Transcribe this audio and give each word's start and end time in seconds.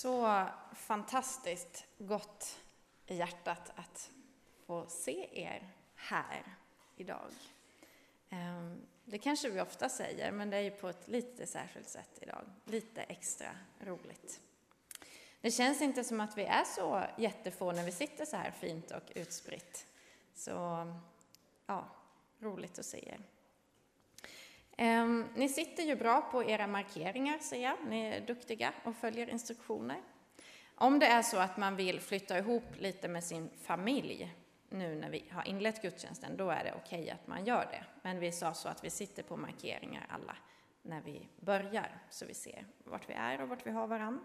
så 0.00 0.46
fantastiskt 0.72 1.86
gott 1.98 2.60
i 3.06 3.16
hjärtat 3.16 3.72
att 3.76 4.10
få 4.66 4.86
se 4.88 5.28
er 5.32 5.74
här 5.94 6.42
idag. 6.96 7.30
Ehm, 8.30 8.80
det 9.04 9.18
kanske 9.18 9.48
vi 9.48 9.60
ofta 9.60 9.88
säger, 9.88 10.32
men 10.32 10.50
det 10.50 10.56
är 10.56 10.60
ju 10.60 10.70
på 10.70 10.88
ett 10.88 11.08
lite 11.08 11.46
särskilt 11.46 11.88
sätt 11.88 12.18
idag. 12.20 12.44
Lite 12.64 13.02
extra 13.02 13.48
roligt. 13.80 14.40
Det 15.40 15.50
känns 15.50 15.82
inte 15.82 16.04
som 16.04 16.20
att 16.20 16.38
vi 16.38 16.44
är 16.44 16.64
så 16.64 17.04
jättefå 17.16 17.72
när 17.72 17.84
vi 17.84 17.92
sitter 17.92 18.24
så 18.24 18.36
här 18.36 18.50
fint 18.50 18.90
och 18.90 19.12
utspritt. 19.14 19.86
Så 20.34 20.50
ja, 21.66 21.84
roligt 22.40 22.78
att 22.78 22.86
se 22.86 23.08
er. 23.08 23.20
Ehm, 24.80 25.28
ni 25.34 25.48
sitter 25.48 25.82
ju 25.82 25.96
bra 25.96 26.20
på 26.20 26.44
era 26.44 26.66
markeringar, 26.66 27.38
ser 27.38 27.62
jag. 27.62 27.76
Ni 27.88 28.06
är 28.06 28.20
duktiga 28.20 28.72
och 28.84 28.96
följer 28.96 29.30
instruktioner. 29.30 30.00
Om 30.74 30.98
det 30.98 31.06
är 31.06 31.22
så 31.22 31.36
att 31.36 31.56
man 31.56 31.76
vill 31.76 32.00
flytta 32.00 32.38
ihop 32.38 32.64
lite 32.78 33.08
med 33.08 33.24
sin 33.24 33.50
familj 33.62 34.34
nu 34.68 34.94
när 34.94 35.10
vi 35.10 35.24
har 35.30 35.48
inlett 35.48 35.82
gudstjänsten, 35.82 36.36
då 36.36 36.50
är 36.50 36.64
det 36.64 36.74
okej 36.84 37.00
okay 37.00 37.10
att 37.10 37.26
man 37.26 37.44
gör 37.44 37.68
det. 37.70 37.84
Men 38.02 38.20
vi 38.20 38.32
sa 38.32 38.54
så 38.54 38.68
att 38.68 38.84
vi 38.84 38.90
sitter 38.90 39.22
på 39.22 39.36
markeringar 39.36 40.06
alla 40.08 40.36
när 40.82 41.00
vi 41.00 41.28
börjar, 41.36 42.02
så 42.10 42.26
vi 42.26 42.34
ser 42.34 42.66
vart 42.84 43.08
vi 43.08 43.14
är 43.14 43.40
och 43.40 43.48
vart 43.48 43.66
vi 43.66 43.70
har 43.70 43.86
varann. 43.86 44.20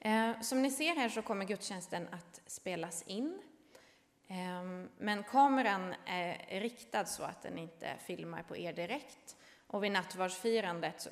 Ehm, 0.00 0.42
som 0.42 0.62
ni 0.62 0.70
ser 0.70 0.96
här 0.96 1.08
så 1.08 1.22
kommer 1.22 1.44
gudstjänsten 1.44 2.08
att 2.10 2.40
spelas 2.46 3.02
in 3.02 3.42
Ehm, 4.28 4.88
men 4.98 5.22
kameran 5.22 5.94
är 6.06 6.60
riktad 6.60 7.04
så 7.04 7.22
att 7.22 7.42
den 7.42 7.58
inte 7.58 7.96
filmar 7.98 8.42
på 8.42 8.56
er 8.56 8.72
direkt. 8.72 9.36
Och 9.66 9.84
vid 9.84 9.92
nattvardsfirandet 9.92 11.08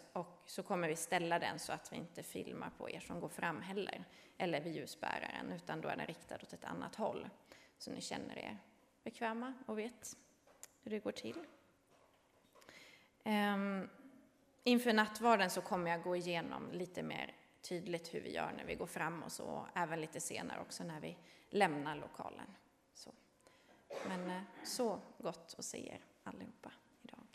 så 0.47 0.63
kommer 0.63 0.89
vi 0.89 0.97
ställa 0.97 1.39
den 1.39 1.59
så 1.59 1.73
att 1.73 1.93
vi 1.93 1.97
inte 1.97 2.23
filmar 2.23 2.71
på 2.79 2.91
er 2.91 3.01
som 3.01 3.21
går 3.21 3.29
fram 3.29 3.63
heller, 3.63 4.05
eller 4.39 4.61
vid 4.61 4.75
ljusbäraren, 4.75 5.53
utan 5.53 5.81
då 5.81 5.89
är 5.89 5.97
den 5.97 6.07
riktad 6.07 6.35
åt 6.35 6.53
ett 6.53 6.65
annat 6.65 6.95
håll. 6.95 7.29
Så 7.79 7.91
ni 7.91 8.01
känner 8.01 8.39
er 8.39 8.59
bekväma 9.05 9.55
och 9.67 9.79
vet 9.79 10.17
hur 10.83 10.91
det 10.91 10.99
går 10.99 11.13
till. 11.13 11.45
Ehm, 13.25 13.89
inför 14.65 14.93
nattvarden 14.93 15.51
så 15.51 15.61
kommer 15.61 15.91
jag 15.91 16.03
gå 16.03 16.17
igenom 16.17 16.73
lite 16.73 17.03
mer 17.03 17.35
tydligt 17.63 18.15
hur 18.15 18.21
vi 18.21 18.35
gör 18.35 18.53
när 18.57 18.65
vi 18.65 18.75
går 18.75 18.87
fram 18.87 19.23
och 19.23 19.33
så, 19.33 19.67
även 19.75 20.01
lite 20.01 20.21
senare 20.21 20.61
också 20.61 20.85
när 20.85 21.01
vi 21.01 21.17
lämnar 21.51 21.97
lokalen. 21.97 22.47
Men 24.05 24.31
eh, 24.31 24.43
så 24.65 25.01
gott 25.19 25.55
att 25.59 25.65
se 25.65 25.89
er 25.89 26.05
allihopa 26.23 26.73
idag. 27.03 27.27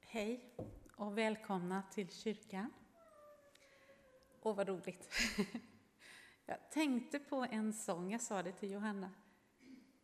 Hej 0.00 0.54
och 0.96 1.18
välkomna 1.18 1.82
till 1.90 2.10
kyrkan. 2.10 2.72
Åh, 4.40 4.56
vad 4.56 4.68
roligt. 4.68 5.08
Jag 6.46 6.70
tänkte 6.70 7.18
på 7.18 7.46
en 7.50 7.72
sång, 7.72 8.12
jag 8.12 8.20
sa 8.20 8.42
det 8.42 8.52
till 8.52 8.70
Johanna. 8.70 9.10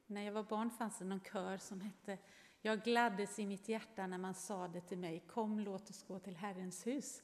När 0.07 0.23
jag 0.23 0.33
var 0.33 0.43
barn 0.43 0.71
fanns 0.71 0.99
det 0.99 1.05
någon 1.05 1.21
kör 1.21 1.59
som 1.59 1.81
hette 1.81 2.19
jag 2.67 2.83
gladdes 2.83 3.39
i 3.39 3.47
mitt 3.47 3.69
hjärta 3.69 4.07
när 4.07 4.19
man 4.19 4.35
sa 4.35 4.69
det 4.69 4.81
till 4.81 4.99
mig, 4.99 5.21
kom 5.21 5.61
låt 5.61 5.91
oss 5.91 6.03
gå 6.03 6.19
till 6.19 6.37
Herrens 6.37 6.87
hus. 6.87 7.23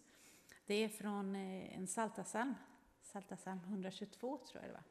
Det 0.66 0.74
är 0.74 0.88
från 0.88 1.36
eh, 1.36 1.76
en 1.76 1.86
Saltasalm, 1.86 2.54
Saltasalm 3.02 3.58
122 3.64 4.38
tror 4.38 4.62
jag 4.62 4.70
det 4.70 4.74
var. 4.74 4.84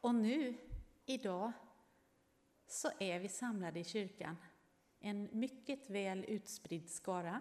Och 0.00 0.14
nu, 0.14 0.54
idag, 1.06 1.52
så 2.66 2.90
är 2.98 3.20
vi 3.20 3.28
samlade 3.28 3.80
i 3.80 3.84
kyrkan. 3.84 4.36
En 5.00 5.28
mycket 5.32 5.90
väl 5.90 6.24
utspridd 6.24 6.90
skara. 6.90 7.40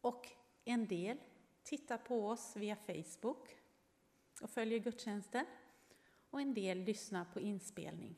Och 0.00 0.28
en 0.64 0.86
del 0.86 1.18
tittar 1.62 1.98
på 1.98 2.28
oss 2.28 2.56
via 2.56 2.76
Facebook 2.76 3.56
och 4.42 4.50
följer 4.50 4.78
gudstjänsten. 4.78 5.46
Och 6.30 6.40
en 6.40 6.54
del 6.54 6.78
lyssnar 6.78 7.24
på 7.24 7.40
inspelning. 7.40 8.16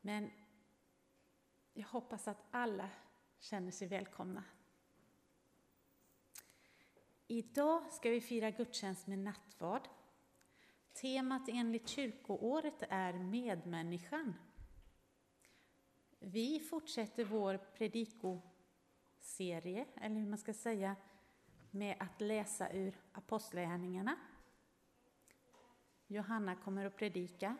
Men 0.00 0.30
jag 1.72 1.86
hoppas 1.86 2.28
att 2.28 2.46
alla 2.50 2.90
känner 3.38 3.70
sig 3.70 3.88
välkomna. 3.88 4.44
Idag 7.26 7.92
ska 7.92 8.10
vi 8.10 8.20
fira 8.20 8.50
gudstjänst 8.50 9.06
med 9.06 9.18
nattvard. 9.18 9.88
Temat 10.92 11.48
enligt 11.48 11.88
kyrkoåret 11.88 12.82
är 12.88 13.12
medmänniskan. 13.12 14.34
Vi 16.18 16.60
fortsätter 16.60 17.24
vår 17.24 17.56
predikoserie, 17.56 19.86
eller 19.96 20.16
hur 20.16 20.26
man 20.26 20.38
ska 20.38 20.54
säga, 20.54 20.96
med 21.70 21.96
att 22.00 22.20
läsa 22.20 22.72
ur 22.72 23.00
Apostlagärningarna. 23.12 24.16
Johanna 26.06 26.56
kommer 26.56 26.84
att 26.84 26.96
predika 26.96 27.56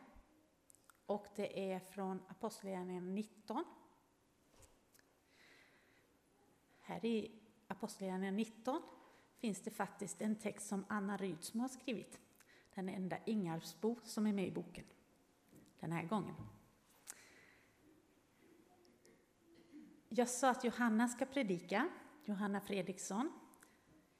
och 1.11 1.27
det 1.37 1.73
är 1.73 1.79
från 1.81 2.23
Apostlagärningarna 2.29 3.11
19. 3.11 3.65
Här 6.81 7.05
i 7.05 7.41
Apostlagärningarna 7.69 8.37
19 8.37 8.83
finns 9.37 9.61
det 9.61 9.71
faktiskt 9.71 10.23
en 10.23 10.37
text 10.37 10.69
som 10.69 10.85
Anna 10.89 11.17
Rydsmo 11.17 11.63
har 11.63 11.69
skrivit. 11.69 12.21
Den 12.75 12.89
enda 12.89 13.17
Ingarpsbo 13.25 13.97
som 14.05 14.27
är 14.27 14.33
med 14.33 14.49
i 14.49 14.51
boken 14.51 14.85
den 15.81 15.93
här 15.93 16.03
gången. 16.03 16.35
Jag 20.09 20.29
sa 20.29 20.51
att 20.51 20.65
Johanna 20.65 21.09
ska 21.09 21.27
predika, 21.27 21.89
Johanna 22.25 22.61
Fredriksson. 22.61 23.33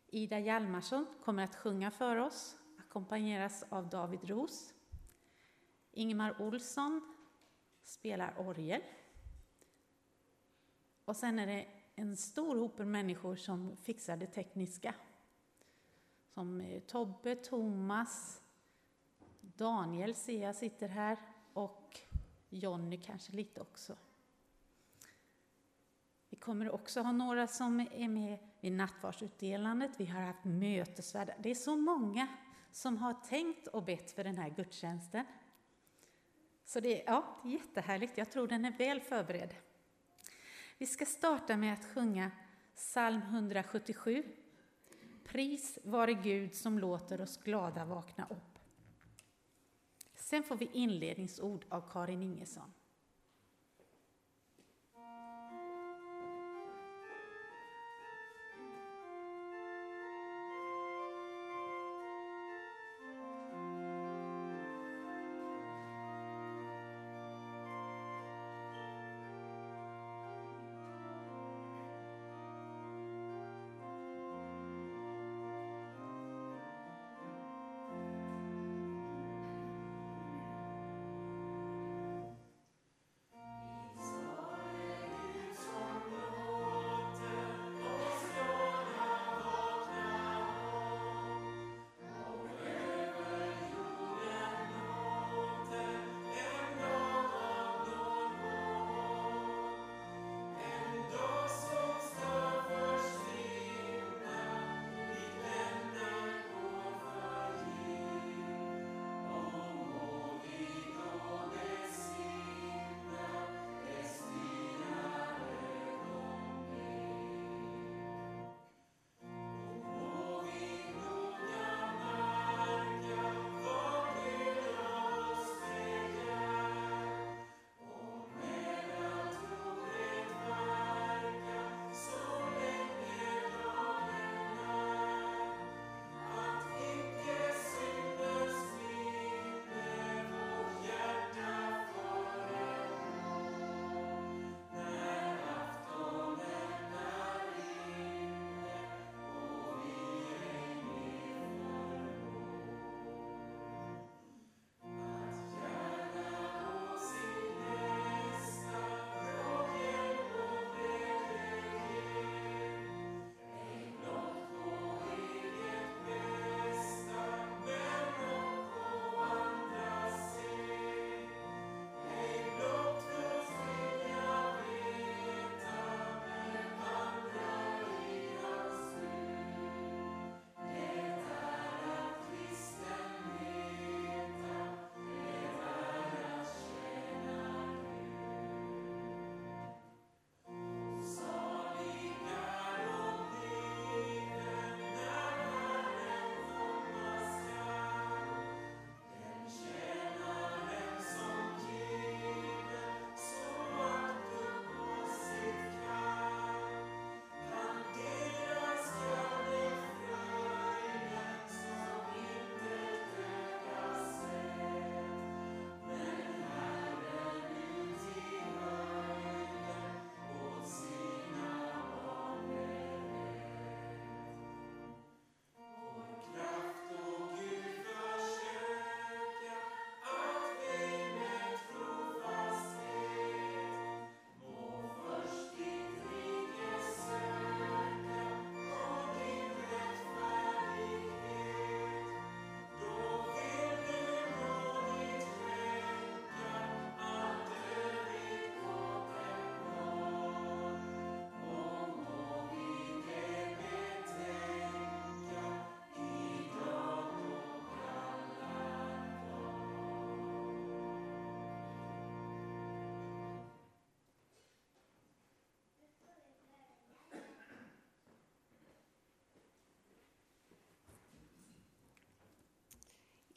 Ida 0.07 0.39
Hjalmarsson 0.39 1.07
kommer 1.25 1.45
att 1.45 1.57
sjunga 1.57 1.91
för 1.91 2.17
oss, 2.17 2.57
ackompanjeras 2.79 3.65
av 3.69 3.89
David 3.89 4.25
Ros. 4.25 4.75
Ingemar 5.93 6.43
Olsson 6.43 7.17
spelar 7.83 8.35
orgel. 8.39 8.83
Och 11.05 11.17
sen 11.17 11.39
är 11.39 11.47
det 11.47 11.67
en 11.95 12.17
stor 12.17 12.57
hop 12.57 12.79
människor 12.79 13.37
som 13.37 13.77
fixar 13.77 14.17
det 14.17 14.27
tekniska. 14.27 14.95
Som 16.35 16.61
eh, 16.61 16.81
Tobbe, 16.81 17.37
Thomas, 17.37 18.43
Daniel 19.41 20.15
ser 20.15 20.43
jag 20.43 20.57
sitter 20.57 20.89
här 20.89 21.19
och 21.53 22.01
Jonny 22.49 22.97
kanske 23.03 23.33
lite 23.33 23.61
också. 23.61 23.97
Vi 26.29 26.37
kommer 26.37 26.71
också 26.71 27.01
ha 27.01 27.13
några 27.13 27.47
som 27.47 27.81
är 27.81 28.09
med 28.09 28.39
vid 28.61 28.73
nattvardsutdelandet. 28.73 29.91
Vi 30.01 30.07
har 30.07 30.21
haft 30.21 30.45
mötesvärdar. 30.45 31.37
Det 31.39 31.51
är 31.51 31.55
så 31.55 31.77
många 31.77 32.29
som 32.73 32.97
har 32.97 33.15
tänkt 33.15 33.67
och 33.67 33.85
bett 33.85 34.11
för 34.11 34.25
den 34.25 34.37
här 34.37 34.51
gudstjänsten. 34.51 35.25
Så 36.71 36.81
det, 36.81 37.03
ja, 37.07 37.41
det 37.43 37.49
är 37.49 37.53
jättehärligt. 37.53 38.19
Jag 38.19 38.31
tror 38.31 38.49
den 38.49 38.65
är 38.65 38.79
väl 38.79 39.01
förberedd. 39.01 39.55
Vi 40.79 40.87
ska 40.87 41.07
starta 41.07 41.57
med 41.57 41.73
att 41.73 41.85
sjunga 41.85 42.31
psalm 42.75 43.23
177. 43.23 44.25
Pris 45.25 45.79
vare 45.85 46.15
Gud 46.15 46.55
som 46.55 46.79
låter 46.79 47.21
oss 47.21 47.37
glada 47.37 47.85
vakna 47.85 48.27
upp. 48.31 48.59
Sen 50.15 50.43
får 50.43 50.57
vi 50.57 50.71
inledningsord 50.73 51.65
av 51.69 51.91
Karin 51.93 52.23
Ingesson. 52.23 52.73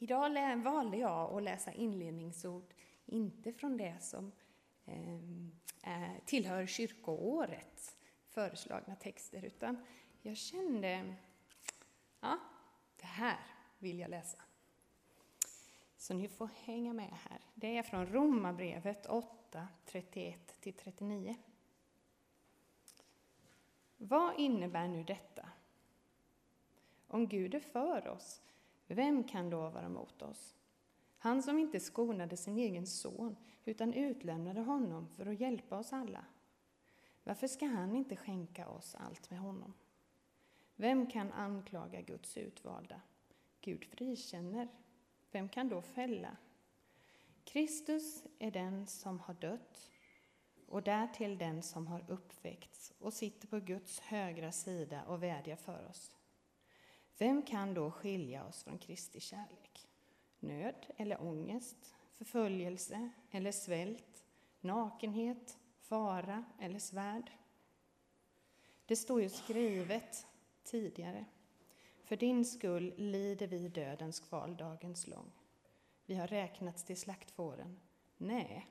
Idag 0.04 0.56
valde 0.56 0.96
jag 0.96 1.36
att 1.36 1.42
läsa 1.42 1.72
inledningsord, 1.72 2.74
inte 3.06 3.52
från 3.52 3.76
det 3.76 3.96
som 4.00 4.32
ehm, 4.86 5.52
eh, 5.82 6.24
tillhör 6.24 6.66
kyrkoårets 6.66 7.96
föreslagna 8.28 8.96
texter, 8.96 9.44
utan 9.44 9.86
jag 10.22 10.36
kände, 10.36 11.14
ja, 12.20 12.38
det 12.96 13.06
här 13.06 13.38
vill 13.78 13.98
jag 13.98 14.10
läsa. 14.10 14.38
Så 15.96 16.14
ni 16.14 16.28
får 16.28 16.50
hänga 16.64 16.92
med 16.92 17.10
här. 17.10 17.40
Det 17.54 17.76
är 17.76 17.82
från 17.82 18.06
Romarbrevet 18.06 19.06
8, 19.06 19.68
31-39. 19.86 21.34
Vad 23.96 24.38
innebär 24.38 24.88
nu 24.88 25.04
detta? 25.04 25.48
Om 27.06 27.28
Gud 27.28 27.54
är 27.54 27.60
för 27.60 28.08
oss, 28.08 28.40
vem 28.86 29.24
kan 29.24 29.50
då 29.50 29.68
vara 29.68 29.88
mot 29.88 30.22
oss? 30.22 30.56
Han 31.18 31.42
som 31.42 31.58
inte 31.58 31.80
skonade 31.80 32.36
sin 32.36 32.58
egen 32.58 32.86
son, 32.86 33.36
utan 33.64 33.92
utlämnade 33.92 34.60
honom 34.60 35.08
för 35.08 35.26
att 35.26 35.40
hjälpa 35.40 35.78
oss 35.78 35.92
alla. 35.92 36.24
Varför 37.24 37.46
ska 37.46 37.66
han 37.66 37.96
inte 37.96 38.16
skänka 38.16 38.68
oss 38.68 38.94
allt 38.94 39.30
med 39.30 39.38
honom? 39.38 39.72
Vem 40.76 41.10
kan 41.10 41.32
anklaga 41.32 42.00
Guds 42.00 42.36
utvalda? 42.36 43.00
Gud 43.60 43.84
frikänner. 43.84 44.68
Vem 45.30 45.48
kan 45.48 45.68
då 45.68 45.82
fälla? 45.82 46.36
Kristus 47.44 48.24
är 48.38 48.50
den 48.50 48.86
som 48.86 49.20
har 49.20 49.34
dött 49.34 49.90
och 50.66 50.82
därtill 50.82 51.38
den 51.38 51.62
som 51.62 51.86
har 51.86 52.04
uppväckts 52.08 52.92
och 52.98 53.12
sitter 53.12 53.48
på 53.48 53.60
Guds 53.60 54.00
högra 54.00 54.52
sida 54.52 55.04
och 55.04 55.22
vädjar 55.22 55.56
för 55.56 55.86
oss. 55.90 56.16
Vem 57.18 57.42
kan 57.42 57.74
då 57.74 57.90
skilja 57.90 58.44
oss 58.44 58.64
från 58.64 58.78
Kristi 58.78 59.20
kärlek? 59.20 59.88
Nöd 60.40 60.86
eller 60.96 61.22
ångest, 61.22 61.94
förföljelse 62.12 63.10
eller 63.30 63.52
svält, 63.52 64.24
nakenhet, 64.60 65.58
fara 65.80 66.44
eller 66.60 66.78
svärd? 66.78 67.30
Det 68.86 68.96
står 68.96 69.22
ju 69.22 69.28
skrivet 69.28 70.26
tidigare. 70.62 71.24
För 72.04 72.16
din 72.16 72.44
skull 72.44 72.94
lider 72.96 73.46
vi 73.46 73.68
dödens 73.68 74.20
kval 74.20 74.56
dagens 74.56 75.06
lång. 75.06 75.32
Vi 76.06 76.14
har 76.14 76.26
räknats 76.26 76.84
till 76.84 76.96
slaktfåren. 76.96 77.80
Nej, 78.16 78.68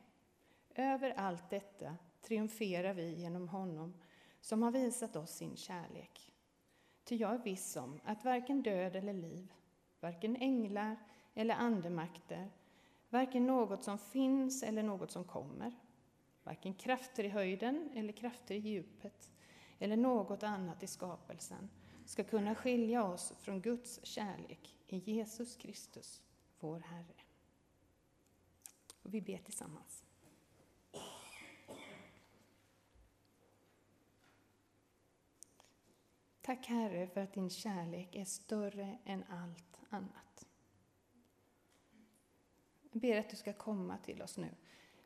över 0.75 1.11
allt 1.11 1.49
detta 1.49 1.97
triumferar 2.21 2.93
vi 2.93 3.13
genom 3.13 3.49
honom 3.49 3.93
som 4.41 4.63
har 4.63 4.71
visat 4.71 5.15
oss 5.15 5.31
sin 5.31 5.57
kärlek. 5.57 6.32
Ty 7.03 7.15
jag 7.15 7.33
är 7.33 7.37
viss 7.37 7.75
om 7.75 7.99
att 8.03 8.25
varken 8.25 8.61
död 8.61 8.95
eller 8.95 9.13
liv, 9.13 9.53
varken 9.99 10.35
änglar 10.35 10.95
eller 11.33 11.55
andemakter, 11.55 12.51
varken 13.09 13.47
något 13.47 13.83
som 13.83 13.97
finns 13.97 14.63
eller 14.63 14.83
något 14.83 15.11
som 15.11 15.23
kommer, 15.23 15.73
varken 16.43 16.73
krafter 16.73 17.23
i 17.23 17.29
höjden 17.29 17.89
eller 17.95 18.13
krafter 18.13 18.55
i 18.55 18.59
djupet 18.59 19.31
eller 19.79 19.97
något 19.97 20.43
annat 20.43 20.83
i 20.83 20.87
skapelsen 20.87 21.69
ska 22.05 22.23
kunna 22.23 22.55
skilja 22.55 23.03
oss 23.03 23.33
från 23.39 23.61
Guds 23.61 23.99
kärlek 24.03 24.75
i 24.87 24.97
Jesus 24.97 25.55
Kristus, 25.55 26.21
vår 26.59 26.79
Herre. 26.79 27.21
Och 29.01 29.13
vi 29.13 29.21
ber 29.21 29.37
tillsammans. 29.37 30.02
Tack 36.45 36.67
Herre 36.67 37.07
för 37.07 37.21
att 37.21 37.33
din 37.33 37.49
kärlek 37.49 38.15
är 38.15 38.25
större 38.25 38.97
än 39.05 39.23
allt 39.29 39.79
annat. 39.89 40.47
Jag 42.91 43.01
ber 43.01 43.19
att 43.19 43.29
du 43.29 43.35
ska 43.35 43.53
komma 43.53 43.97
till 43.97 44.21
oss 44.21 44.37
nu, 44.37 44.49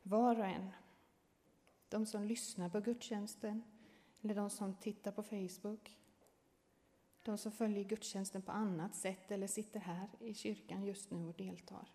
var 0.02 0.38
och 0.38 0.46
en. 0.46 0.70
De 1.88 2.06
som 2.06 2.24
lyssnar 2.24 2.68
på 2.68 2.80
gudstjänsten 2.80 3.62
eller 4.22 4.34
de 4.34 4.50
som 4.50 4.74
tittar 4.74 5.12
på 5.12 5.22
Facebook. 5.22 5.96
De 7.22 7.38
som 7.38 7.52
följer 7.52 7.84
gudstjänsten 7.84 8.42
på 8.42 8.52
annat 8.52 8.94
sätt 8.94 9.30
eller 9.30 9.46
sitter 9.46 9.80
här 9.80 10.08
i 10.20 10.34
kyrkan 10.34 10.84
just 10.84 11.10
nu 11.10 11.28
och 11.28 11.34
deltar. 11.34 11.88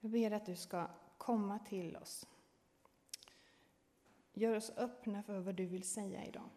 Jag 0.00 0.10
ber 0.10 0.30
att 0.30 0.46
du 0.46 0.56
ska 0.56 0.88
komma 1.18 1.58
till 1.58 1.96
oss. 1.96 2.26
Gör 4.32 4.56
oss 4.56 4.70
öppna 4.76 5.22
för 5.22 5.38
vad 5.38 5.54
du 5.54 5.66
vill 5.66 5.88
säga 5.88 6.24
idag. 6.24 6.50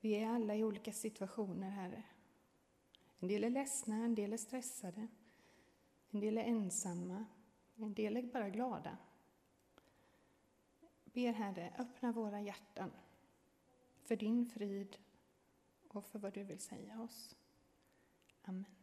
Vi 0.00 0.14
är 0.14 0.28
alla 0.28 0.54
i 0.54 0.64
olika 0.64 0.92
situationer, 0.92 1.70
Herre. 1.70 2.02
En 3.18 3.28
del 3.28 3.44
är 3.44 3.50
ledsna, 3.50 3.94
en 3.94 4.14
del 4.14 4.32
är 4.32 4.36
stressade, 4.36 5.08
en 6.10 6.20
del 6.20 6.38
är 6.38 6.44
ensamma, 6.44 7.24
en 7.76 7.94
del 7.94 8.16
är 8.16 8.22
bara 8.22 8.50
glada. 8.50 8.96
Ber 11.04 11.32
Herre, 11.32 11.74
öppna 11.78 12.12
våra 12.12 12.40
hjärtan 12.40 12.90
för 14.04 14.16
din 14.16 14.46
frid 14.46 14.96
och 15.88 16.04
för 16.04 16.18
vad 16.18 16.32
du 16.32 16.44
vill 16.44 16.60
säga 16.60 17.00
oss. 17.00 17.36
Amen. 18.42 18.79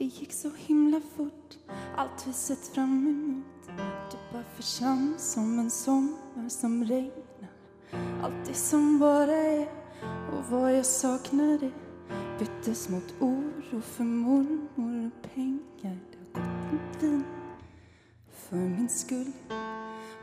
Det 0.00 0.06
gick 0.06 0.32
så 0.32 0.50
himla 0.56 1.00
fort, 1.16 1.58
allt 1.96 2.26
vi 2.26 2.32
sett 2.32 2.66
fram 2.66 3.08
emot. 3.08 3.76
Det 4.10 4.32
bara 4.32 4.44
försvann 4.56 5.14
som 5.18 5.58
en 5.58 5.70
sommar 5.70 6.48
som 6.48 6.84
regnar. 6.84 7.50
Allt 8.22 8.46
det 8.46 8.54
som 8.54 8.98
bara 8.98 9.36
är 9.36 9.68
och 10.32 10.44
vad 10.50 10.76
jag 10.76 10.86
saknade 10.86 11.70
byttes 12.38 12.88
mot 12.88 13.14
oro 13.20 13.80
för 13.80 14.04
mormor 14.04 15.06
och 15.06 15.30
pengar. 15.34 15.98
Det 16.32 16.40
har 16.40 16.70
gått 16.70 17.02
en 17.02 17.10
vin 17.10 17.24
för 18.48 18.56
min 18.56 18.88
skull. 18.88 19.32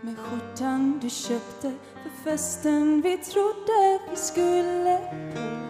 Med 0.01 0.17
skjortan 0.17 0.99
du 1.01 1.09
köpte 1.09 1.73
för 2.03 2.23
festen 2.23 3.01
vi 3.01 3.17
trodde 3.17 3.99
vi 4.09 4.15
skulle 4.15 4.97
på 5.33 5.67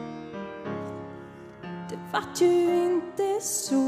Det 1.89 1.99
vart 2.13 2.41
ju 2.41 2.85
inte 2.85 3.39
så. 3.41 3.86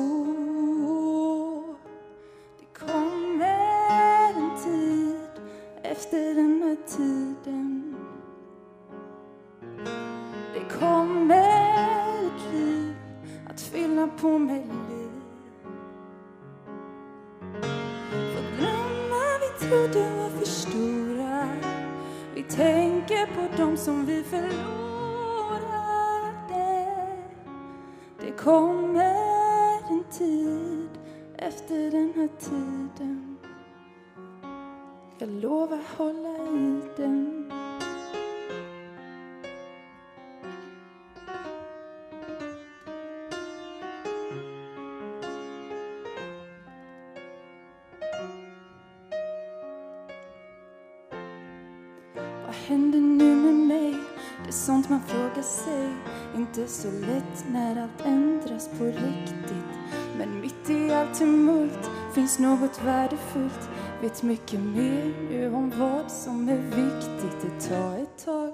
Vet 64.02 64.24
mycket 64.24 64.60
mer 64.60 65.14
nu 65.30 65.54
om 65.54 65.72
vad 65.80 66.12
som 66.12 66.50
är 66.50 66.58
viktigt. 66.58 67.42
Det 67.42 67.70
tar 67.70 67.98
ett 67.98 68.26
tag, 68.26 68.54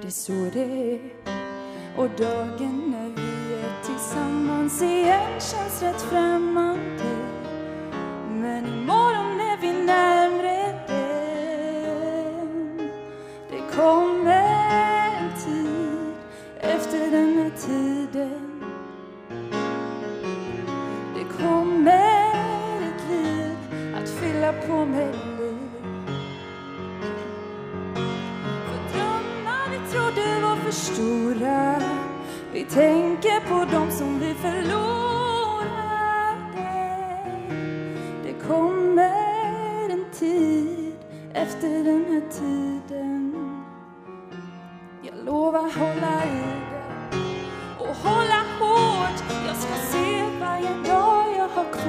det 0.00 0.06
är 0.06 0.10
så 0.10 0.32
det 0.32 0.92
är. 0.92 1.00
Och 1.96 2.08
dagen 2.18 2.82
när 2.86 3.08
vi 3.08 3.54
är 3.54 3.82
tillsammans 3.84 4.82
igen 4.82 5.40
känns 5.40 5.82
rätt 5.82 6.02
främmande. 6.02 6.75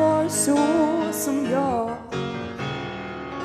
Gör 0.08 0.30
så 0.30 0.58
som 1.14 1.46
jag. 1.52 1.96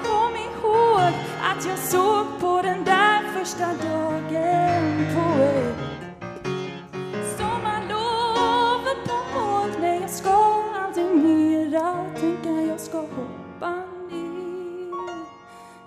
Kom 0.05 0.37
ihåg 0.37 1.13
att 1.43 1.67
jag 1.67 1.79
såg 1.79 2.27
på 2.41 2.63
den 2.63 2.85
där 2.85 3.23
första 3.39 3.67
dagen 3.67 5.07
på 5.15 5.43
ett 5.43 7.39
sommarlov 7.39 8.85
på 9.07 9.39
mål 9.39 9.71
Nej, 9.81 10.01
jag 10.01 10.11
ska 10.11 10.31
aldrig 10.75 11.07
mera 11.07 12.07
tänka 12.21 12.51
jag 12.51 12.81
ska 12.81 12.99
hoppa 12.99 13.71
ner. 14.11 15.27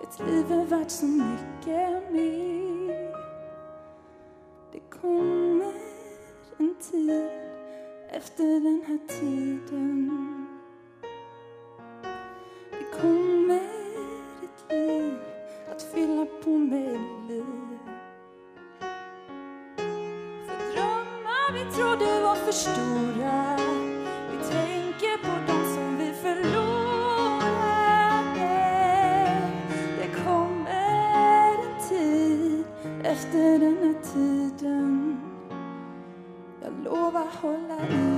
Ett 0.03 0.19
liv 0.27 0.51
är 0.51 0.65
värt 0.65 0.91
så 0.91 1.05
mycket 1.05 2.11
mer. 2.11 3.15
Det 4.71 4.99
kommer 5.01 5.73
en 6.57 6.75
tid 6.91 7.29
efter 8.11 8.43
den 8.43 8.81
här 8.87 8.99
tiden 9.19 10.34
kommer 13.01 13.59
ett 14.43 14.71
liv 14.71 15.13
att 15.71 15.81
fylla 15.81 16.25
på 16.43 16.49
med 16.49 16.99
liv. 17.27 17.79
För 20.47 20.57
drömmar 20.73 21.53
vi 21.53 21.71
trodde 21.71 22.21
var 22.21 22.35
för 22.35 22.51
stora 22.51 23.57
Vi 24.31 24.37
tänker 24.37 25.17
på 25.17 25.51
dem 25.51 25.75
som 25.75 25.97
vi 25.97 26.13
förlorade. 26.13 26.55
Det 29.97 30.23
kommer 30.23 31.53
en 31.53 31.89
tid 31.89 32.63
efter 33.03 33.59
den 33.59 33.77
här 33.77 33.95
tiden. 34.13 35.17
Jag 36.61 36.73
lovar 36.83 37.27
hålla 37.41 37.87
i. 37.89 38.14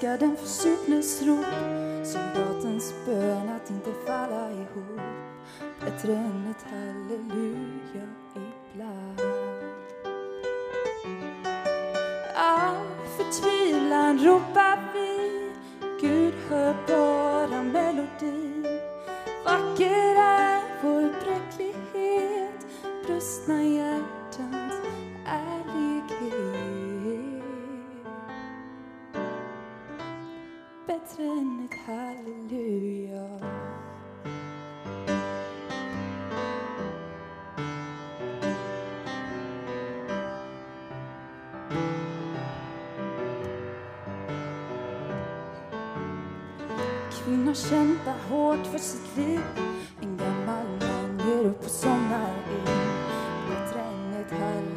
älskar 0.00 0.18
den 0.18 0.36
försupnes 0.36 1.22
rop, 1.22 1.44
soldatens 2.04 2.94
bön 3.06 3.48
att 3.48 3.70
inte 3.70 3.90
falla 4.06 4.50
ihop 4.50 5.00
bättre 5.80 6.12
än 6.12 6.50
ett 6.50 6.66
halleluja 6.70 8.08
ibland. 8.34 9.20
All 12.34 12.76
förtvivlan 13.16 14.18
ropar 14.18 14.49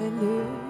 halleluja 0.03 0.63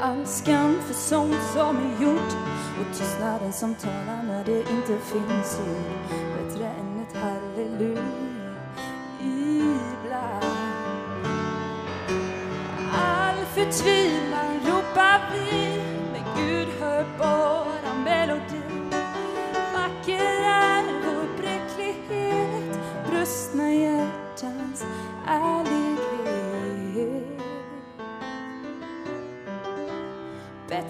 All 0.00 0.26
skam 0.26 0.78
för 0.86 0.94
sånt 0.94 1.42
som 1.52 1.76
är 1.76 2.02
gjort 2.02 2.32
Och 2.80 2.98
tystnaden 2.98 3.52
som 3.52 3.74
talar 3.74 4.22
när 4.22 4.44
det 4.44 4.58
inte 4.58 4.98
finns 4.98 5.60
ord. 5.60 6.18
Bättre 6.36 6.64
än 6.64 7.06
ett 7.08 7.16
halleluja 7.16 8.02
ibland. 9.20 10.44
All 12.92 13.44
förtvivlan 13.54 14.60
ropar 14.66 15.20
vi. 15.32 15.67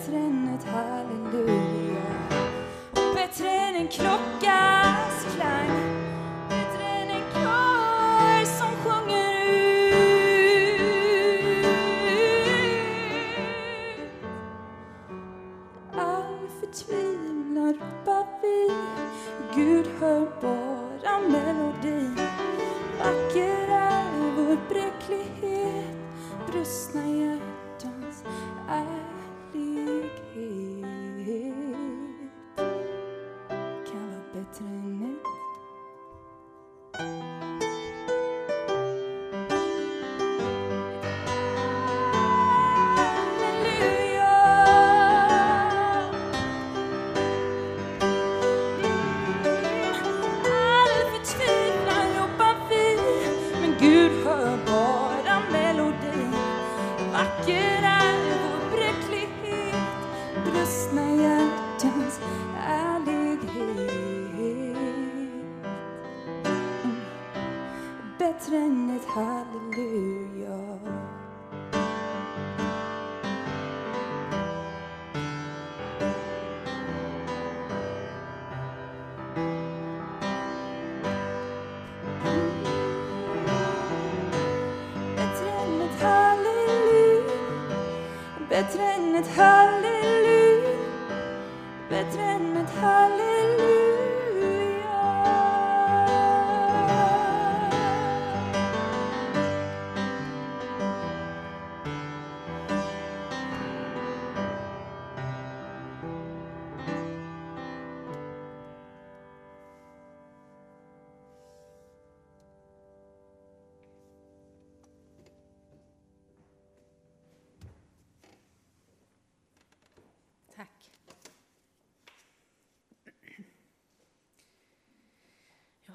Bättre 0.09 0.21
än 0.21 0.55
ett 0.55 0.65
halleluja. 0.65 2.03
Och 2.91 3.15
bättre 3.15 3.51
än 3.51 3.77
en 3.77 3.89
klocka. 3.89 4.78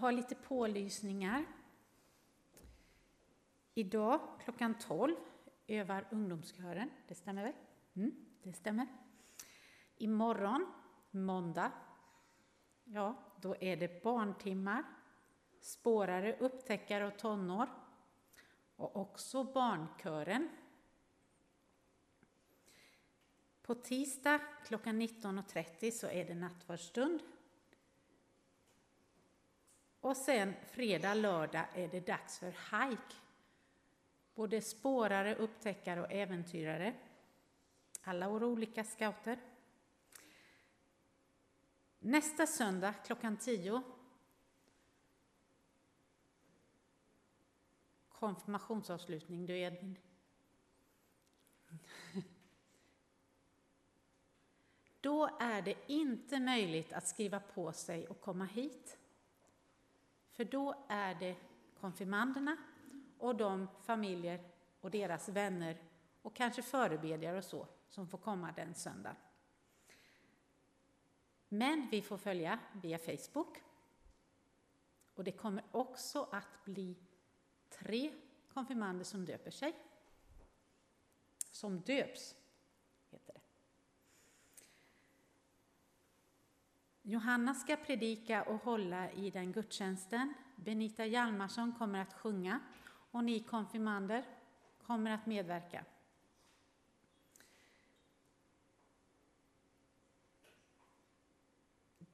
Har 0.04 0.12
lite 0.12 0.36
pålysningar. 0.36 1.46
Idag 3.74 4.20
klockan 4.44 4.78
12 4.78 5.16
övar 5.68 6.08
ungdomskören. 6.12 6.90
Det 7.08 7.16
stämmer 7.16 7.44
väl? 7.44 7.54
Mm, 7.94 8.12
det 8.44 8.54
stämmer. 8.54 8.88
Imorgon, 9.98 10.74
måndag, 11.12 11.72
ja, 12.84 13.16
då 13.42 13.56
är 13.60 13.78
det 13.78 14.04
barntimmar, 14.04 14.84
spårare, 15.60 16.38
upptäckare 16.40 17.08
och 17.08 17.20
tonår 17.20 17.70
och 18.76 18.96
också 18.96 19.44
barnkören. 19.44 20.50
På 23.62 23.76
tisdag 23.76 24.40
klockan 24.66 25.02
19.30 25.02 25.92
så 25.92 26.08
är 26.08 26.26
det 26.26 26.36
nattvardsstund. 26.36 27.20
Och 30.04 30.18
sen 30.18 30.54
fredag, 30.72 31.14
lördag 31.14 31.66
är 31.74 31.88
det 31.88 32.00
dags 32.00 32.40
för 32.40 32.52
hike. 32.52 33.16
Både 34.36 34.62
spårare, 34.62 35.36
upptäckare 35.36 36.02
och 36.02 36.12
äventyrare. 36.12 36.94
Alla 38.02 38.30
våra 38.30 38.46
olika 38.46 38.84
scouter. 38.84 39.40
Nästa 42.00 42.48
söndag 42.48 42.94
klockan 43.06 43.38
10 43.38 43.82
konfirmationsavslutning, 48.10 49.46
du 49.46 49.58
Edvin. 49.58 50.00
Då 55.02 55.38
är 55.40 55.62
det 55.62 55.76
inte 55.88 56.40
möjligt 56.40 56.94
att 56.94 57.08
skriva 57.08 57.40
på 57.40 57.74
sig 57.74 58.08
och 58.08 58.22
komma 58.22 58.46
hit. 58.46 58.98
För 60.34 60.46
då 60.46 60.86
är 60.88 61.16
det 61.16 61.36
konfirmanderna 61.80 62.58
och 63.18 63.36
de 63.36 63.68
familjer 63.82 64.44
och 64.82 64.92
deras 64.92 65.30
vänner 65.30 65.78
och 66.22 66.36
kanske 66.36 66.62
förebedjare 66.62 67.38
och 67.38 67.44
så 67.44 67.68
som 67.90 68.08
får 68.08 68.18
komma 68.18 68.52
den 68.52 68.76
söndagen. 68.76 69.16
Men 71.50 71.88
vi 71.92 72.02
får 72.02 72.18
följa 72.18 72.60
via 72.74 72.98
Facebook. 72.98 73.58
Och 75.16 75.24
det 75.24 75.32
kommer 75.32 75.64
också 75.72 76.28
att 76.32 76.66
bli 76.66 76.96
tre 77.70 78.14
konfirmander 78.54 79.06
som 79.06 79.26
döper 79.26 79.52
sig. 79.52 79.74
Som 81.52 81.82
döps, 81.82 82.36
heter 83.10 83.34
det. 83.34 83.40
Johanna 87.06 87.54
ska 87.54 87.76
predika 87.76 88.44
och 88.44 88.64
hålla 88.64 89.12
i 89.12 89.30
den 89.30 89.52
gudstjänsten. 89.52 90.34
Benita 90.56 91.06
Hjalmarsson 91.06 91.74
kommer 91.74 92.02
att 92.02 92.14
sjunga 92.14 92.60
och 93.12 93.24
ni 93.24 93.40
konfirmander 93.40 94.26
kommer 94.86 95.12
att 95.12 95.26
medverka. 95.26 95.86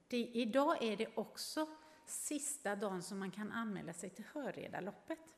Det, 0.07 0.17
idag 0.17 0.83
är 0.83 0.97
det 0.97 1.17
också 1.17 1.67
sista 2.05 2.75
dagen 2.75 3.03
som 3.03 3.19
man 3.19 3.31
kan 3.31 3.51
anmäla 3.51 3.93
sig 3.93 4.09
till 4.09 4.25
Hörredaloppet. 4.33 5.35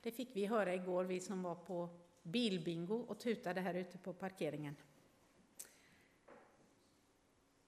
Det 0.00 0.12
fick 0.12 0.36
vi 0.36 0.46
höra 0.46 0.74
igår, 0.74 1.04
vi 1.04 1.20
som 1.20 1.42
var 1.42 1.54
på 1.54 1.88
bilbingo 2.22 2.94
och 2.94 3.20
tutade 3.20 3.60
här 3.60 3.74
ute 3.74 3.98
på 3.98 4.12
parkeringen. 4.12 4.76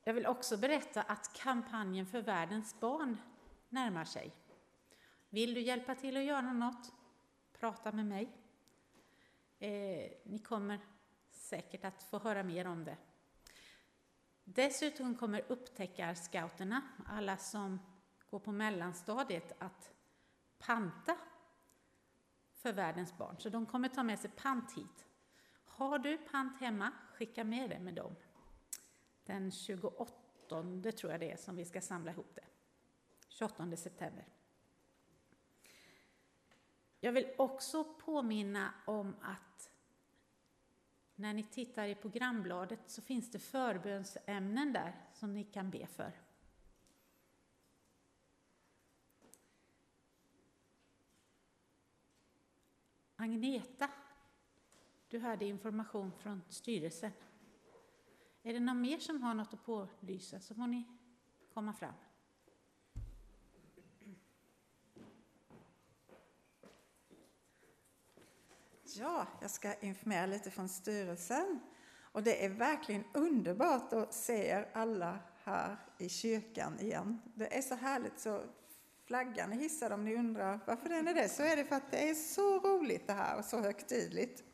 Jag 0.05 0.15
vill 0.15 0.27
också 0.27 0.57
berätta 0.57 1.03
att 1.03 1.33
kampanjen 1.33 2.07
för 2.07 2.23
världens 2.23 2.81
barn 2.81 3.17
närmar 3.69 4.05
sig. 4.05 4.33
Vill 5.29 5.55
du 5.55 5.61
hjälpa 5.61 5.95
till 5.95 6.17
att 6.17 6.25
göra 6.25 6.53
något? 6.53 6.93
Prata 7.53 7.93
med 7.93 8.07
mig. 8.07 8.33
Eh, 9.59 10.13
ni 10.25 10.39
kommer 10.39 10.81
säkert 11.31 11.85
att 11.85 12.03
få 12.03 12.19
höra 12.19 12.43
mer 12.43 12.67
om 12.67 12.85
det. 12.85 12.97
Dessutom 14.45 15.15
kommer 15.15 15.45
upptäckarscouterna, 15.49 16.83
alla 17.07 17.37
som 17.37 17.81
går 18.31 18.39
på 18.39 18.53
mellanstadiet, 18.53 19.53
att 19.59 19.93
panta 20.59 21.17
för 22.53 22.73
världens 22.73 23.17
barn. 23.19 23.37
Så 23.39 23.49
de 23.49 23.67
kommer 23.67 23.89
ta 23.89 24.03
med 24.03 24.19
sig 24.19 24.31
pant 24.31 24.73
hit. 24.77 25.07
Har 25.65 25.99
du 25.99 26.19
pant 26.19 26.61
hemma, 26.61 26.93
skicka 27.15 27.45
med 27.45 27.71
det 27.71 27.79
med 27.79 27.95
dem. 27.95 28.15
Den 29.25 29.51
28 29.51 30.13
tror 30.93 31.13
jag 31.13 31.21
det 31.21 31.33
är 31.33 31.37
som 31.37 31.57
vi 31.57 31.65
ska 31.65 31.81
samla 31.81 32.11
ihop 32.11 32.35
det. 32.35 32.45
28 33.29 33.77
september. 33.77 34.27
Jag 37.01 37.13
vill 37.13 37.35
också 37.39 37.85
påminna 37.85 38.75
om 38.87 39.17
att 39.21 39.71
när 41.15 41.35
ni 41.35 41.45
tittar 41.45 41.87
i 41.87 41.95
programbladet 41.95 42.81
så 42.87 43.03
finns 43.03 43.31
det 43.31 43.39
förbönsämnen 43.39 44.73
där 44.73 44.95
som 45.13 45.35
ni 45.35 45.45
kan 45.45 45.71
be 45.71 45.87
för. 45.87 46.13
Agneta, 53.17 53.91
du 55.09 55.19
hade 55.19 55.45
information 55.45 56.13
från 56.13 56.43
styrelsen. 56.49 57.13
Är 58.47 58.53
det 58.53 58.61
någon 58.61 58.81
mer 58.81 58.99
som 58.99 59.23
har 59.23 59.35
något 59.35 59.55
att 59.55 59.65
pålysa 59.65 60.41
så 60.41 60.55
får 60.55 60.67
ni 60.67 60.85
komma 61.55 61.73
fram. 61.73 61.95
Ja, 68.97 69.27
jag 69.41 69.51
ska 69.51 69.75
informera 69.75 70.27
lite 70.27 70.51
från 70.51 70.69
styrelsen. 70.69 71.61
Och 72.13 72.23
det 72.23 72.45
är 72.45 72.49
verkligen 72.49 73.05
underbart 73.15 73.93
att 73.93 74.15
se 74.15 74.49
er 74.49 74.71
alla 74.75 75.19
här 75.45 75.77
i 75.99 76.09
kyrkan 76.09 76.81
igen. 76.81 77.21
Det 77.35 77.57
är 77.57 77.63
så 77.63 77.75
härligt 77.75 78.21
så 78.21 78.43
flaggan 79.05 79.53
är 79.53 79.57
hissad 79.57 79.93
om 79.93 80.05
ni 80.05 80.15
undrar 80.15 80.61
varför 80.67 80.89
den 80.89 81.09
är 81.09 81.15
det, 81.15 81.29
så 81.29 81.43
är 81.43 81.57
det 81.57 81.65
för 81.65 81.77
att 81.77 81.91
det 81.91 82.11
är 82.11 82.15
så 82.15 82.59
roligt 82.59 83.07
det 83.07 83.13
här 83.13 83.39
och 83.39 83.45
så 83.45 83.61
högtidligt. 83.61 84.54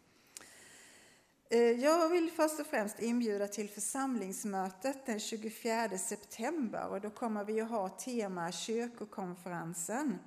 Eh, 1.53 1.61
jag 1.61 2.09
vill 2.09 2.31
först 2.31 2.61
och 2.61 2.67
främst 2.67 3.01
inbjuda 3.01 3.47
till 3.49 3.69
församlingsmötet 3.69 5.07
den 5.07 5.21
24 5.21 5.99
september 5.99 6.89
och 6.89 7.01
då 7.01 7.11
kommer 7.11 7.45
vi 7.45 7.61
att 7.61 7.71
ha 7.71 7.89
tema 7.89 8.53
kyrkokonferensen. 8.53 10.19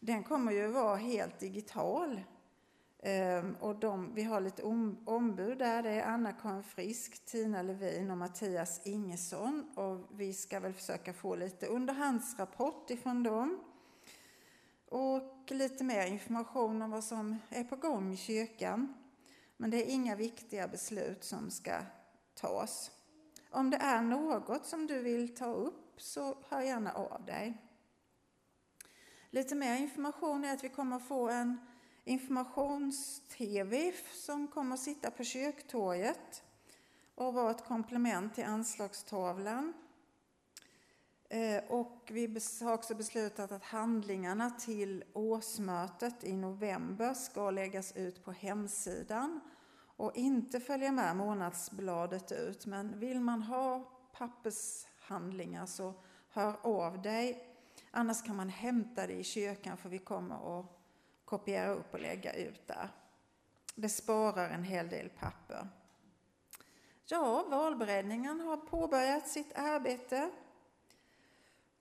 Den 0.00 0.24
kommer 0.24 0.52
ju 0.52 0.66
vara 0.66 0.96
helt 0.96 1.38
digital 1.38 2.20
ehm, 3.02 3.56
och 3.60 3.76
de, 3.76 4.14
vi 4.14 4.22
har 4.22 4.40
lite 4.40 4.62
ombud 5.04 5.58
där. 5.58 5.82
Det 5.82 5.90
är 5.90 6.06
Anna-Karin 6.06 6.62
Frisk, 6.62 7.24
Tina 7.26 7.62
Levin 7.62 8.10
och 8.10 8.18
Mattias 8.18 8.86
Ingesson. 8.86 9.70
Och 9.74 10.20
vi 10.20 10.34
ska 10.34 10.60
väl 10.60 10.72
försöka 10.72 11.12
få 11.12 11.36
lite 11.36 11.66
underhandsrapport 11.66 12.90
ifrån 12.90 13.22
dem. 13.22 13.60
Och 14.88 15.50
lite 15.50 15.84
mer 15.84 16.06
information 16.06 16.82
om 16.82 16.90
vad 16.90 17.04
som 17.04 17.38
är 17.48 17.64
på 17.64 17.76
gång 17.76 18.12
i 18.12 18.16
kyrkan. 18.16 19.05
Men 19.56 19.70
det 19.70 19.76
är 19.76 19.94
inga 19.94 20.16
viktiga 20.16 20.68
beslut 20.68 21.24
som 21.24 21.50
ska 21.50 21.80
tas. 22.34 22.90
Om 23.50 23.70
det 23.70 23.76
är 23.76 24.02
något 24.02 24.66
som 24.66 24.86
du 24.86 25.02
vill 25.02 25.34
ta 25.34 25.46
upp 25.46 26.00
så 26.00 26.38
hör 26.48 26.60
gärna 26.60 26.92
av 26.92 27.24
dig. 27.24 27.62
Lite 29.30 29.54
mer 29.54 29.76
information 29.76 30.44
är 30.44 30.54
att 30.54 30.64
vi 30.64 30.68
kommer 30.68 30.98
få 30.98 31.28
en 31.28 31.60
informations-tv 32.04 33.92
som 34.12 34.48
kommer 34.48 34.74
att 34.74 34.80
sitta 34.80 35.10
på 35.10 35.24
kyrktorget 35.24 36.42
och 37.14 37.34
vara 37.34 37.50
ett 37.50 37.64
komplement 37.64 38.34
till 38.34 38.44
anslagstavlan. 38.44 39.72
Eh, 41.28 41.64
och 41.68 42.08
vi 42.10 42.40
har 42.62 42.72
också 42.72 42.94
beslutat 42.94 43.52
att 43.52 43.64
handlingarna 43.64 44.50
till 44.50 45.04
årsmötet 45.12 46.24
i 46.24 46.36
november 46.36 47.14
ska 47.14 47.50
läggas 47.50 47.96
ut 47.96 48.24
på 48.24 48.32
hemsidan 48.32 49.40
och 49.96 50.16
inte 50.16 50.60
följa 50.60 50.92
med 50.92 51.16
månadsbladet 51.16 52.32
ut. 52.32 52.66
Men 52.66 52.98
vill 52.98 53.20
man 53.20 53.42
ha 53.42 53.92
pappershandlingar 54.12 55.66
så 55.66 55.94
hör 56.30 56.56
av 56.62 57.02
dig. 57.02 57.56
Annars 57.90 58.22
kan 58.22 58.36
man 58.36 58.48
hämta 58.48 59.06
det 59.06 59.12
i 59.12 59.24
kyrkan 59.24 59.76
för 59.76 59.88
vi 59.88 59.98
kommer 59.98 60.60
att 60.60 60.66
kopiera 61.24 61.70
upp 61.70 61.94
och 61.94 62.00
lägga 62.00 62.32
ut 62.32 62.66
där. 62.66 62.88
Det 63.74 63.88
sparar 63.88 64.50
en 64.50 64.64
hel 64.64 64.88
del 64.88 65.08
papper. 65.08 65.68
Ja, 67.06 67.46
valberedningen 67.48 68.40
har 68.40 68.56
påbörjat 68.56 69.28
sitt 69.28 69.58
arbete. 69.58 70.30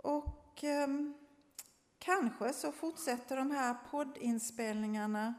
Och 0.06 0.64
eh, 0.64 0.88
kanske 2.00 2.54
så 2.54 2.72
fortsätter 2.72 3.36
de 3.36 3.52
här 3.52 3.78
poddinspelningarna 3.92 5.34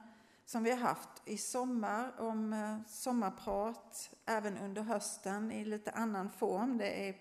som 0.45 0.63
vi 0.63 0.71
har 0.71 0.79
haft 0.79 1.23
i 1.25 1.39
sommar 1.39 2.21
om 2.21 2.53
eh, 2.53 2.79
sommarprat 2.87 4.15
även 4.25 4.59
under 4.59 4.83
hösten 4.83 5.53
i 5.53 5.65
lite 5.65 5.91
annan 5.91 6.31
form. 6.31 6.79
Det 6.79 7.09
är 7.09 7.17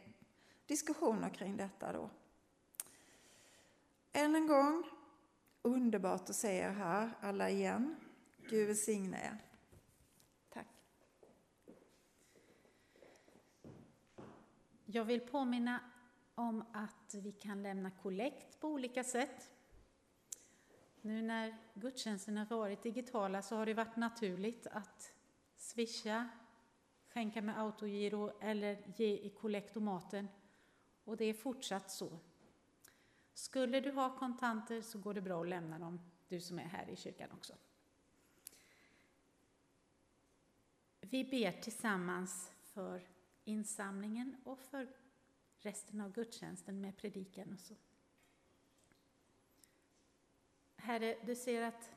diskussioner 0.65 1.29
kring 1.29 1.57
detta 1.57 1.93
då. 1.93 2.09
Än 4.11 4.35
en 4.35 4.47
gång, 4.47 4.83
underbart 5.61 6.29
att 6.29 6.35
se 6.35 6.57
er 6.57 6.71
här 6.71 7.11
alla 7.21 7.49
igen. 7.49 7.95
Gud 8.49 8.67
välsigne 8.67 9.17
er. 9.17 9.37
Tack. 10.49 10.67
Jag 14.85 15.05
vill 15.05 15.19
påminna 15.21 15.79
om 16.35 16.63
att 16.71 17.15
vi 17.15 17.31
kan 17.31 17.63
lämna 17.63 17.91
kollekt 17.91 18.59
på 18.59 18.67
olika 18.67 19.03
sätt. 19.03 19.51
Nu 21.01 21.21
när 21.21 21.57
gudstjänsterna 21.73 22.45
varit 22.45 22.83
digitala 22.83 23.41
så 23.41 23.55
har 23.55 23.65
det 23.65 23.73
varit 23.73 23.95
naturligt 23.95 24.67
att 24.67 25.13
swisha, 25.55 26.29
skänka 27.07 27.41
med 27.41 27.59
autogiro 27.59 28.31
eller 28.41 28.93
ge 28.95 29.17
i 29.17 29.29
kollektomaten. 29.29 30.27
Och 31.03 31.17
det 31.17 31.25
är 31.25 31.33
fortsatt 31.33 31.91
så. 31.91 32.19
Skulle 33.33 33.79
du 33.79 33.91
ha 33.91 34.17
kontanter 34.17 34.81
så 34.81 34.99
går 34.99 35.13
det 35.13 35.21
bra 35.21 35.41
att 35.41 35.47
lämna 35.47 35.79
dem, 35.79 35.99
du 36.27 36.41
som 36.41 36.59
är 36.59 36.63
här 36.63 36.89
i 36.89 36.95
kyrkan 36.95 37.31
också. 37.31 37.53
Vi 41.01 41.23
ber 41.23 41.61
tillsammans 41.61 42.51
för 42.61 43.07
insamlingen 43.43 44.35
och 44.43 44.63
för 44.63 44.87
resten 45.65 46.01
av 46.01 46.11
gudstjänsten 46.11 46.81
med 46.81 46.97
predikan 46.97 47.53
och 47.53 47.59
så. 47.59 47.75
Herre, 50.75 51.17
du 51.25 51.35
ser 51.35 51.61
att 51.61 51.91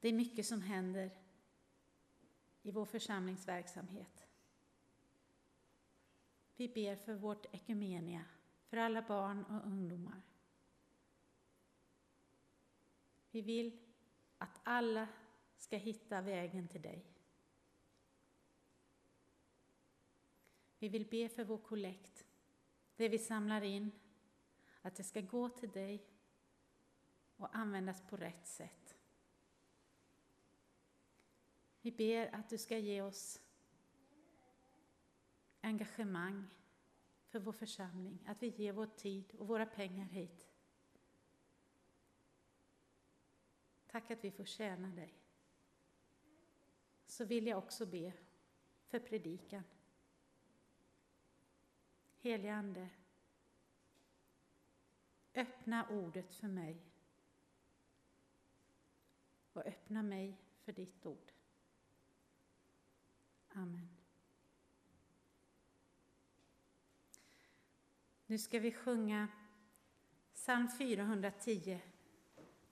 det 0.00 0.08
är 0.08 0.12
mycket 0.12 0.46
som 0.46 0.62
händer 0.62 1.10
i 2.62 2.70
vår 2.70 2.84
församlingsverksamhet. 2.84 4.26
Vi 6.56 6.68
ber 6.68 6.96
för 6.96 7.14
vårt 7.14 7.54
ekumenia, 7.54 8.24
för 8.66 8.76
alla 8.76 9.02
barn 9.02 9.44
och 9.44 9.66
ungdomar. 9.66 10.22
Vi 13.30 13.40
vill 13.40 13.78
att 14.38 14.60
alla 14.62 15.08
ska 15.58 15.76
hitta 15.76 16.20
vägen 16.20 16.68
till 16.68 16.82
dig. 16.82 17.06
Vi 20.78 20.88
vill 20.88 21.06
be 21.06 21.28
för 21.28 21.44
vår 21.44 21.58
kollekt, 21.58 22.25
det 22.96 23.08
vi 23.08 23.18
samlar 23.18 23.62
in, 23.62 23.92
att 24.82 24.94
det 24.94 25.04
ska 25.04 25.20
gå 25.20 25.48
till 25.48 25.70
dig 25.70 26.06
och 27.36 27.56
användas 27.56 28.02
på 28.02 28.16
rätt 28.16 28.46
sätt. 28.46 28.96
Vi 31.80 31.92
ber 31.92 32.34
att 32.34 32.48
du 32.48 32.58
ska 32.58 32.78
ge 32.78 33.02
oss 33.02 33.40
engagemang 35.60 36.46
för 37.28 37.40
vår 37.40 37.52
församling, 37.52 38.24
att 38.26 38.42
vi 38.42 38.48
ger 38.48 38.72
vår 38.72 38.86
tid 38.86 39.34
och 39.34 39.48
våra 39.48 39.66
pengar 39.66 40.04
hit. 40.04 40.48
Tack 43.86 44.10
att 44.10 44.24
vi 44.24 44.30
får 44.30 44.44
tjäna 44.44 44.88
dig. 44.88 45.14
Så 47.06 47.24
vill 47.24 47.46
jag 47.46 47.58
också 47.58 47.86
be 47.86 48.12
för 48.86 48.98
predikan. 48.98 49.62
Helige 52.26 52.54
Ande, 52.54 52.88
öppna 55.34 55.88
ordet 55.88 56.34
för 56.34 56.48
mig 56.48 56.76
och 59.52 59.66
öppna 59.66 60.02
mig 60.02 60.36
för 60.64 60.72
ditt 60.72 61.06
ord. 61.06 61.32
Amen. 63.48 63.88
Nu 68.26 68.38
ska 68.38 68.58
vi 68.58 68.72
sjunga 68.72 69.28
psalm 70.34 70.68
410. 70.78 71.80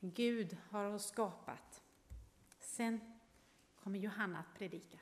Gud 0.01 0.57
har 0.71 0.85
oss 0.85 1.07
skapat. 1.07 1.83
Sen 2.59 3.19
kommer 3.77 3.99
Johanna 3.99 4.39
att 4.39 4.59
predika. 4.59 4.99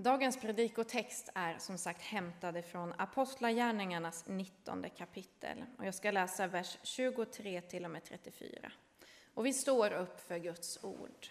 Dagens 0.00 0.36
predikotext 0.36 1.30
är 1.34 1.58
som 1.58 1.78
sagt 1.78 2.02
hämtad 2.02 2.64
från 2.64 2.92
Apostlagärningarnas 2.98 4.24
19 4.26 4.84
kapitel 4.96 5.64
och 5.78 5.86
jag 5.86 5.94
ska 5.94 6.10
läsa 6.10 6.46
vers 6.46 6.78
23 6.82 7.60
till 7.60 7.84
och 7.84 7.90
med 7.90 8.04
34. 8.04 8.72
Och 9.34 9.46
vi 9.46 9.52
står 9.52 9.92
upp 9.92 10.20
för 10.20 10.38
Guds 10.38 10.84
ord. 10.84 11.26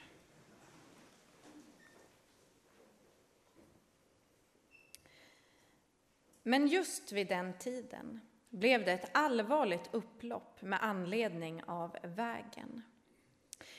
Men 6.43 6.67
just 6.67 7.11
vid 7.11 7.27
den 7.27 7.57
tiden 7.57 8.21
blev 8.49 8.85
det 8.85 8.91
ett 8.91 9.09
allvarligt 9.13 9.89
upplopp 9.91 10.61
med 10.61 10.83
anledning 10.83 11.63
av 11.63 11.97
vägen. 12.03 12.81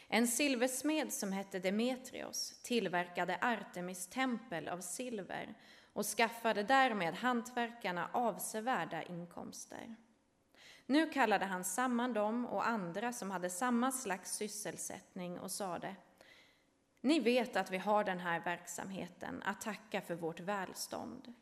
En 0.08 0.28
silversmed 0.28 1.12
som 1.12 1.32
hette 1.32 1.58
Demetrios 1.58 2.60
tillverkade 2.62 3.38
Artemis 3.40 4.06
tempel 4.06 4.68
av 4.68 4.80
silver 4.80 5.54
och 5.92 6.06
skaffade 6.06 6.62
därmed 6.62 7.14
hantverkarna 7.14 8.10
avsevärda 8.12 9.02
inkomster. 9.02 9.96
Nu 10.86 11.08
kallade 11.08 11.44
han 11.44 11.64
samman 11.64 12.12
dem 12.12 12.46
och 12.46 12.68
andra 12.68 13.12
som 13.12 13.30
hade 13.30 13.50
samma 13.50 13.92
slags 13.92 14.36
sysselsättning 14.36 15.38
och 15.38 15.50
sade 15.50 15.96
Ni 17.00 17.20
vet 17.20 17.56
att 17.56 17.70
vi 17.70 17.78
har 17.78 18.04
den 18.04 18.18
här 18.18 18.40
verksamheten 18.40 19.42
att 19.42 19.60
tacka 19.60 20.00
för 20.00 20.14
vårt 20.14 20.40
välstånd. 20.40 21.34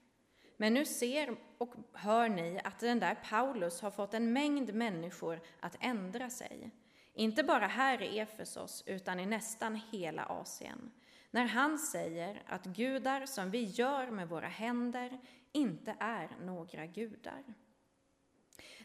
Men 0.56 0.74
nu 0.74 0.84
ser 0.84 1.36
och 1.58 1.74
hör 1.92 2.28
ni 2.28 2.60
att 2.64 2.78
den 2.78 3.00
där 3.00 3.14
Paulus 3.30 3.80
har 3.80 3.90
fått 3.90 4.14
en 4.14 4.32
mängd 4.32 4.74
människor 4.74 5.40
att 5.60 5.76
ändra 5.80 6.30
sig. 6.30 6.70
Inte 7.18 7.42
bara 7.42 7.66
här 7.66 8.02
i 8.02 8.18
Efesos, 8.18 8.82
utan 8.86 9.20
i 9.20 9.26
nästan 9.26 9.80
hela 9.92 10.24
Asien. 10.24 10.92
När 11.30 11.46
han 11.46 11.78
säger 11.78 12.42
att 12.46 12.64
gudar 12.64 13.26
som 13.26 13.50
vi 13.50 13.64
gör 13.64 14.10
med 14.10 14.28
våra 14.28 14.48
händer 14.48 15.18
inte 15.52 15.96
är 16.00 16.28
några 16.40 16.86
gudar. 16.86 17.44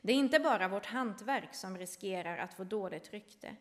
Det 0.01 0.13
är 0.13 0.17
inte 0.17 0.39
bara 0.39 0.67
vårt 0.67 0.85
hantverk 0.85 1.53
som 1.55 1.77
riskerar 1.77 2.37
att 2.37 2.53
få 2.53 2.63
dåligt 2.63 3.13
rykte. 3.13 3.55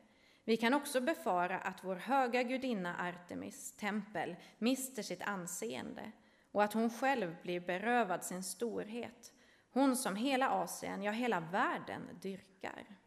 Vi 0.45 0.57
kan 0.57 0.75
också 0.75 1.01
befara 1.01 1.59
att 1.59 1.85
vår 1.85 1.97
höga 1.97 2.43
gudinna 2.43 3.09
Artemis 3.09 3.77
tempel 3.77 4.37
mister 4.59 5.03
sitt 5.03 5.23
anseende 5.23 6.13
och 6.53 6.63
att 6.63 6.73
hon 6.73 6.91
själv 6.91 7.37
blir 7.43 7.61
berövad 7.61 8.25
sin 8.25 8.43
storhet, 8.43 9.33
hon 9.71 9.97
som 9.97 10.17
hela 10.17 10.51
Asien, 10.51 11.03
ja 11.03 11.13
hela 11.13 11.41
världen 11.41 12.03
dyrkar. 12.23 13.00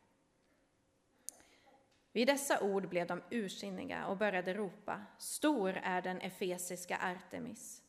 Vid 2.13 2.27
dessa 2.27 2.61
ord 2.61 2.89
blev 2.89 3.07
de 3.07 3.21
ursinniga 3.29 4.07
och 4.07 4.17
började 4.17 4.53
ropa, 4.53 5.01
stor 5.17 5.79
är 5.83 6.01
den 6.01 6.21
efesiska 6.21 6.97
Artemis. 6.97 7.81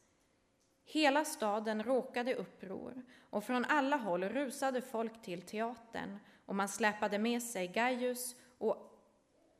Hela 0.85 1.25
staden 1.25 1.83
råkade 1.83 2.31
i 2.31 2.35
uppror 2.35 3.03
och 3.31 3.45
från 3.45 3.65
alla 3.65 3.97
håll 3.97 4.25
rusade 4.25 4.83
folk 4.83 5.23
till 5.23 5.43
teatern 5.43 6.19
och 6.47 6.55
man 6.55 6.69
släpade 6.69 7.19
med 7.19 7.43
sig 7.43 7.69
Gaius 7.69 8.37
och 8.59 8.91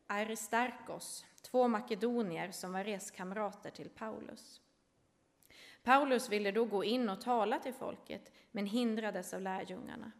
Aristarkos, 0.07 1.27
två 1.43 1.69
makedonier 1.69 2.51
som 2.51 2.73
var 2.73 2.85
reskamrater 2.85 3.71
till 3.71 3.89
Paulus. 3.89 4.61
Paulus 5.83 6.29
ville 6.29 6.53
då 6.53 6.65
gå 6.65 6.85
in 6.85 7.09
och 7.09 7.21
tala 7.21 7.59
till 7.59 7.75
folket, 7.75 8.33
men 8.51 8.67
hindrades 8.67 9.35
av 9.35 9.41
lärjungarna. 9.41 10.13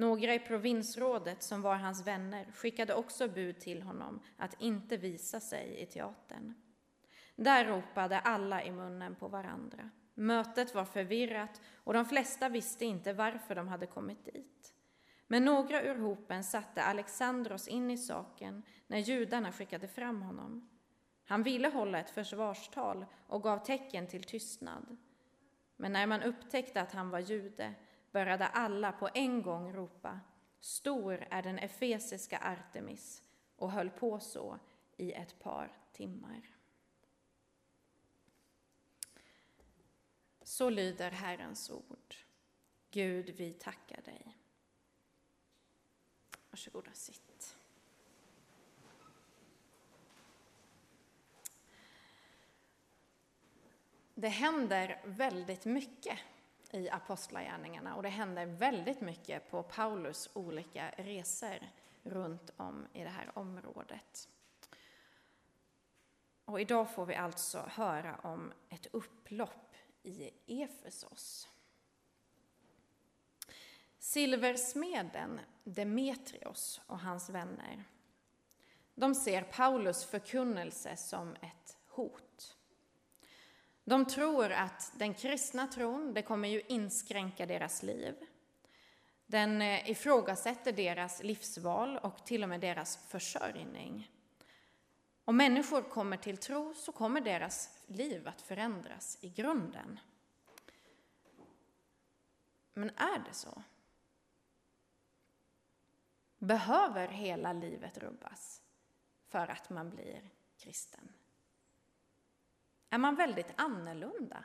Några 0.00 0.34
i 0.34 0.38
provinsrådet 0.38 1.42
som 1.42 1.62
var 1.62 1.76
hans 1.76 2.06
vänner 2.06 2.46
skickade 2.54 2.94
också 2.94 3.28
bud 3.28 3.60
till 3.60 3.82
honom 3.82 4.20
att 4.36 4.60
inte 4.60 4.96
visa 4.96 5.40
sig 5.40 5.80
i 5.80 5.86
teatern. 5.86 6.54
Där 7.36 7.64
ropade 7.64 8.18
alla 8.18 8.64
i 8.64 8.72
munnen 8.72 9.14
på 9.14 9.28
varandra. 9.28 9.90
Mötet 10.14 10.74
var 10.74 10.84
förvirrat 10.84 11.60
och 11.84 11.92
de 11.92 12.04
flesta 12.04 12.48
visste 12.48 12.84
inte 12.84 13.12
varför 13.12 13.54
de 13.54 13.68
hade 13.68 13.86
kommit 13.86 14.24
dit. 14.24 14.74
Men 15.26 15.44
några 15.44 15.82
ur 15.82 15.98
hopen 15.98 16.44
satte 16.44 16.82
Alexandros 16.82 17.68
in 17.68 17.90
i 17.90 17.98
saken 17.98 18.62
när 18.86 18.98
judarna 18.98 19.52
skickade 19.52 19.88
fram 19.88 20.22
honom. 20.22 20.68
Han 21.24 21.42
ville 21.42 21.68
hålla 21.68 22.00
ett 22.00 22.10
försvarstal 22.10 23.06
och 23.26 23.42
gav 23.42 23.58
tecken 23.58 24.06
till 24.06 24.24
tystnad. 24.24 24.96
Men 25.76 25.92
när 25.92 26.06
man 26.06 26.22
upptäckte 26.22 26.80
att 26.80 26.92
han 26.92 27.10
var 27.10 27.18
jude 27.18 27.74
började 28.10 28.46
alla 28.46 28.92
på 28.92 29.08
en 29.14 29.42
gång 29.42 29.72
ropa 29.72 30.20
Stor 30.60 31.26
är 31.30 31.42
den 31.42 31.58
efesiska 31.58 32.38
Artemis 32.38 33.22
och 33.56 33.72
höll 33.72 33.90
på 33.90 34.20
så 34.20 34.58
i 34.96 35.12
ett 35.12 35.38
par 35.38 35.76
timmar. 35.92 36.56
Så 40.42 40.70
lyder 40.70 41.10
Herrens 41.10 41.70
ord. 41.70 42.14
Gud, 42.90 43.30
vi 43.30 43.52
tackar 43.52 44.02
dig. 44.02 44.36
Varsågoda, 46.50 46.92
sitt. 46.92 47.56
Det 54.14 54.28
händer 54.28 55.02
väldigt 55.04 55.64
mycket 55.64 56.18
i 56.70 56.90
Apostlagärningarna 56.90 57.94
och 57.94 58.02
det 58.02 58.08
händer 58.08 58.46
väldigt 58.46 59.00
mycket 59.00 59.50
på 59.50 59.62
Paulus 59.62 60.30
olika 60.32 60.90
resor 60.96 61.68
runt 62.02 62.50
om 62.56 62.86
i 62.92 63.02
det 63.02 63.08
här 63.08 63.38
området. 63.38 64.28
Och 66.44 66.60
idag 66.60 66.90
får 66.90 67.06
vi 67.06 67.14
alltså 67.14 67.58
höra 67.58 68.16
om 68.22 68.52
ett 68.68 68.86
upplopp 68.92 69.76
i 70.02 70.30
Efesos. 70.46 71.48
Silversmeden 73.98 75.40
Demetrios 75.64 76.80
och 76.86 77.00
hans 77.00 77.30
vänner 77.30 77.84
de 79.00 79.14
ser 79.14 79.42
Paulus 79.42 80.04
förkunnelse 80.04 80.96
som 80.96 81.34
ett 81.34 81.78
hot. 81.86 82.56
De 83.90 84.04
tror 84.04 84.52
att 84.52 84.92
den 84.96 85.14
kristna 85.14 85.66
tron, 85.66 86.14
det 86.14 86.22
kommer 86.22 86.48
ju 86.48 86.62
inskränka 86.68 87.46
deras 87.46 87.82
liv. 87.82 88.14
Den 89.26 89.62
eh, 89.62 89.90
ifrågasätter 89.90 90.72
deras 90.72 91.22
livsval 91.22 91.98
och 91.98 92.24
till 92.24 92.42
och 92.42 92.48
med 92.48 92.60
deras 92.60 92.96
försörjning. 92.96 94.10
Om 95.24 95.36
människor 95.36 95.82
kommer 95.82 96.16
till 96.16 96.36
tro 96.36 96.74
så 96.74 96.92
kommer 96.92 97.20
deras 97.20 97.78
liv 97.86 98.28
att 98.28 98.42
förändras 98.42 99.18
i 99.20 99.28
grunden. 99.28 100.00
Men 102.74 102.90
är 102.90 103.18
det 103.28 103.34
så? 103.34 103.62
Behöver 106.38 107.08
hela 107.08 107.52
livet 107.52 107.98
rubbas 107.98 108.62
för 109.28 109.48
att 109.48 109.70
man 109.70 109.90
blir 109.90 110.30
kristen? 110.58 111.12
Är 112.90 112.98
man 112.98 113.14
väldigt 113.14 113.52
annorlunda 113.56 114.44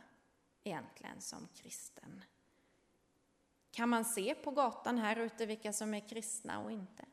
egentligen 0.64 1.22
som 1.22 1.48
kristen. 1.48 2.24
Kan 3.72 3.90
man 3.90 4.06
se 4.06 4.36
på 4.36 4.52
gatan 4.52 4.98
här 4.98 5.16
ute 5.16 5.46
vilka 5.46 5.74
som 5.74 5.94
är 5.94 6.10
kristna 6.10 6.60
och 6.60 6.72
inte? 6.72 7.06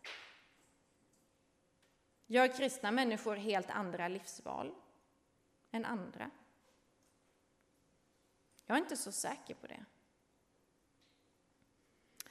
Gör 2.27 2.57
kristna 2.57 2.91
människor 2.91 3.37
helt 3.37 3.71
andra 3.71 4.09
livsval 4.09 4.75
än 5.71 5.85
andra? 5.85 6.31
Jag 8.67 8.77
är 8.77 8.83
inte 8.83 8.97
så 8.97 9.13
säker 9.13 9.55
på 9.55 9.67
det. 9.67 9.85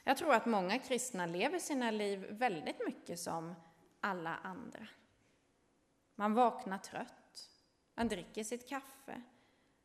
Jag 0.04 0.16
tror 0.16 0.34
att 0.34 0.46
många 0.46 0.78
kristna 0.78 1.26
lever 1.26 1.58
sina 1.58 1.90
liv 1.90 2.26
väldigt 2.30 2.86
mycket 2.86 3.20
som 3.20 3.54
alla 4.00 4.36
andra. 4.36 4.86
Man 6.14 6.34
vaknar 6.34 6.78
trött 6.78 7.21
man 8.02 8.08
dricker 8.08 8.44
sitt 8.44 8.68
kaffe. 8.68 9.22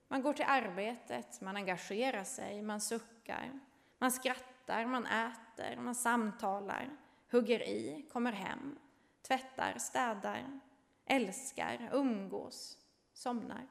Man 0.08 0.22
går 0.22 0.34
till 0.34 0.46
arbetet, 0.48 1.42
man 1.42 1.58
engagerar 1.58 2.24
sig, 2.24 2.62
man 2.62 2.82
suckar. 2.82 3.60
Man 3.98 4.12
skrattar, 4.12 4.86
man 4.86 5.06
äter, 5.06 5.78
man 5.78 5.96
samtalar, 5.96 6.98
hugger 7.32 7.60
i, 7.60 8.06
kommer 8.12 8.32
hem, 8.32 8.80
tvättar, 9.22 9.78
städar, 9.78 10.60
älskar, 11.06 11.90
umgås, 11.94 12.78
somnar. 13.14 13.68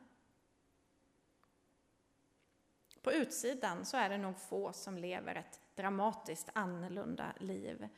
På 3.03 3.13
utsidan 3.13 3.85
så 3.85 3.97
är 3.97 4.09
det 4.09 4.19
nog 4.19 4.39
få 4.39 4.73
som 4.73 4.99
lever 4.99 5.35
ett 5.35 5.61
dramatiskt 5.75 6.51
annorlunda 6.53 7.33
liv 7.41 7.89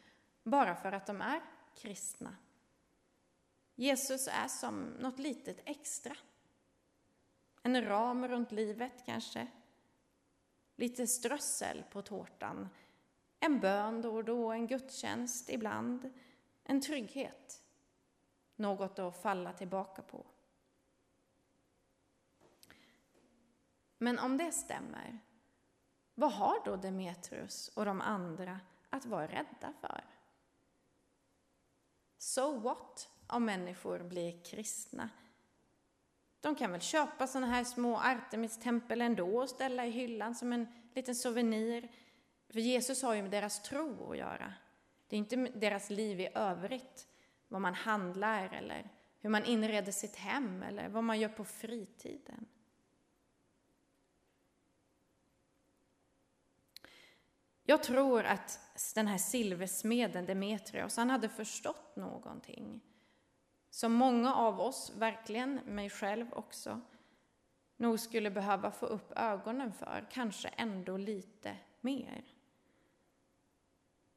bara 0.43 0.75
för 0.75 0.93
att 0.93 1.07
de 1.07 1.21
är 1.21 1.41
kristna. 1.75 2.37
Jesus 3.75 4.29
är 4.29 4.49
som 4.49 4.85
något 4.85 5.19
litet 5.19 5.61
extra. 5.65 6.17
En 7.69 7.85
ram 7.85 8.29
runt 8.29 8.53
livet 8.53 9.05
kanske. 9.07 9.47
Lite 10.77 11.07
strössel 11.07 11.85
på 11.91 12.03
tårtan. 12.03 12.69
En 13.41 13.61
bön 13.61 14.03
då 14.03 14.15
och 14.15 14.25
då, 14.25 14.53
en 14.53 14.67
gudstjänst 14.67 15.51
ibland. 15.51 16.11
En 16.65 16.81
trygghet. 16.81 17.63
Något 18.57 18.99
att 18.99 19.23
falla 19.23 19.53
tillbaka 19.53 20.03
på. 20.03 20.27
Men 23.99 24.19
om 24.19 24.37
det 24.37 24.53
stämmer, 24.53 25.19
vad 26.15 26.33
har 26.33 26.65
då 26.65 26.77
Demetrius 26.77 27.69
och 27.69 27.85
de 27.85 28.01
andra 28.01 28.61
att 28.91 29.07
vara 29.07 29.27
rädda 29.27 29.73
för? 29.81 30.05
So 32.19 32.59
what 32.59 33.09
om 33.27 33.45
människor 33.45 33.99
blir 33.99 34.45
kristna? 34.45 35.11
De 36.41 36.55
kan 36.55 36.73
väl 36.73 36.81
köpa 36.81 37.27
sådana 37.27 37.47
här 37.47 37.65
små 37.65 37.97
Artemis-tempel 37.97 39.01
ändå 39.01 39.39
och 39.39 39.51
ställa 39.51 39.87
i 39.87 39.91
hyllan 39.91 40.35
som 40.35 40.53
en 40.53 40.67
liten 40.95 41.15
souvenir. 41.15 41.89
För 42.49 42.61
Jesus 42.61 43.03
har 43.03 43.15
ju 43.15 43.23
med 43.23 43.31
deras 43.31 43.63
tro 43.63 44.13
att 44.13 44.19
göra. 44.19 44.55
Det 45.09 45.17
är 45.17 45.19
inte 45.19 45.37
deras 45.37 45.91
liv 45.91 46.21
i 46.21 46.29
övrigt, 46.35 47.09
vad 47.49 47.61
man 47.61 47.75
handlar 47.75 48.55
eller 48.55 48.91
hur 49.21 49.31
man 49.31 49.45
inreder 49.45 49.93
sitt 49.93 50.17
hem 50.17 50.63
eller 50.63 50.89
vad 50.89 51.05
man 51.05 51.21
gör 51.21 51.29
på 51.29 51.45
fritiden. 51.45 52.47
Jag 57.63 57.83
tror 57.83 58.25
att 58.25 58.61
den 58.95 59.07
här 59.07 59.19
silversmeden 59.19 60.27
Demetrios, 60.27 60.97
han 60.97 61.11
hade 61.11 61.29
förstått 61.29 61.97
någonting. 61.97 62.81
Som 63.71 63.93
många 63.93 64.35
av 64.35 64.61
oss, 64.61 64.93
verkligen 64.97 65.55
mig 65.55 65.91
själv 65.91 66.33
också, 66.33 66.81
nog 67.77 68.01
skulle 68.01 68.31
behöva 68.31 68.71
få 68.71 68.87
upp 68.87 69.13
ögonen 69.17 69.73
för, 69.73 70.07
kanske 70.11 70.49
ändå 70.49 70.97
lite 70.97 71.57
mer. 71.81 72.25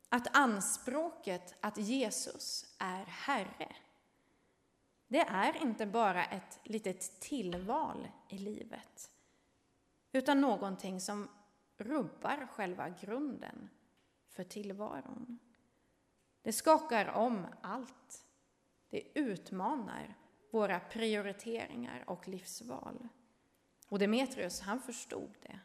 Att 0.09 0.35
anspråket 0.35 1.55
att 1.59 1.77
Jesus 1.77 2.75
är 2.79 3.05
Herre, 3.05 3.75
det 5.07 5.19
är 5.19 5.61
inte 5.61 5.85
bara 5.85 6.25
ett 6.25 6.59
litet 6.63 7.21
tillval 7.21 8.07
i 8.29 8.37
livet, 8.37 9.11
utan 10.11 10.41
någonting 10.41 11.01
som 11.01 11.29
rubbar 11.77 12.47
själva 12.51 12.89
grunden 12.89 13.69
för 14.29 14.43
tillvaron. 14.43 15.39
Det 16.41 16.53
skakar 16.53 17.05
om 17.05 17.45
allt. 17.61 18.25
Det 18.91 19.03
utmanar 19.19 20.17
våra 20.51 20.79
prioriteringar 20.79 22.03
och 22.07 22.27
livsval. 22.27 23.07
Och 23.87 23.99
Demetrius, 23.99 24.61
han 24.61 24.79
förstod 24.79 25.35
det. 25.41 25.59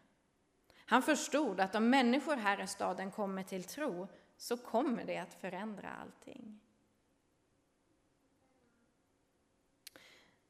Han 0.74 1.02
förstod 1.02 1.60
att 1.60 1.74
om 1.74 1.90
människor 1.90 2.36
här 2.36 2.62
i 2.62 2.66
staden 2.66 3.10
kommer 3.10 3.42
till 3.42 3.64
tro 3.64 4.08
så 4.36 4.56
kommer 4.56 5.04
det 5.04 5.18
att 5.18 5.34
förändra 5.34 5.90
allting. 5.90 6.60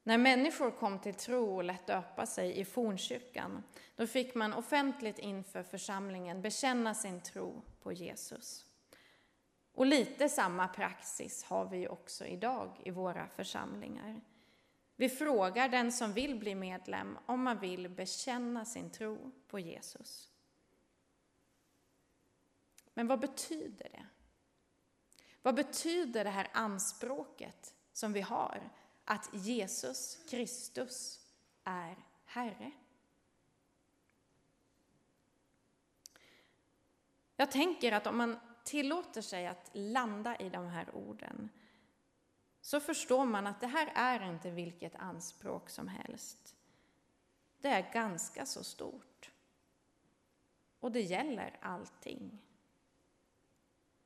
När 0.03 0.17
människor 0.17 0.71
kom 0.71 0.99
till 0.99 1.13
tro 1.13 1.55
och 1.55 1.63
lät 1.63 1.87
döpa 1.87 2.25
sig 2.25 2.59
i 2.59 2.65
fornkyrkan, 2.65 3.63
då 3.95 4.07
fick 4.07 4.35
man 4.35 4.53
offentligt 4.53 5.19
inför 5.19 5.63
församlingen 5.63 6.41
bekänna 6.41 6.93
sin 6.93 7.21
tro 7.21 7.61
på 7.81 7.93
Jesus. 7.93 8.66
Och 9.77 9.85
lite 9.85 10.29
samma 10.29 10.67
praxis 10.67 11.43
har 11.43 11.65
vi 11.65 11.87
också 11.87 12.25
idag 12.25 12.81
i 12.85 12.91
våra 12.91 13.27
församlingar. 13.27 14.21
Vi 14.95 15.09
frågar 15.09 15.69
den 15.69 15.91
som 15.91 16.13
vill 16.13 16.39
bli 16.39 16.55
medlem 16.55 17.17
om 17.25 17.43
man 17.43 17.59
vill 17.59 17.89
bekänna 17.89 18.65
sin 18.65 18.89
tro 18.89 19.31
på 19.47 19.59
Jesus. 19.59 20.31
Men 22.93 23.07
vad 23.07 23.19
betyder 23.19 23.89
det? 23.89 24.05
Vad 25.41 25.55
betyder 25.55 26.23
det 26.23 26.29
här 26.29 26.47
anspråket 26.53 27.73
som 27.93 28.13
vi 28.13 28.21
har 28.21 28.69
att 29.05 29.29
Jesus 29.33 30.19
Kristus 30.29 31.19
är 31.63 31.95
Herre. 32.25 32.71
Jag 37.35 37.51
tänker 37.51 37.91
att 37.91 38.07
om 38.07 38.17
man 38.17 38.39
tillåter 38.67 39.21
sig 39.21 39.47
att 39.47 39.69
landa 39.73 40.35
i 40.35 40.49
de 40.49 40.67
här 40.67 40.95
orden 40.95 41.49
så 42.61 42.79
förstår 42.79 43.25
man 43.25 43.47
att 43.47 43.61
det 43.61 43.67
här 43.67 43.91
är 43.95 44.29
inte 44.29 44.51
vilket 44.51 44.95
anspråk 44.95 45.69
som 45.69 45.87
helst. 45.87 46.55
Det 47.61 47.67
är 47.67 47.93
ganska 47.93 48.45
så 48.45 48.63
stort. 48.63 49.31
Och 50.79 50.91
det 50.91 51.01
gäller 51.01 51.57
allting. 51.61 52.39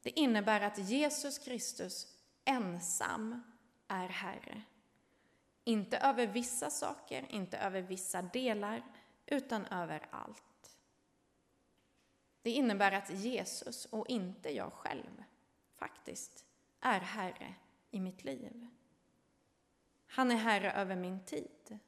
Det 0.01 0.20
innebär 0.20 0.62
att 0.62 0.78
Jesus 0.78 1.39
Kristus 1.39 2.18
ensam 2.45 3.43
är 3.88 4.07
Herre. 4.07 4.62
Inte 5.64 5.97
över 5.97 6.28
vissa 6.28 6.70
saker, 6.70 7.26
inte 7.30 7.57
över 7.57 7.82
vissa 7.82 8.22
delar, 8.22 8.84
utan 9.26 9.66
över 9.66 10.07
allt. 10.12 10.51
Det 12.42 12.50
innebär 12.50 12.92
att 12.92 13.10
Jesus, 13.10 13.86
och 13.86 14.10
inte 14.10 14.50
jag 14.56 14.74
själv, 14.74 15.24
faktiskt 15.74 16.46
är 16.80 17.00
Herre 17.00 17.56
i 17.92 18.00
mitt 18.00 18.24
liv. 18.24 18.68
Han 20.08 20.32
är 20.32 20.36
Herre 20.36 20.72
över 20.72 20.96
min 20.96 21.26
tid. 21.26 21.80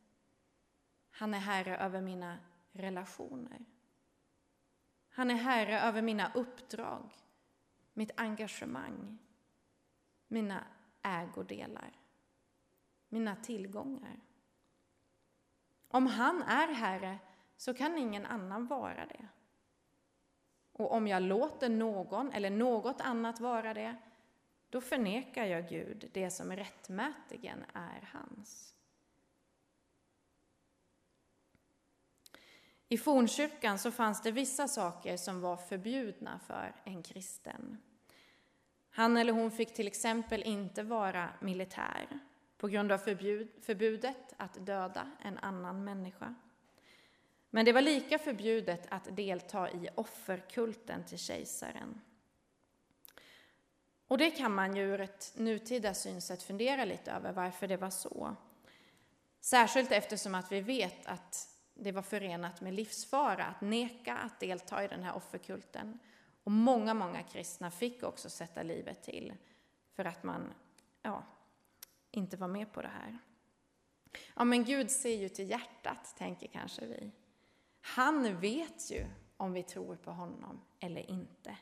Han 1.12 1.34
är 1.34 1.40
Herre 1.40 1.78
över 1.78 2.02
mina 2.02 2.38
relationer. 2.72 3.66
Han 5.10 5.32
är 5.32 5.36
Herre 5.36 5.82
över 5.82 6.02
mina 6.02 6.32
uppdrag, 6.34 7.14
mitt 7.94 8.12
engagemang, 8.16 9.18
mina 10.28 10.64
ägodelar 11.02 12.04
mina 13.14 13.36
tillgångar. 13.36 14.20
Om 15.88 16.08
han 16.08 16.44
är 16.44 16.68
Herre 16.68 17.20
så 17.58 17.74
kan 17.74 17.98
ingen 17.98 18.26
annan 18.26 18.68
vara 18.68 19.06
det. 19.06 19.28
Och 20.74 20.92
om 20.92 21.08
jag 21.08 21.24
låter 21.24 21.70
någon 21.70 22.32
eller 22.32 22.50
något 22.50 23.02
annat 23.02 23.40
vara 23.40 23.74
det, 23.74 23.96
då 24.70 24.82
förnekar 24.82 25.46
jag 25.46 25.70
Gud 25.70 26.10
det 26.14 26.32
som 26.32 26.52
rättmätigen 26.52 27.66
är 27.74 28.10
hans. 28.14 28.76
I 32.88 32.98
fornkyrkan 32.98 33.80
så 33.80 33.92
fanns 33.92 34.22
det 34.22 34.32
vissa 34.32 34.68
saker 34.68 35.18
som 35.18 35.42
var 35.42 35.58
förbjudna 35.58 36.40
för 36.48 36.76
en 36.84 37.04
kristen. 37.04 37.78
Han 38.90 39.18
eller 39.18 39.34
hon 39.34 39.52
fick 39.52 39.74
till 39.74 39.88
exempel 39.88 40.44
inte 40.44 40.84
vara 40.84 41.30
militär 41.42 42.20
på 42.58 42.68
grund 42.68 42.92
av 42.92 42.98
förbud, 42.98 43.52
förbudet 43.62 44.34
att 44.38 44.66
döda 44.66 45.12
en 45.22 45.38
annan 45.38 45.84
människa. 45.84 46.36
Men 47.56 47.66
det 47.66 47.72
var 47.72 47.82
lika 47.82 48.20
förbjudet 48.20 48.88
att 48.90 49.16
delta 49.16 49.72
i 49.72 49.90
offerkulten 49.96 51.06
till 51.06 51.18
kejsaren. 51.18 52.02
Och 54.08 54.18
det 54.18 54.32
kan 54.32 54.56
man 54.56 54.76
ju 54.76 54.84
ur 54.84 55.02
ett 55.02 55.34
nutida 55.36 55.94
synsätt 55.94 56.44
fundera 56.44 56.86
lite 56.86 57.12
över 57.12 57.32
varför 57.32 57.68
det 57.68 57.78
var 57.78 57.90
så. 57.90 58.36
Särskilt 59.40 59.92
eftersom 59.92 60.36
att 60.36 60.52
vi 60.52 60.62
vet 60.62 61.06
att 61.06 61.58
det 61.74 61.92
var 61.92 62.02
förenat 62.02 62.62
med 62.62 62.74
livsfara 62.74 63.46
att 63.46 63.62
neka 63.62 64.18
att 64.18 64.40
delta 64.40 64.84
i 64.84 64.88
den 64.88 65.04
här 65.04 65.16
offerkulten. 65.16 66.00
Och 66.44 66.52
många, 66.52 66.94
många 66.94 67.24
kristna 67.24 67.72
fick 67.72 68.04
också 68.04 68.30
sätta 68.30 68.64
livet 68.64 69.04
till 69.04 69.34
för 69.96 70.06
att 70.06 70.24
man 70.24 70.54
ja, 71.02 71.24
inte 72.12 72.38
var 72.38 72.48
med 72.48 72.72
på 72.74 72.82
det 72.82 72.92
här. 73.02 73.18
Ja, 74.36 74.44
men 74.44 74.66
Gud 74.66 74.92
ser 74.92 75.16
ju 75.16 75.30
till 75.30 75.50
hjärtat, 75.50 76.16
tänker 76.18 76.48
kanske 76.48 76.86
vi. 76.86 77.12
Han 77.86 78.40
vet 78.40 78.92
ju 78.92 79.08
om 79.38 79.54
vi 79.54 79.64
tror 79.64 79.96
på 79.96 80.12
honom 80.12 80.62
eller 80.80 81.10
inte. 81.10 81.58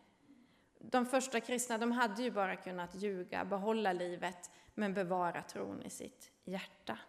De 0.80 1.06
första 1.06 1.40
kristna 1.40 1.78
de 1.78 1.92
hade 1.92 2.24
ju 2.24 2.32
bara 2.32 2.56
kunnat 2.56 2.96
ljuga, 2.96 3.46
behålla 3.46 3.94
livet, 3.94 4.52
men 4.74 4.94
bevara 4.94 5.44
tron 5.44 5.82
i 5.82 5.90
sitt 5.90 6.32
hjärta. 6.44 7.00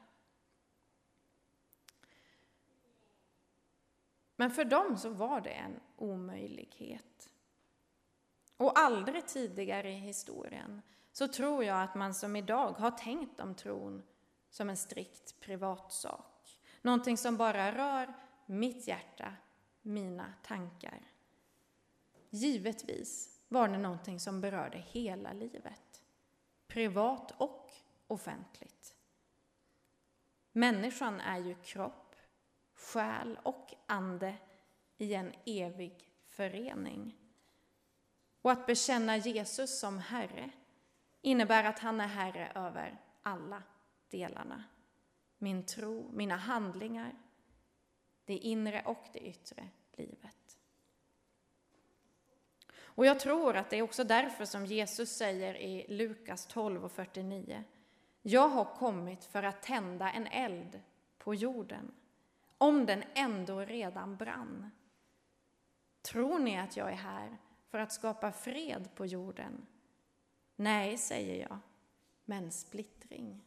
Men 4.36 4.50
för 4.50 4.64
dem 4.64 4.96
så 4.96 5.10
var 5.10 5.40
det 5.40 5.50
en 5.50 5.80
omöjlighet. 5.96 7.30
Och 8.56 8.78
aldrig 8.78 9.26
tidigare 9.26 9.90
i 9.90 9.98
historien 9.98 10.82
så 11.12 11.28
tror 11.28 11.64
jag 11.64 11.82
att 11.82 11.94
man 11.94 12.14
som 12.14 12.36
idag 12.36 12.72
har 12.72 12.90
tänkt 12.90 13.40
om 13.40 13.54
tron 13.54 14.02
som 14.50 14.70
en 14.70 14.76
strikt 14.76 15.40
privatsak. 15.40 16.60
Någonting 16.82 17.16
som 17.16 17.36
bara 17.36 17.72
rör 17.72 18.14
mitt 18.47 18.88
hjärta, 18.88 19.32
mina 19.82 20.34
tankar. 20.43 21.01
Givetvis 22.30 23.40
var 23.49 23.68
det 23.68 23.78
någonting 23.78 24.20
som 24.20 24.40
berörde 24.40 24.78
hela 24.78 25.32
livet. 25.32 26.03
Privat 26.66 27.34
och 27.36 27.70
offentligt. 28.07 28.95
Människan 30.53 31.20
är 31.20 31.38
ju 31.38 31.55
kropp, 31.55 32.16
själ 32.74 33.38
och 33.43 33.74
ande 33.86 34.36
i 34.97 35.14
en 35.14 35.32
evig 35.47 36.11
förening. 36.26 37.16
Och 38.43 38.53
att 38.53 38.66
bekänna 38.66 39.16
Jesus 39.16 39.80
som 39.80 39.99
Herre 39.99 40.51
innebär 41.20 41.64
att 41.64 41.78
han 41.78 42.01
är 42.01 42.07
Herre 42.07 42.53
över 42.55 43.01
alla 43.22 43.62
delarna. 44.11 44.64
Min 45.38 45.66
tro, 45.66 46.11
mina 46.12 46.36
handlingar, 46.36 47.22
det 48.25 48.37
inre 48.37 48.83
och 48.85 49.05
det 49.12 49.18
yttre 49.18 49.68
livet. 49.93 50.59
Och 52.95 53.07
jag 53.07 53.20
tror 53.20 53.57
att 53.57 53.70
det 53.70 53.77
är 53.77 53.83
också 53.83 54.05
därför 54.05 54.45
som 54.45 54.66
Jesus 54.66 55.16
säger 55.16 55.55
i 55.55 55.87
Lukas 55.89 56.47
12 56.47 56.85
och 56.85 56.93
49 56.93 57.64
Jag 58.23 58.49
har 58.49 58.64
kommit 58.64 59.25
för 59.25 59.43
att 59.43 59.62
tända 59.62 60.11
en 60.11 60.27
eld 60.27 60.81
på 61.18 61.35
jorden, 61.35 61.95
om 62.59 62.87
den 62.87 63.05
ändå 63.14 63.61
redan 63.61 64.16
brann. 64.16 64.70
Tror 66.03 66.39
ni 66.39 66.59
att 66.59 66.77
jag 66.77 66.91
är 66.91 66.97
här 66.97 67.37
för 67.70 67.79
att 67.79 67.93
skapa 67.93 68.33
fred 68.33 68.89
på 68.95 69.07
jorden? 69.07 69.66
Nej, 70.57 70.99
säger 70.99 71.43
jag, 71.49 71.59
men 72.25 72.53
splittring. 72.53 73.41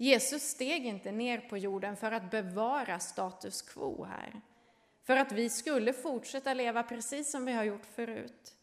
Jesus 0.00 0.42
steg 0.42 0.86
inte 0.86 1.12
ner 1.12 1.40
på 1.40 1.58
jorden 1.58 1.96
för 1.96 2.12
att 2.12 2.30
bevara 2.30 3.00
status 3.00 3.62
quo 3.62 4.04
här. 4.04 4.40
För 5.02 5.16
att 5.16 5.32
vi 5.32 5.50
skulle 5.50 5.92
fortsätta 5.92 6.54
leva 6.54 6.82
precis 6.82 7.30
som 7.30 7.44
vi 7.44 7.52
har 7.52 7.64
gjort 7.64 7.86
förut. 7.86 8.56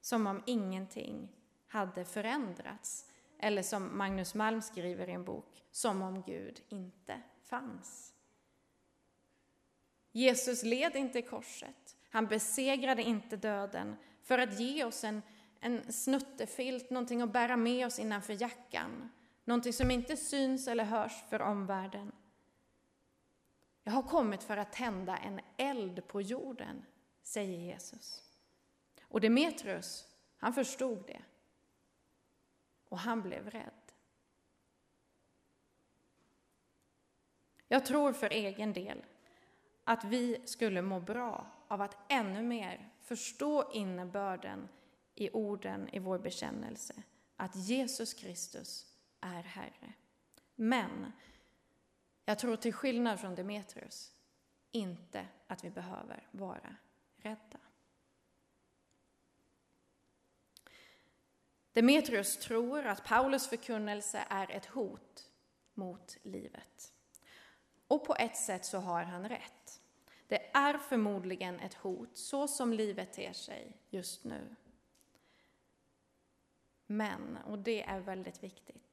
Som 0.00 0.26
om 0.26 0.42
ingenting 0.46 1.28
hade 1.66 2.04
förändrats. 2.04 3.06
Eller 3.38 3.62
som 3.62 3.98
Magnus 3.98 4.34
Malm 4.34 4.62
skriver 4.62 5.08
i 5.08 5.12
en 5.12 5.24
bok, 5.24 5.64
som 5.70 6.02
om 6.02 6.22
Gud 6.22 6.60
inte 6.68 7.20
fanns. 7.44 8.12
Jesus 10.12 10.62
led 10.62 10.96
inte 10.96 11.22
korset. 11.22 11.96
Han 12.10 12.26
besegrade 12.26 13.02
inte 13.02 13.36
döden 13.36 13.96
för 14.22 14.38
att 14.38 14.60
ge 14.60 14.84
oss 14.84 15.04
en, 15.04 15.22
en 15.60 15.92
snuttefilt, 15.92 16.90
någonting 16.90 17.22
att 17.22 17.32
bära 17.32 17.56
med 17.56 17.86
oss 17.86 17.98
innanför 17.98 18.42
jackan. 18.42 19.10
Någonting 19.48 19.72
som 19.72 19.90
inte 19.90 20.16
syns 20.16 20.68
eller 20.68 20.84
hörs 20.84 21.24
för 21.28 21.42
omvärlden. 21.42 22.12
Jag 23.82 23.92
har 23.92 24.02
kommit 24.02 24.42
för 24.42 24.56
att 24.56 24.72
tända 24.72 25.16
en 25.16 25.40
eld 25.56 26.08
på 26.08 26.20
jorden, 26.20 26.84
säger 27.22 27.58
Jesus. 27.58 28.22
Och 29.02 29.20
Demetrius, 29.20 30.08
han 30.36 30.54
förstod 30.54 31.06
det. 31.06 31.22
Och 32.88 32.98
han 32.98 33.22
blev 33.22 33.50
rädd. 33.50 33.92
Jag 37.68 37.86
tror 37.86 38.12
för 38.12 38.30
egen 38.30 38.72
del 38.72 39.04
att 39.84 40.04
vi 40.04 40.42
skulle 40.44 40.82
må 40.82 41.00
bra 41.00 41.46
av 41.68 41.82
att 41.82 41.96
ännu 42.08 42.42
mer 42.42 42.90
förstå 43.00 43.70
innebörden 43.72 44.68
i 45.14 45.30
orden 45.30 45.88
i 45.88 45.98
vår 45.98 46.18
bekännelse, 46.18 47.02
att 47.36 47.56
Jesus 47.56 48.14
Kristus 48.14 48.87
är 49.20 49.42
Herre. 49.42 49.92
Men 50.54 51.12
jag 52.24 52.38
tror 52.38 52.56
till 52.56 52.72
skillnad 52.72 53.20
från 53.20 53.34
Demetrius 53.34 54.12
inte 54.70 55.26
att 55.46 55.64
vi 55.64 55.70
behöver 55.70 56.28
vara 56.30 56.76
rädda. 57.16 57.58
Demetrius 61.72 62.36
tror 62.36 62.86
att 62.86 63.04
Paulus 63.04 63.48
förkunnelse 63.48 64.24
är 64.28 64.50
ett 64.50 64.66
hot 64.66 65.30
mot 65.74 66.16
livet. 66.22 66.92
Och 67.88 68.04
på 68.04 68.14
ett 68.14 68.36
sätt 68.36 68.64
så 68.64 68.78
har 68.78 69.02
han 69.02 69.28
rätt. 69.28 69.80
Det 70.26 70.50
är 70.56 70.78
förmodligen 70.78 71.60
ett 71.60 71.74
hot 71.74 72.16
så 72.16 72.48
som 72.48 72.72
livet 72.72 73.12
ter 73.12 73.32
sig 73.32 73.76
just 73.90 74.24
nu. 74.24 74.56
Men, 76.86 77.36
och 77.36 77.58
det 77.58 77.82
är 77.82 78.00
väldigt 78.00 78.42
viktigt, 78.42 78.87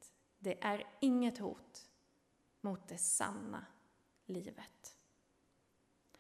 det 0.46 0.64
är 0.64 0.88
inget 1.00 1.38
hot 1.38 1.90
mot 2.62 2.88
det 2.88 2.98
sanna 2.98 3.66
livet. 4.26 4.98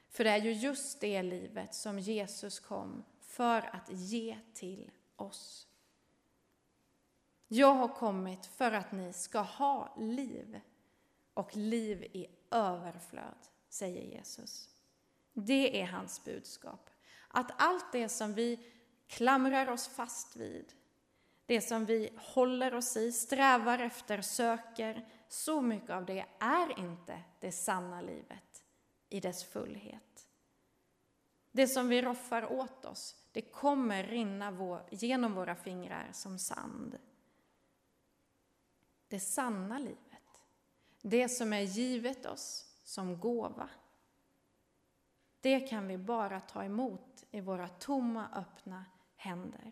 För 0.09 0.23
det 0.23 0.29
är 0.29 0.41
ju 0.41 0.51
just 0.53 1.01
det 1.01 1.23
livet 1.23 1.75
som 1.75 1.99
Jesus 1.99 2.59
kom 2.59 3.03
för 3.21 3.75
att 3.75 3.89
ge 3.91 4.37
till 4.53 4.91
oss. 5.15 5.67
Jag 7.47 7.73
har 7.73 7.87
kommit 7.87 8.45
för 8.45 8.71
att 8.71 8.91
ni 8.91 9.13
ska 9.13 9.39
ha 9.39 9.95
liv 9.97 10.61
och 11.33 11.55
liv 11.55 12.03
i 12.03 12.27
överflöd, 12.51 13.47
säger 13.69 14.01
Jesus. 14.01 14.69
Det 15.33 15.81
är 15.81 15.85
hans 15.85 16.23
budskap. 16.23 16.89
Att 17.27 17.51
allt 17.57 17.91
det 17.91 18.09
som 18.09 18.33
vi 18.33 18.73
klamrar 19.07 19.69
oss 19.69 19.87
fast 19.87 20.35
vid, 20.35 20.73
det 21.45 21.61
som 21.61 21.85
vi 21.85 22.09
håller 22.17 22.73
oss 22.73 22.97
i, 22.97 23.11
strävar 23.11 23.79
efter, 23.79 24.21
söker, 24.21 25.05
så 25.27 25.61
mycket 25.61 25.89
av 25.89 26.05
det 26.05 26.25
är 26.39 26.79
inte 26.79 27.23
det 27.39 27.51
sanna 27.51 28.01
livet 28.01 28.63
i 29.09 29.19
dess 29.19 29.43
fullhet. 29.43 30.27
Det 31.51 31.67
som 31.67 31.89
vi 31.89 32.01
roffar 32.01 32.51
åt 32.51 32.85
oss, 32.85 33.15
det 33.31 33.41
kommer 33.41 34.03
rinna 34.03 34.51
vår, 34.51 34.83
genom 34.91 35.33
våra 35.33 35.55
fingrar 35.55 36.09
som 36.11 36.39
sand. 36.39 36.97
Det 39.07 39.19
sanna 39.19 39.79
livet, 39.79 40.41
det 41.01 41.29
som 41.29 41.53
är 41.53 41.61
givet 41.61 42.25
oss 42.25 42.75
som 42.83 43.19
gåva, 43.19 43.69
det 45.41 45.59
kan 45.59 45.87
vi 45.87 45.97
bara 45.97 46.39
ta 46.39 46.63
emot 46.63 47.25
i 47.31 47.41
våra 47.41 47.67
tomma, 47.67 48.29
öppna 48.33 48.85
händer. 49.15 49.71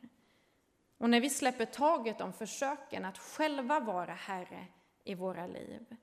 Och 0.97 1.09
när 1.09 1.21
vi 1.21 1.29
släpper 1.29 1.65
taget 1.65 2.21
om 2.21 2.33
försöken 2.33 3.05
att 3.05 3.17
själva 3.17 3.79
vara 3.79 4.13
Herre 4.13 4.67
i 5.03 5.15
våra 5.15 5.47
liv, 5.47 5.95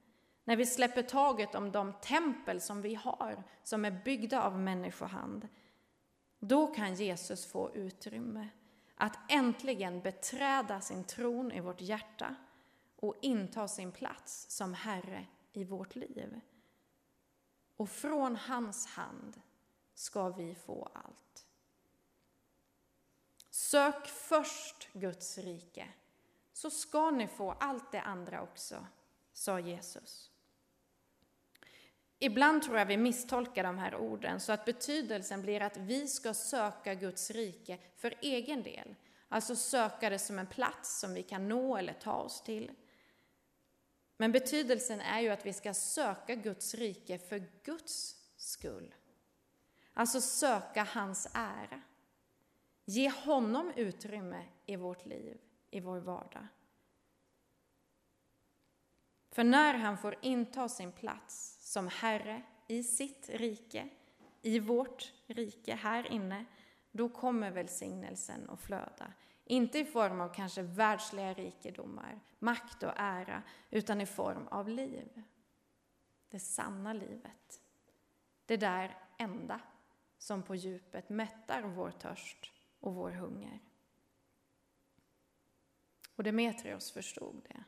när 0.45 0.57
vi 0.57 0.67
släpper 0.67 1.03
taget 1.03 1.55
om 1.55 1.73
de 1.73 1.93
tempel 1.93 2.61
som 2.61 2.83
vi 2.83 2.95
har, 2.95 3.43
som 3.63 3.85
är 3.85 3.91
byggda 4.05 4.43
av 4.43 4.59
människohand, 4.59 5.49
då 6.39 6.67
kan 6.67 6.95
Jesus 6.95 7.47
få 7.47 7.75
utrymme 7.75 8.49
att 8.95 9.19
äntligen 9.29 10.01
beträda 10.01 10.81
sin 10.81 11.05
tron 11.05 11.53
i 11.53 11.61
vårt 11.61 11.81
hjärta 11.81 12.35
och 12.97 13.15
inta 13.23 13.69
sin 13.69 13.93
plats 13.93 14.47
som 14.49 14.75
Herre 14.75 15.27
i 15.53 15.65
vårt 15.65 15.95
liv. 15.95 16.41
Och 17.77 17.91
från 17.91 18.37
hans 18.37 18.87
hand 18.87 19.41
ska 19.95 20.29
vi 20.29 20.55
få 20.55 20.91
allt. 20.95 21.47
Sök 23.71 24.07
först 24.07 24.89
Guds 24.93 25.39
rike, 25.39 25.89
så 26.53 26.71
ska 26.71 27.11
ni 27.11 27.27
få 27.27 27.53
allt 27.53 27.93
det 27.93 28.01
andra 28.01 28.43
också, 28.43 28.87
sa 29.33 29.61
Jesus. 29.61 30.31
Ibland 32.19 32.63
tror 32.63 32.79
jag 32.79 32.87
vi 32.87 32.97
misstolkar 32.97 33.63
de 33.63 33.79
här 33.79 33.95
orden 33.95 34.41
så 34.41 34.53
att 34.53 34.65
betydelsen 34.65 35.43
blir 35.43 35.61
att 35.61 35.77
vi 35.77 36.09
ska 36.09 36.35
söka 36.35 36.95
Guds 36.95 37.31
rike 37.31 37.79
för 37.97 38.15
egen 38.21 38.63
del. 38.63 38.95
Alltså 39.29 39.57
söka 39.57 40.11
det 40.11 40.19
som 40.19 40.39
en 40.39 40.47
plats 40.47 41.01
som 41.01 41.15
vi 41.15 41.23
kan 41.23 41.49
nå 41.49 41.77
eller 41.77 41.93
ta 41.93 42.15
oss 42.15 42.43
till. 42.43 42.71
Men 44.17 44.33
betydelsen 44.33 45.01
är 45.01 45.21
ju 45.21 45.29
att 45.29 45.47
vi 45.47 45.53
ska 45.53 45.75
söka 45.75 46.35
Guds 46.35 46.75
rike 46.75 47.19
för 47.19 47.49
Guds 47.63 48.17
skull. 48.37 48.95
Alltså 49.95 50.21
söka 50.21 50.83
hans 50.83 51.29
ära. 51.35 51.83
Ge 52.91 53.11
honom 53.11 53.73
utrymme 53.77 54.47
i 54.67 54.77
vårt 54.77 55.07
liv, 55.07 55.41
i 55.71 55.81
vår 55.81 55.99
vardag. 55.99 56.47
För 59.31 59.45
när 59.45 59.75
han 59.75 59.99
får 59.99 60.17
inta 60.23 60.69
sin 60.69 60.93
plats 60.93 61.59
som 61.73 61.89
Herre 61.89 62.43
i 62.67 62.83
sitt 62.83 63.29
rike, 63.29 63.89
i 64.43 64.59
vårt 64.59 65.13
rike 65.27 65.75
här 65.75 66.13
inne, 66.13 66.45
då 66.91 67.09
kommer 67.09 67.51
välsignelsen 67.51 68.51
att 68.51 68.61
flöda. 68.61 69.13
Inte 69.45 69.79
i 69.79 69.85
form 69.85 70.21
av 70.21 70.35
kanske 70.35 70.63
världsliga 70.63 71.35
rikedomar, 71.35 72.21
makt 72.39 72.83
och 72.83 72.95
ära, 72.97 73.43
utan 73.71 74.01
i 74.01 74.07
form 74.07 74.49
av 74.49 74.69
liv. 74.69 75.23
Det 76.29 76.41
sanna 76.41 76.93
livet. 76.93 77.61
Det 78.47 78.57
där 78.57 78.99
enda 79.19 79.61
som 80.19 80.43
på 80.43 80.55
djupet 80.55 81.09
mättar 81.09 81.63
vår 81.63 81.91
törst 81.91 82.53
och 82.81 82.95
vår 82.95 83.11
hunger. 83.11 83.61
Och 86.17 86.25
Demetrios 86.25 86.93
förstod 86.93 87.43
det. 87.49 87.65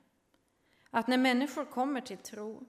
Att 0.90 1.08
när 1.08 1.18
människor 1.18 1.64
kommer 1.64 2.00
till 2.00 2.18
tro, 2.18 2.66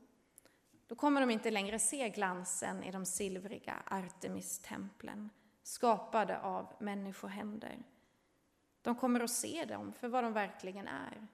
då 0.88 0.96
kommer 0.96 1.22
de 1.22 1.30
inte 1.30 1.52
längre 1.52 1.80
se 1.80 2.10
glansen 2.10 2.84
i 2.84 2.92
de 2.92 3.06
silvriga 3.06 3.84
Artemis-templen 3.86 5.30
skapade 5.64 6.40
av 6.40 6.74
människohänder. 6.80 7.84
De 8.82 8.96
kommer 8.96 9.20
att 9.20 9.32
se 9.32 9.66
dem 9.66 9.94
för 9.94 10.08
vad 10.08 10.24
de 10.24 10.34
verkligen 10.34 10.88
är. 10.88 11.28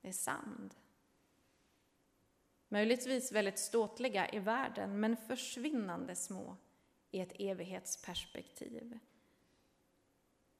Det 0.00 0.08
är 0.08 0.12
sand. 0.12 0.74
Möjligtvis 2.68 3.32
väldigt 3.32 3.58
ståtliga 3.58 4.28
i 4.28 4.38
världen, 4.38 5.00
men 5.00 5.16
försvinnande 5.16 6.16
små 6.16 6.56
i 7.10 7.20
ett 7.20 7.32
evighetsperspektiv. 7.38 8.98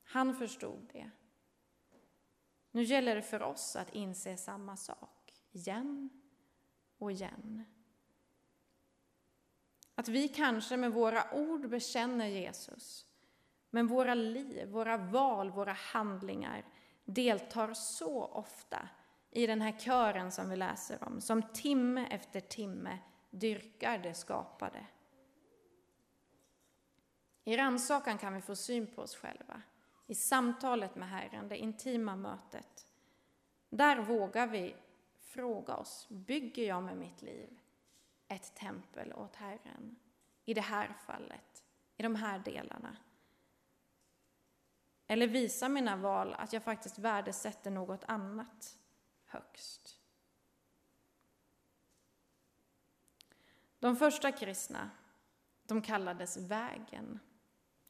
Han 0.07 0.35
förstod 0.35 0.91
det. 0.93 1.11
Nu 2.71 2.83
gäller 2.83 3.15
det 3.15 3.23
för 3.23 3.43
oss 3.43 3.77
att 3.77 3.95
inse 3.95 4.37
samma 4.37 4.77
sak, 4.77 5.45
igen 5.53 6.11
och 6.99 7.13
igen. 7.13 7.65
Att 9.95 10.09
vi 10.09 10.29
kanske 10.29 10.77
med 10.77 10.93
våra 10.93 11.35
ord 11.35 11.69
bekänner 11.69 12.27
Jesus, 12.27 13.07
men 13.71 13.87
våra 13.87 14.15
liv, 14.15 14.69
våra 14.69 14.97
val, 14.97 15.51
våra 15.51 15.73
handlingar 15.73 16.65
deltar 17.05 17.75
så 17.75 18.25
ofta 18.25 18.89
i 19.31 19.47
den 19.47 19.61
här 19.61 19.79
kören 19.79 20.33
som 20.33 20.51
vi 20.51 20.57
läser 20.57 21.05
om, 21.05 21.21
som 21.21 21.43
timme 21.43 22.07
efter 22.11 22.41
timme 22.41 22.99
dyrkar 23.31 23.99
det 23.99 24.15
skapade. 24.15 24.87
I 27.45 27.57
rannsakan 27.57 28.19
kan 28.19 28.35
vi 28.35 28.41
få 28.41 28.57
syn 28.57 28.87
på 28.87 29.03
oss 29.03 29.17
själva, 29.17 29.63
i 30.07 30.15
samtalet 30.15 30.95
med 30.95 31.09
Herren, 31.09 31.49
det 31.49 31.57
intima 31.57 32.17
mötet. 32.17 32.87
Där 33.69 33.97
vågar 33.97 34.47
vi 34.47 34.77
fråga 35.21 35.77
oss, 35.77 36.07
bygger 36.09 36.69
jag 36.69 36.83
med 36.83 36.97
mitt 36.97 37.23
liv 37.23 37.59
ett 38.29 38.55
tempel 38.55 39.13
åt 39.13 39.37
Herren? 39.37 39.97
I 40.45 40.55
det 40.55 40.61
här 40.61 40.95
fallet, 41.07 41.65
i 41.97 42.03
de 42.03 42.15
här 42.15 42.39
delarna. 42.39 42.97
Eller 45.07 45.27
visar 45.27 45.69
mina 45.69 45.97
val 45.97 46.35
att 46.35 46.53
jag 46.53 46.63
faktiskt 46.63 46.99
värdesätter 46.99 47.71
något 47.71 48.05
annat 48.05 48.79
högst? 49.25 50.01
De 53.79 53.97
första 53.97 54.33
kristna, 54.33 54.91
de 55.63 55.83
kallades 55.83 56.37
vägen. 56.37 57.21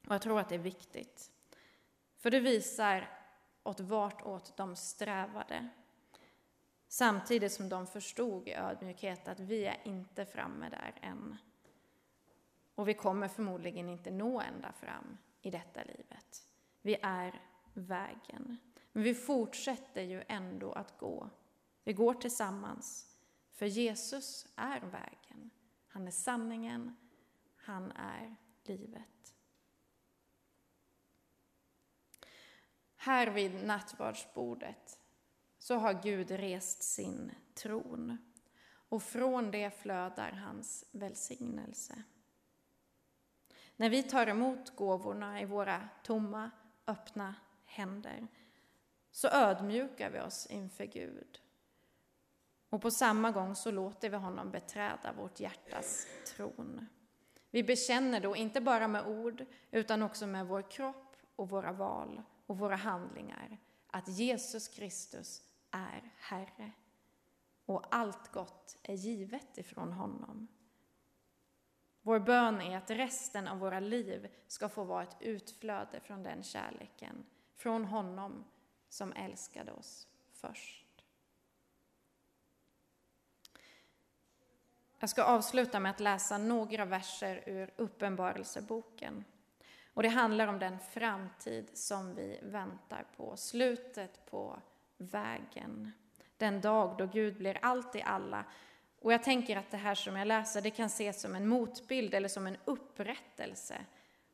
Och 0.07 0.15
jag 0.15 0.23
tror 0.23 0.41
att 0.41 0.49
det 0.49 0.55
är 0.55 0.59
viktigt. 0.59 1.33
För 2.17 2.31
det 2.31 2.41
visar 2.41 3.11
åt 3.63 3.81
vartåt 3.81 4.57
de 4.57 4.77
strävade. 4.77 5.69
Samtidigt 6.89 7.53
som 7.53 7.69
de 7.69 7.87
förstod 7.87 8.49
i 8.49 8.55
ödmjukhet 8.55 9.29
att 9.29 9.41
vi 9.41 9.67
är 9.67 9.81
inte 9.85 10.27
framme 10.27 10.69
där 10.69 10.95
än. 11.03 11.37
Och 12.75 12.89
vi 12.89 12.95
kommer 12.95 13.29
förmodligen 13.29 13.89
inte 13.89 14.11
nå 14.11 14.41
ända 14.41 14.73
fram 14.73 15.19
i 15.43 15.51
detta 15.51 15.83
livet. 15.83 16.49
Vi 16.83 16.97
är 17.03 17.43
vägen. 17.75 18.57
Men 18.93 19.03
vi 19.03 19.15
fortsätter 19.15 20.03
ju 20.03 20.23
ändå 20.29 20.73
att 20.73 20.99
gå. 20.99 21.31
Vi 21.85 21.93
går 21.93 22.15
tillsammans. 22.15 23.17
För 23.53 23.67
Jesus 23.67 24.47
är 24.57 24.81
vägen. 24.81 25.51
Han 25.89 26.07
är 26.07 26.11
sanningen. 26.11 26.97
Han 27.57 27.93
är 27.93 28.37
livet. 28.63 29.16
Här 33.07 33.27
vid 33.27 33.65
nattvardsbordet 33.65 34.99
så 35.59 35.75
har 35.75 36.03
Gud 36.03 36.31
rest 36.31 36.83
sin 36.83 37.33
tron 37.55 38.19
och 38.89 39.03
från 39.03 39.51
det 39.51 39.71
flödar 39.71 40.33
hans 40.33 40.85
välsignelse. 40.93 42.03
När 43.77 43.91
vi 43.91 44.03
tar 44.03 44.27
emot 44.27 44.77
gåvorna 44.77 45.41
i 45.41 45.45
våra 45.45 45.89
tomma, 46.03 46.51
öppna 46.87 47.35
händer 47.65 48.27
så 49.11 49.29
ödmjukar 49.29 50.11
vi 50.11 50.21
oss 50.21 50.47
inför 50.47 50.85
Gud. 50.85 51.41
Och 52.69 52.83
på 52.83 52.91
samma 52.91 53.31
gång 53.31 53.55
så 53.55 53.71
låter 53.71 54.11
vi 54.11 54.17
honom 54.17 54.51
beträda 54.51 55.13
vårt 55.13 55.41
hjärtas 55.41 56.07
tron. 56.27 56.87
Vi 57.51 57.63
bekänner 57.63 58.21
då 58.21 58.37
inte 58.37 58.61
bara 58.61 58.89
med 58.89 59.07
ord 59.07 59.45
utan 59.71 60.03
också 60.03 60.27
med 60.27 60.47
vår 60.47 60.71
kropp 60.71 61.17
och 61.37 61.49
våra 61.49 61.73
val 61.73 62.23
och 62.47 62.59
våra 62.59 62.77
handlingar 62.77 63.59
att 63.87 64.09
Jesus 64.09 64.69
Kristus 64.69 65.43
är 65.71 66.13
Herre 66.17 66.73
och 67.67 67.85
allt 67.91 68.33
gott 68.33 68.79
är 68.83 68.95
givet 68.95 69.59
ifrån 69.59 69.93
honom. 69.93 70.49
Vår 72.03 72.21
bön 72.21 72.61
är 72.61 72.77
att 72.77 72.91
resten 72.91 73.49
av 73.49 73.59
våra 73.59 73.81
liv 73.81 74.29
ska 74.47 74.69
få 74.69 74.85
vara 74.85 75.03
ett 75.03 75.17
utflöde 75.21 76.01
från 76.01 76.23
den 76.23 76.43
kärleken, 76.43 77.27
från 77.57 77.85
honom 77.85 78.45
som 78.89 79.13
älskade 79.13 79.73
oss 79.73 80.09
först. 80.33 80.87
Jag 84.99 85.11
ska 85.11 85.25
avsluta 85.25 85.81
med 85.81 85.91
att 85.91 86.01
läsa 86.01 86.39
några 86.39 86.85
verser 86.85 87.43
ur 87.47 87.75
Uppenbarelseboken. 87.77 89.25
Och 89.97 90.03
det 90.03 90.09
handlar 90.09 90.47
om 90.47 90.59
den 90.59 90.79
framtid 90.79 91.71
som 91.75 92.15
vi 92.15 92.41
väntar 92.43 93.07
på, 93.17 93.37
slutet 93.37 94.27
på 94.27 94.63
vägen. 94.97 95.93
Den 96.37 96.61
dag 96.61 96.97
då 96.99 97.07
Gud 97.07 97.37
blir 97.37 97.59
allt 97.63 97.97
i 97.97 98.03
alla. 98.03 98.45
Och 99.01 99.13
jag 99.13 99.23
tänker 99.23 99.57
att 99.57 99.71
det 99.71 99.77
här 99.77 99.95
som 99.95 100.17
jag 100.17 100.29
läser, 100.29 100.61
det 100.61 100.71
kan 100.71 100.87
ses 100.87 101.21
som 101.21 101.35
en 101.35 101.49
motbild 101.49 102.15
eller 102.15 102.29
som 102.29 102.47
en 102.47 102.57
upprättelse 102.65 103.85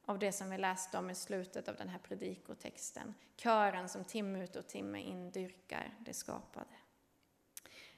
av 0.04 0.18
det 0.18 0.32
som 0.32 0.50
vi 0.50 0.58
läste 0.58 0.98
om 0.98 1.10
i 1.10 1.14
slutet 1.14 1.68
av 1.68 1.76
den 1.76 1.88
här 1.88 1.98
predikotexten. 1.98 3.14
Kören 3.36 3.88
som 3.88 4.04
timme 4.04 4.44
ut 4.44 4.56
och 4.56 4.66
timme 4.66 5.00
in 5.00 5.30
dyrkar 5.30 5.94
det 5.98 6.14
skapade. 6.14 6.76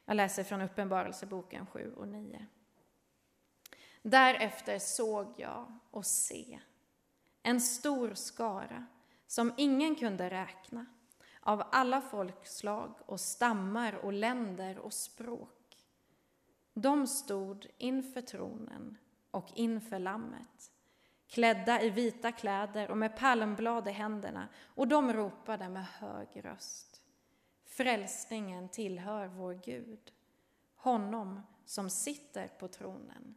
Jag 0.04 0.16
läser 0.16 0.44
från 0.44 0.60
Uppenbarelseboken 0.60 1.66
7 1.66 1.94
och 1.96 2.08
9. 2.08 2.46
Därefter 4.02 4.78
såg 4.78 5.34
jag 5.36 5.78
och 5.90 6.06
se 6.06 6.60
en 7.46 7.60
stor 7.60 8.14
skara 8.14 8.86
som 9.26 9.54
ingen 9.56 9.94
kunde 9.94 10.30
räkna 10.30 10.86
av 11.40 11.62
alla 11.72 12.00
folkslag 12.00 12.94
och 13.06 13.20
stammar 13.20 13.94
och 13.94 14.12
länder 14.12 14.78
och 14.78 14.92
språk. 14.92 15.76
De 16.74 17.06
stod 17.06 17.66
inför 17.78 18.20
tronen 18.20 18.98
och 19.30 19.50
inför 19.54 19.98
Lammet, 19.98 20.72
klädda 21.26 21.82
i 21.82 21.90
vita 21.90 22.32
kläder 22.32 22.90
och 22.90 22.98
med 22.98 23.16
palmblad 23.16 23.88
i 23.88 23.90
händerna, 23.90 24.48
och 24.64 24.88
de 24.88 25.12
ropade 25.12 25.68
med 25.68 25.86
hög 25.86 26.44
röst. 26.44 27.02
Frälsningen 27.64 28.68
tillhör 28.68 29.26
vår 29.26 29.54
Gud, 29.54 30.12
honom 30.74 31.40
som 31.64 31.90
sitter 31.90 32.48
på 32.48 32.68
tronen 32.68 33.34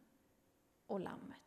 och 0.87 0.99
Lammet. 0.99 1.46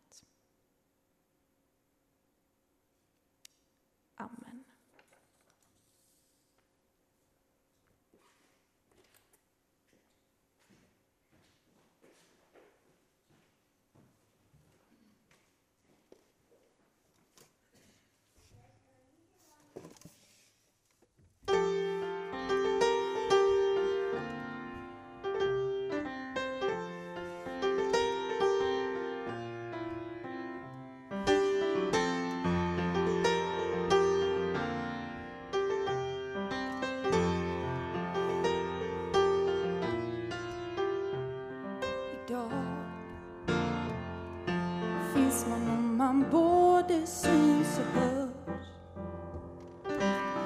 Det 46.90 47.06
syns 47.06 47.78
och 47.78 48.00
hörs. 48.00 48.30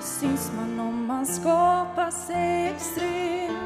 Syns 0.01 0.53
man 0.57 0.80
om 0.80 1.07
man 1.07 1.26
skapar 1.26 2.11
sig 2.11 2.68
extrem. 2.68 3.57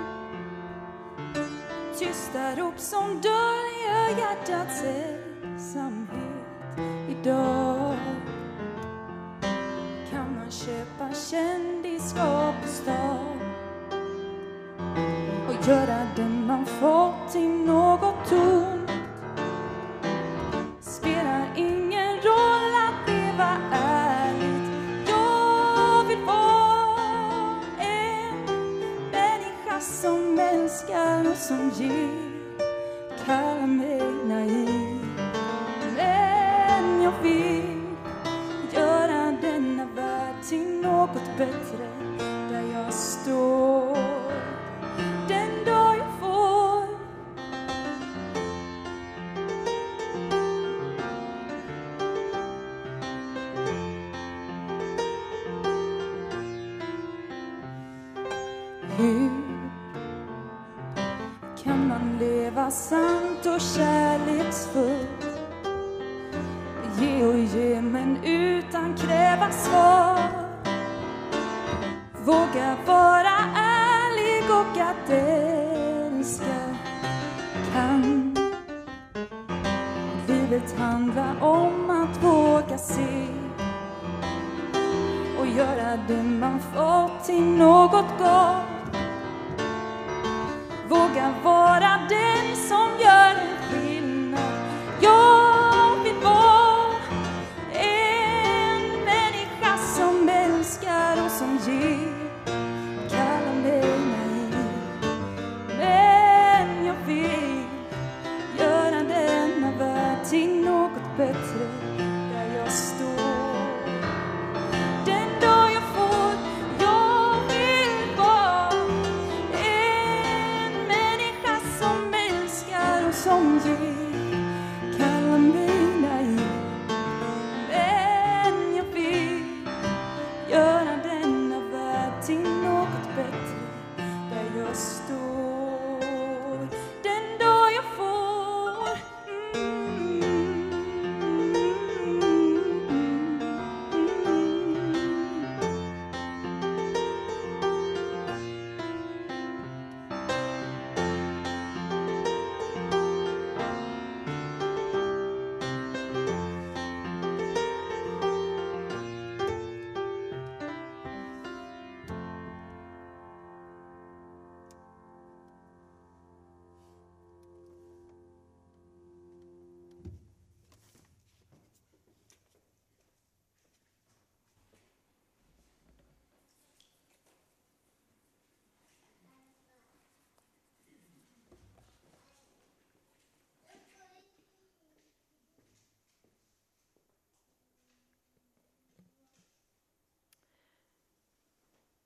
Tysta 1.98 2.54
rop 2.54 2.78
som 2.78 3.20
döljer 3.20 4.18
hjärtats 4.18 4.82
ensamhet. 5.44 6.78
Idag 7.08 7.96
kan 10.10 10.34
man 10.34 10.50
köpa 10.50 11.14
kändisskap 11.30 12.54
och 12.62 12.68
stan 12.68 13.40
och 15.48 15.68
göra 15.68 15.97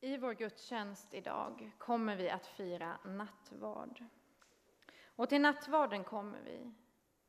I 0.05 0.16
vår 0.16 0.32
gudstjänst 0.34 1.14
idag 1.14 1.72
kommer 1.78 2.16
vi 2.16 2.30
att 2.30 2.46
fira 2.46 2.98
nattvard. 3.05 4.05
Och 5.05 5.28
till 5.28 5.40
nattvarden 5.40 6.05
kommer 6.05 6.40
vi, 6.40 6.72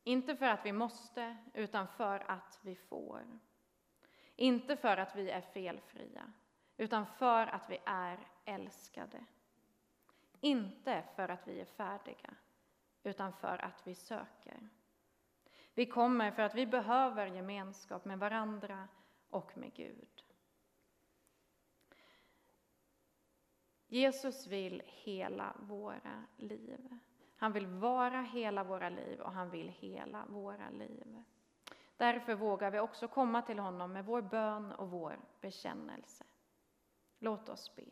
inte 0.04 0.36
för 0.36 0.46
att 0.46 0.66
vi 0.66 0.72
måste, 0.72 1.36
utan 1.54 1.88
för 1.88 2.30
att 2.30 2.58
vi 2.62 2.76
får. 2.76 3.38
Inte 4.36 4.76
för 4.76 4.96
att 4.96 5.16
vi 5.16 5.30
är 5.30 5.40
felfria, 5.40 6.32
utan 6.76 7.06
för 7.06 7.46
att 7.46 7.70
vi 7.70 7.78
är 7.84 8.28
älskade. 8.44 9.24
Inte 10.40 11.04
för 11.16 11.28
att 11.28 11.48
vi 11.48 11.60
är 11.60 11.64
färdiga, 11.64 12.34
utan 13.02 13.32
för 13.32 13.64
att 13.64 13.86
vi 13.86 13.94
söker. 13.94 14.68
Vi 15.74 15.86
kommer 15.86 16.30
för 16.30 16.42
att 16.42 16.54
vi 16.54 16.66
behöver 16.66 17.26
gemenskap 17.26 18.04
med 18.04 18.18
varandra 18.18 18.88
och 19.30 19.56
med 19.56 19.74
Gud. 19.74 20.23
Jesus 23.88 24.46
vill 24.46 24.82
hela 24.84 25.56
våra 25.60 26.24
liv. 26.36 26.98
Han 27.36 27.52
vill 27.52 27.66
vara 27.66 28.22
hela 28.22 28.64
våra 28.64 28.88
liv 28.88 29.20
och 29.20 29.32
han 29.32 29.50
vill 29.50 29.68
hela 29.68 30.26
våra 30.26 30.70
liv. 30.70 31.22
Därför 31.96 32.34
vågar 32.34 32.70
vi 32.70 32.78
också 32.78 33.08
komma 33.08 33.42
till 33.42 33.58
honom 33.58 33.92
med 33.92 34.04
vår 34.04 34.22
bön 34.22 34.72
och 34.72 34.90
vår 34.90 35.20
bekännelse. 35.40 36.24
Låt 37.18 37.48
oss 37.48 37.76
be. 37.76 37.84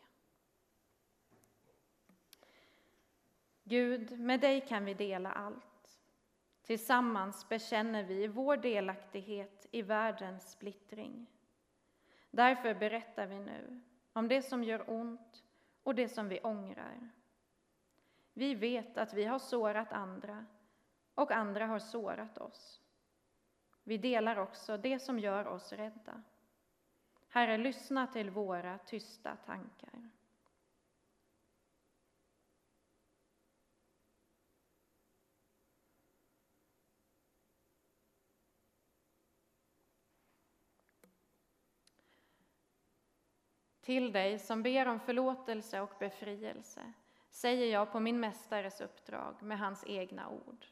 Gud, 3.65 4.21
med 4.21 4.41
dig 4.41 4.61
kan 4.61 4.85
vi 4.85 4.95
dela 4.95 5.33
allt. 5.33 5.99
Tillsammans 6.63 7.49
bekänner 7.49 8.05
vi 8.05 8.29
vår 8.29 8.57
delaktighet 8.57 9.67
i 9.71 9.83
världens 9.83 10.51
splittring. 10.51 11.27
Därför 12.31 12.75
berättar 12.75 13.27
vi 13.27 13.39
nu 13.39 13.81
om 14.13 14.29
det 14.29 14.43
som 14.43 14.65
gör 14.65 14.91
ont 14.91 15.42
och 15.83 15.95
det 15.95 16.09
som 16.09 16.29
vi 16.29 16.41
ångrar. 16.41 17.11
Vi 18.33 18.55
vet 18.55 18.99
att 18.99 19.15
vi 19.15 19.25
har 19.25 19.39
sårat 19.39 19.93
andra 19.93 20.47
och 21.15 21.33
andra 21.33 21.67
har 21.67 21.79
sårat 21.79 22.39
oss. 22.39 22.81
Vi 23.85 23.99
delar 23.99 24.37
också 24.37 24.77
det 24.77 24.99
som 24.99 25.19
gör 25.19 25.47
oss 25.47 25.73
rädda. 25.73 26.23
Herre, 27.29 27.59
lyssna 27.59 28.07
till 28.07 28.31
våra 28.31 28.79
tysta 28.79 29.37
tankar. 29.37 30.11
Till 43.83 44.13
dig 44.13 44.39
som 44.39 44.63
ber 44.63 44.89
om 44.89 45.01
förlåtelse 45.01 45.81
och 45.81 45.93
befrielse 45.99 46.93
säger 47.31 47.73
jag 47.73 47.93
på 47.93 48.01
min 48.01 48.21
mästares 48.21 48.81
uppdrag 48.81 49.43
med 49.43 49.59
hans 49.59 49.85
egna 49.87 50.29
ord. 50.29 50.67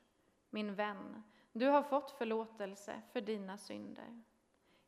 Min 0.50 0.74
vän, 0.74 1.22
du 1.52 1.66
har 1.66 1.82
fått 1.82 2.10
förlåtelse 2.10 3.02
för 3.12 3.20
dina 3.20 3.58
synder. 3.58 4.22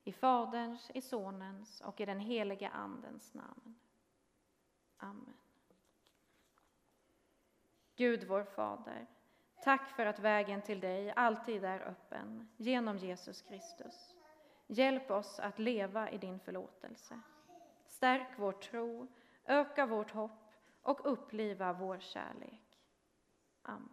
I 0.05 0.13
Faderns, 0.13 0.91
i 0.95 1.01
Sonens 1.01 1.81
och 1.81 2.01
i 2.01 2.05
den 2.05 2.21
helige 2.21 2.69
Andens 2.69 3.35
namn. 3.35 3.75
Amen. 4.97 5.35
Gud 7.97 8.25
vår 8.29 8.45
Fader, 8.45 9.07
tack 9.63 9.89
för 9.91 10.07
att 10.07 10.19
vägen 10.19 10.63
till 10.63 10.81
dig 10.81 11.13
alltid 11.17 11.65
är 11.65 11.81
öppen 11.81 12.49
genom 12.57 12.97
Jesus 12.97 13.43
Kristus. 13.43 14.15
Hjälp 14.67 15.11
oss 15.11 15.41
att 15.41 15.59
leva 15.59 16.11
i 16.11 16.19
din 16.19 16.41
förlåtelse. 16.41 17.21
Stärk 18.03 18.39
vår 18.39 18.53
tro, 18.53 19.07
öka 19.45 19.87
vårt 19.87 20.11
hopp 20.11 20.55
och 20.83 21.13
uppliva 21.13 21.73
vår 21.73 21.99
kärlek. 21.99 22.79
Amen. 23.63 23.89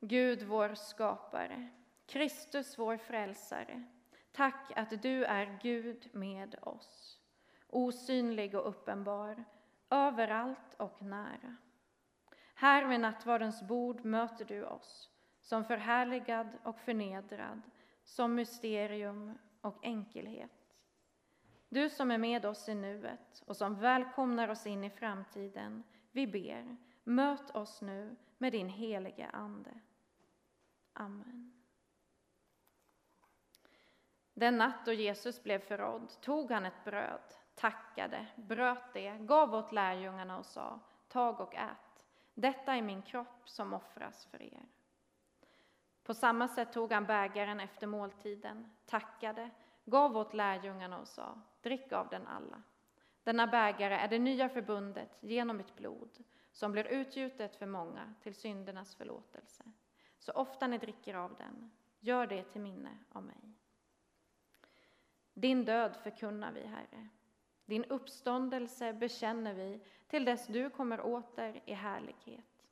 Gud 0.00 0.42
vår 0.42 0.74
skapare, 0.74 1.68
Kristus 2.06 2.78
vår 2.78 2.96
frälsare, 2.96 3.84
tack 4.32 4.72
att 4.76 5.02
du 5.02 5.24
är 5.24 5.58
Gud 5.62 6.08
med 6.12 6.54
oss, 6.62 7.15
osynlig 7.76 8.54
och 8.54 8.68
uppenbar, 8.68 9.44
överallt 9.90 10.74
och 10.76 11.02
nära. 11.02 11.56
Här 12.54 12.86
vid 12.86 13.00
nattvardens 13.00 13.62
bord 13.62 14.04
möter 14.04 14.44
du 14.44 14.64
oss, 14.64 15.10
som 15.40 15.64
förhärligad 15.64 16.48
och 16.62 16.80
förnedrad, 16.80 17.62
som 18.04 18.34
mysterium 18.34 19.38
och 19.60 19.84
enkelhet. 19.84 20.74
Du 21.68 21.90
som 21.90 22.10
är 22.10 22.18
med 22.18 22.46
oss 22.46 22.68
i 22.68 22.74
nuet 22.74 23.42
och 23.46 23.56
som 23.56 23.80
välkomnar 23.80 24.48
oss 24.48 24.66
in 24.66 24.84
i 24.84 24.90
framtiden, 24.90 25.82
Vi 26.12 26.26
ber, 26.26 26.76
möt 27.04 27.50
oss 27.50 27.82
nu 27.82 28.16
med 28.38 28.52
din 28.52 28.68
helige 28.68 29.30
Ande. 29.32 29.80
Amen. 30.92 31.52
Den 34.34 34.58
natt 34.58 34.84
då 34.84 34.92
Jesus 34.92 35.42
blev 35.42 35.58
förrådd 35.58 36.20
tog 36.20 36.50
han 36.50 36.64
ett 36.64 36.84
bröd, 36.84 37.34
tackade, 37.56 38.26
bröt 38.36 38.92
det, 38.92 39.18
gav 39.20 39.54
åt 39.54 39.72
lärjungarna 39.72 40.38
och 40.38 40.46
sa, 40.46 40.80
tag 41.08 41.40
och 41.40 41.54
ät. 41.54 42.04
Detta 42.34 42.74
är 42.74 42.82
min 42.82 43.02
kropp 43.02 43.48
som 43.48 43.74
offras 43.74 44.26
för 44.26 44.42
er. 44.42 44.66
På 46.02 46.14
samma 46.14 46.48
sätt 46.48 46.72
tog 46.72 46.92
han 46.92 47.04
bägaren 47.04 47.60
efter 47.60 47.86
måltiden, 47.86 48.70
tackade, 48.86 49.50
gav 49.84 50.16
åt 50.16 50.34
lärjungarna 50.34 50.98
och 50.98 51.08
sa, 51.08 51.40
drick 51.62 51.92
av 51.92 52.08
den 52.08 52.26
alla. 52.26 52.62
Denna 53.22 53.46
bägare 53.46 53.94
är 53.94 54.08
det 54.08 54.18
nya 54.18 54.48
förbundet 54.48 55.18
genom 55.20 55.56
mitt 55.56 55.76
blod 55.76 56.24
som 56.52 56.72
blir 56.72 56.84
utgjutet 56.84 57.56
för 57.56 57.66
många 57.66 58.14
till 58.22 58.34
syndernas 58.34 58.94
förlåtelse. 58.94 59.64
Så 60.18 60.32
ofta 60.32 60.66
ni 60.66 60.78
dricker 60.78 61.14
av 61.14 61.36
den, 61.36 61.70
gör 62.00 62.26
det 62.26 62.42
till 62.42 62.60
minne 62.60 62.98
av 63.12 63.22
mig. 63.22 63.54
Din 65.34 65.64
död 65.64 65.96
förkunnar 66.02 66.52
vi, 66.52 66.66
Herre. 66.66 67.08
Din 67.66 67.84
uppståndelse 67.84 68.92
bekänner 68.92 69.54
vi 69.54 69.80
till 70.06 70.24
dess 70.24 70.46
du 70.46 70.70
kommer 70.70 71.00
åter 71.00 71.62
i 71.64 71.72
härlighet. 71.72 72.66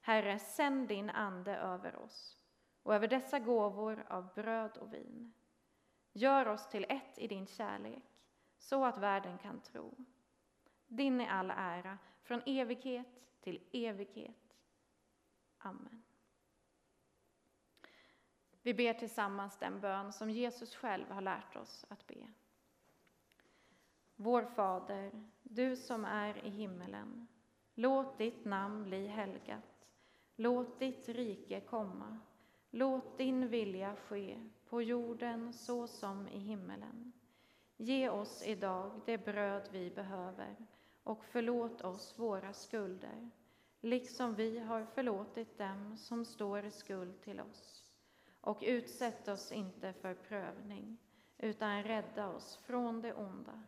Herre, 0.00 0.38
sänd 0.38 0.88
din 0.88 1.10
ande 1.10 1.56
över 1.56 1.96
oss 1.96 2.38
och 2.82 2.94
över 2.94 3.08
dessa 3.08 3.38
gåvor 3.38 4.04
av 4.08 4.34
bröd 4.34 4.78
och 4.78 4.94
vin. 4.94 5.32
Gör 6.12 6.48
oss 6.48 6.68
till 6.68 6.86
ett 6.88 7.18
i 7.18 7.28
din 7.28 7.46
kärlek 7.46 8.02
så 8.58 8.84
att 8.84 8.98
världen 8.98 9.38
kan 9.38 9.60
tro. 9.60 9.94
Din 10.86 11.20
är 11.20 11.28
all 11.28 11.50
ära 11.50 11.98
från 12.22 12.42
evighet 12.46 13.26
till 13.40 13.68
evighet. 13.72 14.56
Amen. 15.58 16.02
Vi 18.62 18.74
ber 18.74 18.94
tillsammans 18.94 19.58
den 19.58 19.80
bön 19.80 20.12
som 20.12 20.30
Jesus 20.30 20.74
själv 20.74 21.10
har 21.10 21.20
lärt 21.20 21.56
oss 21.56 21.84
att 21.88 22.06
be. 22.06 22.32
Vår 24.22 24.42
Fader, 24.42 25.10
du 25.42 25.76
som 25.76 26.04
är 26.04 26.46
i 26.46 26.50
himmelen. 26.50 27.26
Låt 27.74 28.18
ditt 28.18 28.44
namn 28.44 28.84
bli 28.84 29.06
helgat. 29.06 29.88
Låt 30.36 30.78
ditt 30.78 31.08
rike 31.08 31.60
komma. 31.60 32.18
Låt 32.70 33.18
din 33.18 33.48
vilja 33.48 33.96
ske 33.96 34.50
på 34.68 34.82
jorden 34.82 35.52
så 35.52 35.86
som 35.86 36.28
i 36.28 36.38
himmelen. 36.38 37.12
Ge 37.76 38.08
oss 38.08 38.42
idag 38.46 39.00
det 39.06 39.18
bröd 39.18 39.68
vi 39.72 39.90
behöver 39.90 40.56
och 41.02 41.24
förlåt 41.24 41.80
oss 41.80 42.18
våra 42.18 42.52
skulder, 42.52 43.30
liksom 43.80 44.34
vi 44.34 44.58
har 44.58 44.84
förlåtit 44.84 45.58
dem 45.58 45.96
som 45.96 46.24
står 46.24 46.64
i 46.64 46.70
skuld 46.70 47.20
till 47.20 47.40
oss. 47.40 47.90
Och 48.40 48.58
utsätt 48.66 49.28
oss 49.28 49.52
inte 49.52 49.92
för 49.92 50.14
prövning, 50.14 50.98
utan 51.38 51.82
rädda 51.82 52.28
oss 52.28 52.56
från 52.56 53.02
det 53.02 53.14
onda. 53.14 53.62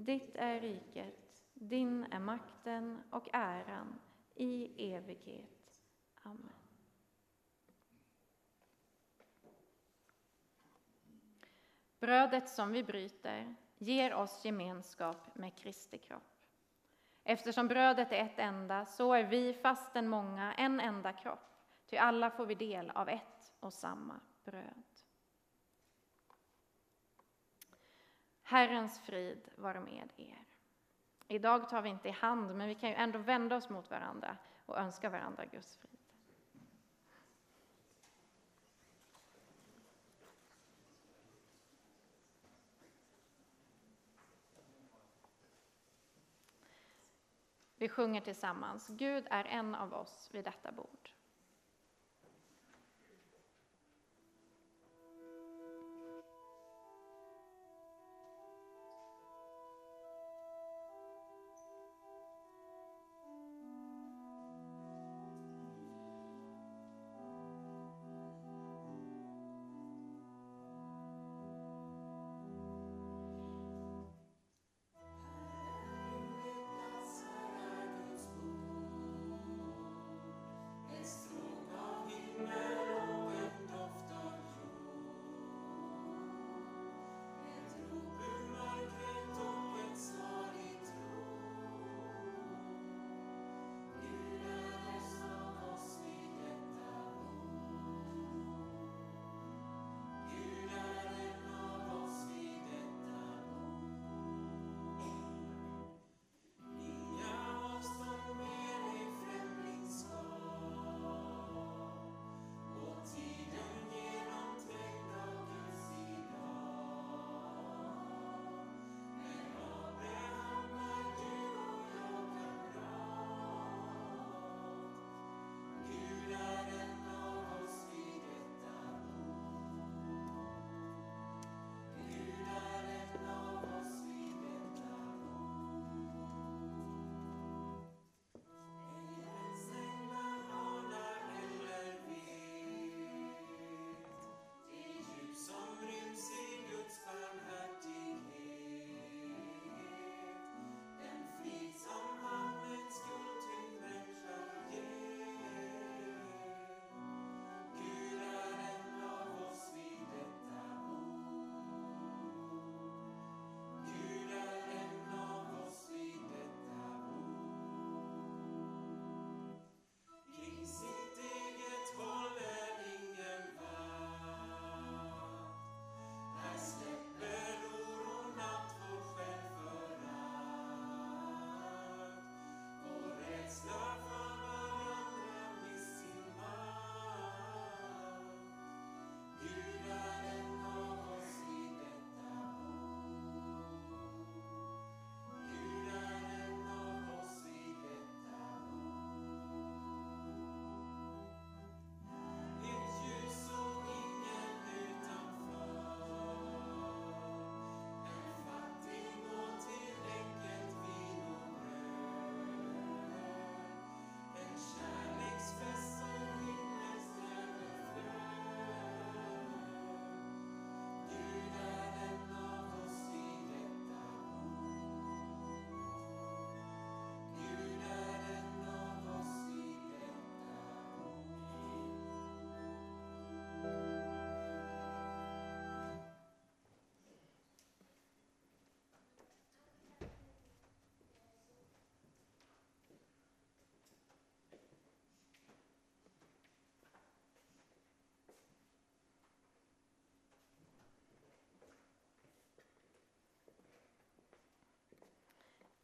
Ditt 0.00 0.36
är 0.36 0.60
riket, 0.60 1.42
din 1.54 2.04
är 2.10 2.18
makten 2.18 3.02
och 3.10 3.28
äran 3.32 3.98
i 4.34 4.92
evighet. 4.94 5.80
Amen. 6.22 6.52
Brödet 11.98 12.48
som 12.48 12.72
vi 12.72 12.84
bryter 12.84 13.54
ger 13.78 14.14
oss 14.14 14.44
gemenskap 14.44 15.34
med 15.34 15.56
Kristi 15.56 15.98
kropp. 15.98 16.22
Eftersom 17.24 17.68
brödet 17.68 18.12
är 18.12 18.24
ett 18.24 18.38
enda, 18.38 18.86
så 18.86 19.12
är 19.14 19.24
vi 19.24 19.54
fastän 19.54 20.08
många 20.08 20.54
en 20.54 20.80
enda 20.80 21.12
kropp, 21.12 21.56
ty 21.86 21.96
alla 21.96 22.30
får 22.30 22.46
vi 22.46 22.54
del 22.54 22.90
av 22.90 23.08
ett 23.08 23.52
och 23.60 23.72
samma 23.72 24.20
bröd. 24.44 24.89
Herrens 28.50 28.98
frid 28.98 29.48
vare 29.56 29.80
med 29.80 30.10
er. 30.16 30.44
Idag 31.28 31.68
tar 31.68 31.82
vi 31.82 31.88
inte 31.88 32.08
i 32.08 32.12
hand, 32.12 32.56
men 32.56 32.68
vi 32.68 32.74
kan 32.74 32.88
ju 32.88 32.94
ändå 32.94 33.18
vända 33.18 33.56
oss 33.56 33.68
mot 33.68 33.90
varandra 33.90 34.36
och 34.66 34.78
önska 34.78 35.10
varandra 35.10 35.44
Guds 35.44 35.76
frid. 35.76 35.98
Vi 47.76 47.88
sjunger 47.88 48.20
tillsammans. 48.20 48.88
Gud 48.88 49.26
är 49.30 49.44
en 49.44 49.74
av 49.74 49.94
oss 49.94 50.30
vid 50.32 50.44
detta 50.44 50.72
bord. 50.72 51.10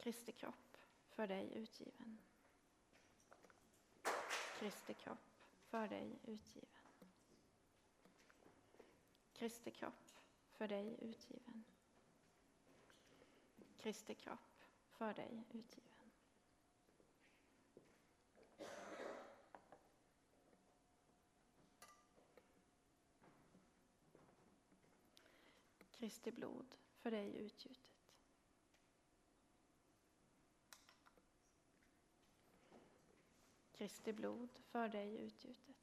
Kristi 0.07 0.31
kropp 0.31 0.77
för 1.09 1.27
dig 1.27 1.53
utgiven. 1.53 2.17
Kristi 4.59 4.93
kropp 4.93 5.43
för 5.59 5.87
dig 5.87 6.19
utgiven. 6.23 7.11
Kristi 9.33 9.71
kropp 9.71 10.09
för 10.51 10.67
dig 10.67 10.97
utgiven. 11.01 11.63
Kristi 13.77 14.15
kropp 14.15 14.63
för 14.89 15.13
dig 15.13 15.43
utgiven. 15.51 16.11
Kristi 25.91 26.31
blod 26.31 26.75
för 26.97 27.11
dig 27.11 27.37
utgjutet. 27.37 27.86
Kristi 33.77 34.13
blod 34.13 34.59
för 34.71 34.89
dig 34.89 35.17
utgjutet. 35.17 35.75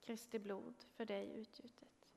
Kristi 0.00 0.38
blod 0.38 0.84
för 0.94 1.04
dig 1.04 1.32
utgjutet. 1.32 2.08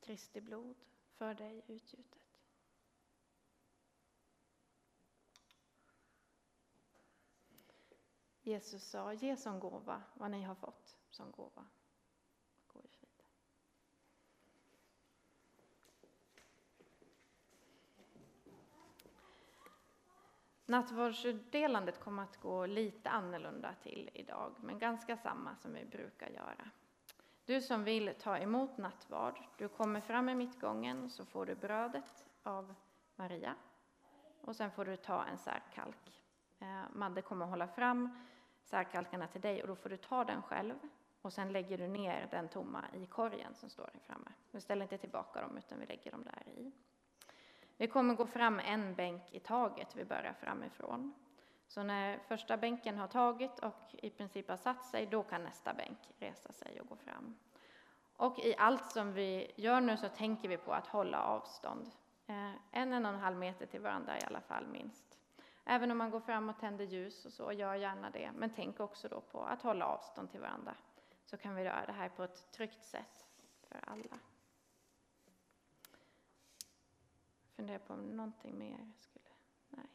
Kristi 0.00 0.40
blod 0.40 0.76
för 1.12 1.34
dig 1.34 1.62
utgjutet. 1.66 2.22
Jesus 8.42 8.84
sa, 8.84 9.12
ge 9.12 9.36
som 9.36 9.60
gåva 9.60 10.02
vad 10.14 10.30
ni 10.30 10.42
har 10.42 10.54
fått 10.54 10.98
som 11.10 11.30
gåva. 11.30 11.66
Gå 12.66 12.82
i 12.82 12.88
frid. 12.88 13.22
Nattvardsutdelandet 20.72 22.00
kommer 22.00 22.22
att 22.22 22.36
gå 22.36 22.66
lite 22.66 23.10
annorlunda 23.10 23.74
till 23.82 24.10
idag, 24.14 24.54
men 24.60 24.78
ganska 24.78 25.16
samma 25.16 25.56
som 25.56 25.74
vi 25.74 25.84
brukar 25.84 26.28
göra. 26.28 26.70
Du 27.44 27.60
som 27.60 27.84
vill 27.84 28.14
ta 28.20 28.38
emot 28.38 28.76
nattvard, 28.76 29.40
du 29.58 29.68
kommer 29.68 30.00
fram 30.00 30.28
i 30.28 30.34
mittgången 30.34 31.10
så 31.10 31.24
får 31.24 31.46
du 31.46 31.54
brödet 31.54 32.26
av 32.42 32.74
Maria 33.16 33.54
och 34.40 34.56
sen 34.56 34.70
får 34.70 34.84
du 34.84 34.96
ta 34.96 35.24
en 35.24 35.38
särkalk. 35.38 36.22
Eh, 36.58 36.82
Madde 36.92 37.22
kommer 37.22 37.46
hålla 37.46 37.68
fram 37.68 38.26
särkalkarna 38.62 39.28
till 39.28 39.40
dig 39.40 39.62
och 39.62 39.68
då 39.68 39.76
får 39.76 39.88
du 39.88 39.96
ta 39.96 40.24
den 40.24 40.42
själv 40.42 40.74
och 41.22 41.32
sen 41.32 41.52
lägger 41.52 41.78
du 41.78 41.88
ner 41.88 42.28
den 42.30 42.48
tomma 42.48 42.84
i 42.92 43.06
korgen 43.06 43.54
som 43.54 43.70
står 43.70 43.90
där 43.92 44.00
framme. 44.00 44.30
Vi 44.50 44.60
ställer 44.60 44.82
inte 44.82 44.98
tillbaka 44.98 45.40
dem 45.40 45.56
utan 45.58 45.80
vi 45.80 45.86
lägger 45.86 46.10
dem 46.10 46.24
där 46.24 46.52
i. 46.52 46.72
Vi 47.82 47.88
kommer 47.88 48.14
gå 48.14 48.26
fram 48.26 48.58
en 48.58 48.94
bänk 48.94 49.22
i 49.30 49.40
taget, 49.40 49.96
vi 49.96 50.04
börjar 50.04 50.32
framifrån. 50.32 51.14
Så 51.66 51.82
när 51.82 52.18
första 52.18 52.56
bänken 52.56 52.98
har 52.98 53.08
tagit 53.08 53.58
och 53.58 53.94
i 54.02 54.10
princip 54.10 54.48
har 54.48 54.56
satt 54.56 54.84
sig, 54.84 55.06
då 55.06 55.22
kan 55.22 55.44
nästa 55.44 55.74
bänk 55.74 55.98
resa 56.18 56.52
sig 56.52 56.80
och 56.80 56.88
gå 56.88 56.96
fram. 56.96 57.36
Och 58.16 58.38
i 58.38 58.54
allt 58.58 58.90
som 58.90 59.12
vi 59.12 59.52
gör 59.56 59.80
nu 59.80 59.96
så 59.96 60.08
tänker 60.08 60.48
vi 60.48 60.56
på 60.56 60.72
att 60.72 60.86
hålla 60.86 61.22
avstånd. 61.22 61.90
Eh, 62.26 62.50
en, 62.70 62.92
en 62.92 63.06
och 63.06 63.12
en 63.12 63.20
halv 63.20 63.36
meter 63.36 63.66
till 63.66 63.80
varandra 63.80 64.18
i 64.18 64.22
alla 64.26 64.40
fall 64.40 64.66
minst. 64.66 65.18
Även 65.64 65.90
om 65.90 65.98
man 65.98 66.10
går 66.10 66.20
fram 66.20 66.48
och 66.48 66.58
tänder 66.58 66.84
ljus 66.84 67.24
och 67.24 67.32
så, 67.32 67.52
gör 67.52 67.74
gärna 67.74 68.10
det. 68.10 68.30
Men 68.34 68.50
tänk 68.50 68.80
också 68.80 69.08
då 69.08 69.20
på 69.20 69.44
att 69.44 69.62
hålla 69.62 69.86
avstånd 69.86 70.30
till 70.30 70.40
varandra. 70.40 70.74
Så 71.24 71.36
kan 71.36 71.54
vi 71.54 71.62
göra 71.62 71.86
det 71.86 71.92
här 71.92 72.08
på 72.08 72.22
ett 72.22 72.52
tryggt 72.52 72.84
sätt 72.84 73.26
för 73.68 73.80
alla. 73.86 74.18
Funderar 77.62 77.78
på 77.78 77.94
om 77.94 78.16
någonting 78.16 78.58
mer 78.58 78.92
skulle... 78.98 79.24
Nej. 79.68 79.86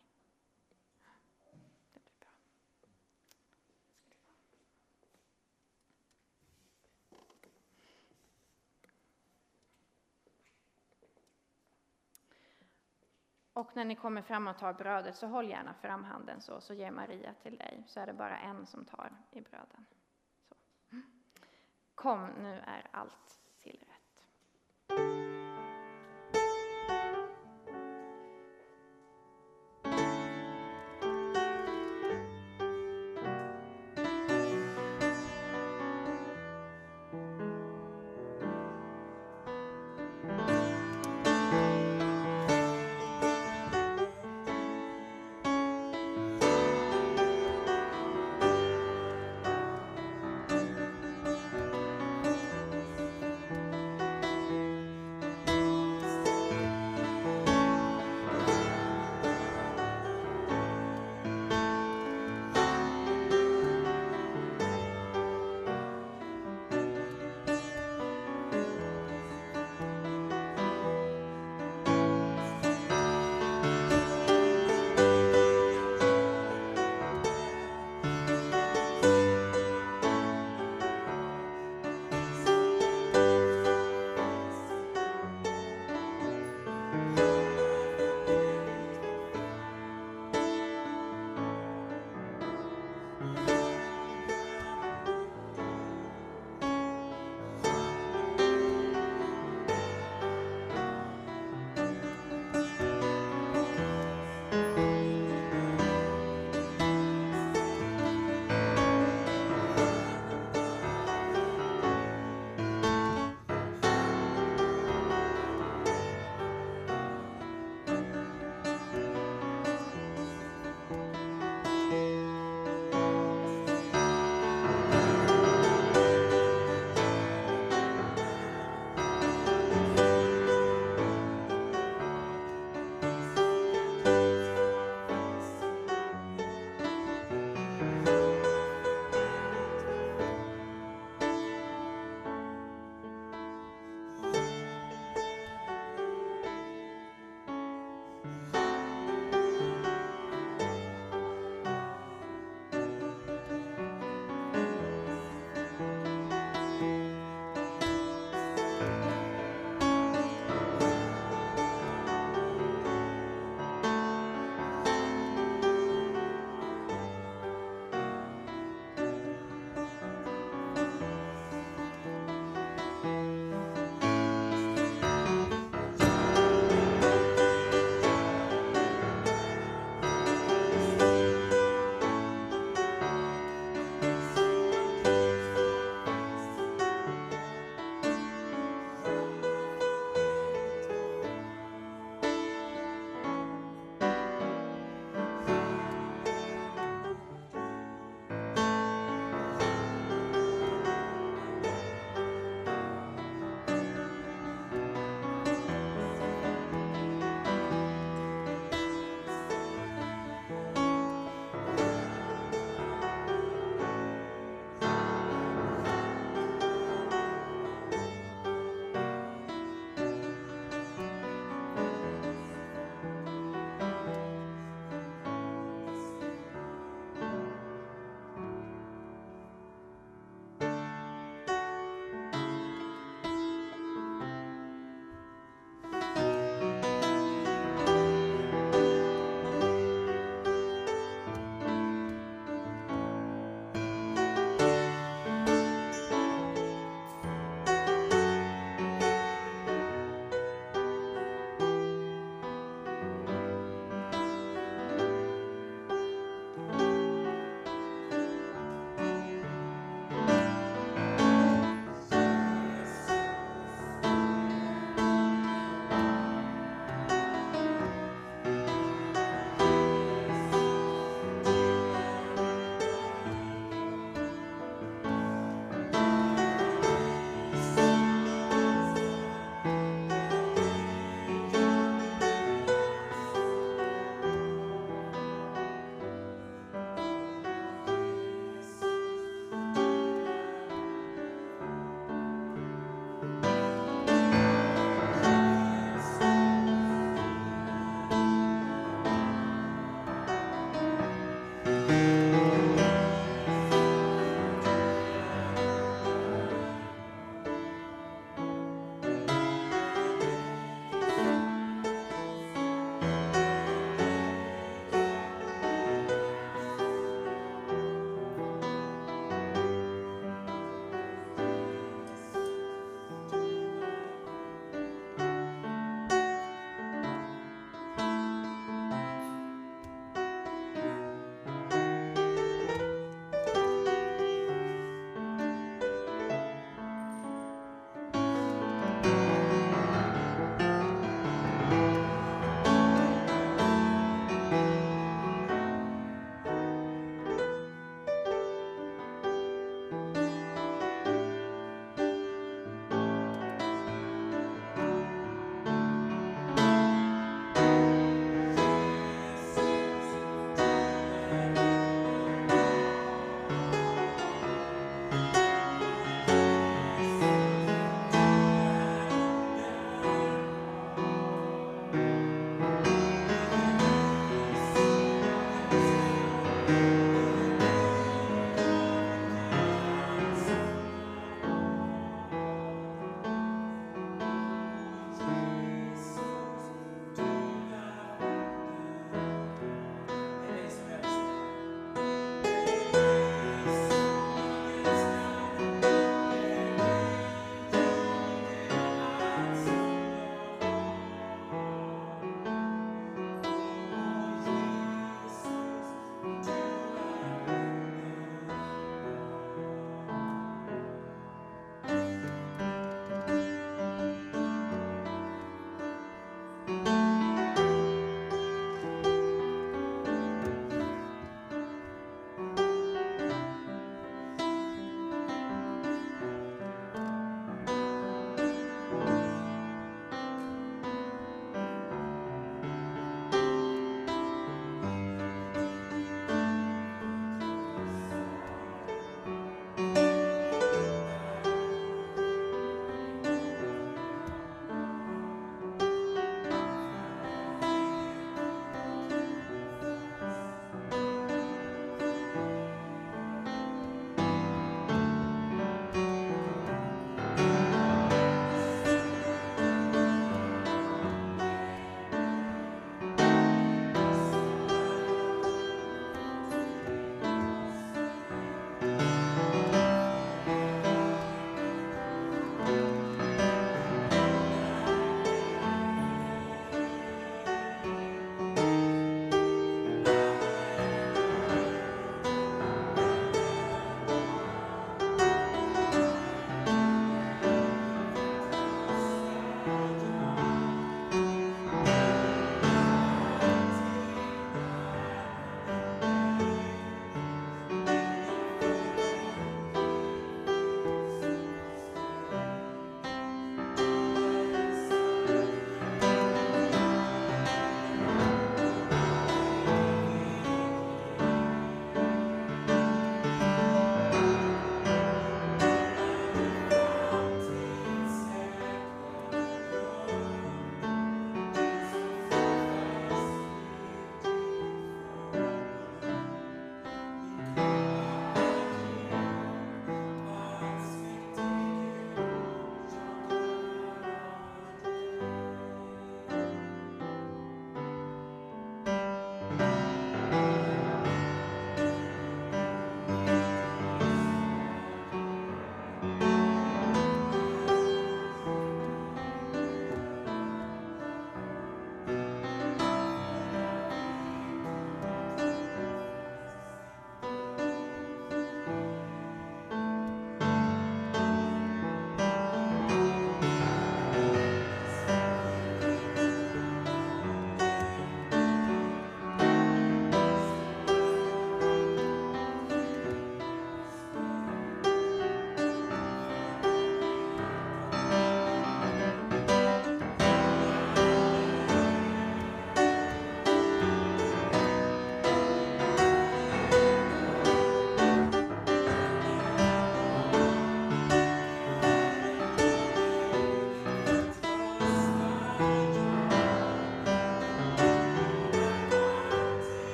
Det 1.94 2.00
blir 2.04 2.14
bra. 2.20 2.30
Och 13.54 13.76
när 13.76 13.86
ni 13.86 13.96
kommer 13.96 14.22
fram 14.22 14.48
och 14.48 14.58
tar 14.58 14.74
brödet 14.74 15.16
så 15.16 15.28
håll 15.28 15.50
gärna 15.50 15.74
fram 15.74 16.04
handen 16.04 16.42
så, 16.42 16.62
så 16.62 16.74
ger 16.74 16.92
Maria 16.92 17.34
till 17.34 17.58
dig. 17.58 17.84
Så 17.88 18.00
är 18.00 18.06
det 18.06 18.14
bara 18.14 18.38
en 18.38 18.66
som 18.66 18.86
tar 18.86 19.12
i 19.32 19.42
bröden. 19.42 19.86
Så. 20.50 20.56
Kom, 21.96 22.28
nu 22.28 22.60
är 22.60 22.88
allt 22.92 23.40
tillrätt. 23.60 25.27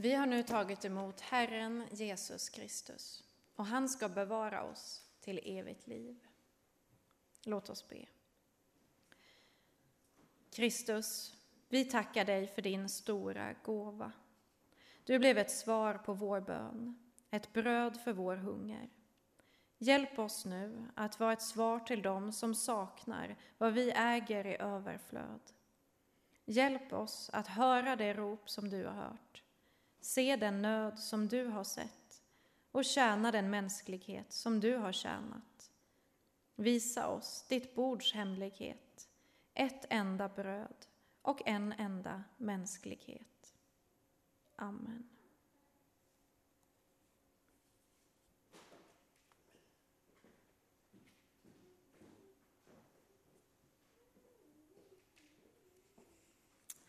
Vi 0.00 0.14
har 0.14 0.26
nu 0.26 0.42
tagit 0.42 0.84
emot 0.84 1.20
Herren 1.20 1.86
Jesus 1.90 2.48
Kristus 2.48 3.24
och 3.54 3.66
han 3.66 3.88
ska 3.88 4.08
bevara 4.08 4.62
oss 4.62 5.04
till 5.20 5.40
evigt 5.44 5.86
liv. 5.86 6.26
Låt 7.44 7.70
oss 7.70 7.88
be. 7.88 8.06
Kristus, 10.50 11.34
vi 11.68 11.84
tackar 11.84 12.24
dig 12.24 12.46
för 12.46 12.62
din 12.62 12.88
stora 12.88 13.54
gåva. 13.64 14.12
Du 15.04 15.18
blev 15.18 15.38
ett 15.38 15.50
svar 15.50 15.94
på 15.94 16.14
vår 16.14 16.40
bön, 16.40 16.98
ett 17.30 17.52
bröd 17.52 18.00
för 18.00 18.12
vår 18.12 18.36
hunger. 18.36 18.90
Hjälp 19.78 20.18
oss 20.18 20.44
nu 20.44 20.86
att 20.94 21.20
vara 21.20 21.32
ett 21.32 21.42
svar 21.42 21.80
till 21.80 22.02
dem 22.02 22.32
som 22.32 22.54
saknar 22.54 23.36
vad 23.58 23.72
vi 23.72 23.90
äger 23.90 24.46
i 24.46 24.56
överflöd. 24.56 25.40
Hjälp 26.44 26.92
oss 26.92 27.30
att 27.32 27.46
höra 27.46 27.96
det 27.96 28.14
rop 28.14 28.50
som 28.50 28.70
du 28.70 28.84
har 28.84 28.94
hört, 28.94 29.42
se 30.00 30.36
den 30.36 30.62
nöd 30.62 30.98
som 30.98 31.28
du 31.28 31.44
har 31.44 31.64
sett 31.64 32.22
och 32.72 32.84
tjäna 32.84 33.32
den 33.32 33.50
mänsklighet 33.50 34.32
som 34.32 34.60
du 34.60 34.76
har 34.76 34.92
tjänat. 34.92 35.70
Visa 36.56 37.08
oss 37.08 37.46
ditt 37.48 37.74
bords 37.74 38.14
hemlighet, 38.14 39.08
ett 39.54 39.86
enda 39.90 40.28
bröd 40.28 40.86
och 41.22 41.48
en 41.48 41.72
enda 41.72 42.24
mänsklighet. 42.36 43.54
Amen. 44.56 45.08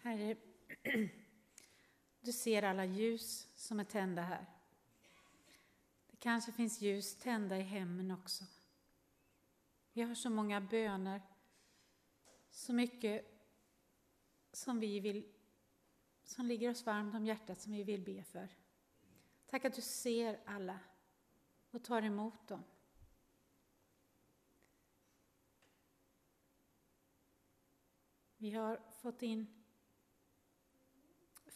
Herre, 0.03 0.35
du 2.21 2.31
ser 2.31 2.63
alla 2.63 2.85
ljus 2.85 3.47
som 3.55 3.79
är 3.79 3.83
tända 3.83 4.21
här. 4.21 4.45
Det 6.07 6.17
kanske 6.17 6.51
finns 6.51 6.81
ljus 6.81 7.15
tända 7.15 7.57
i 7.57 7.61
hemmen 7.61 8.11
också. 8.11 8.45
Vi 9.93 10.01
har 10.01 10.15
så 10.15 10.29
många 10.29 10.61
böner, 10.61 11.21
så 12.49 12.73
mycket 12.73 13.25
som 14.51 14.79
vi 14.79 14.99
vill, 14.99 15.25
som 16.23 16.45
ligger 16.45 16.69
oss 16.69 16.85
varmt 16.85 17.15
om 17.15 17.25
hjärtat 17.25 17.61
som 17.61 17.73
vi 17.73 17.83
vill 17.83 18.01
be 18.01 18.23
för. 18.23 18.49
Tack 19.47 19.65
att 19.65 19.73
du 19.73 19.81
ser 19.81 20.39
alla 20.45 20.79
och 21.71 21.83
tar 21.83 22.01
emot 22.01 22.47
dem. 22.47 22.63
Vi 28.37 28.51
har 28.51 28.81
fått 29.01 29.21
in 29.21 29.60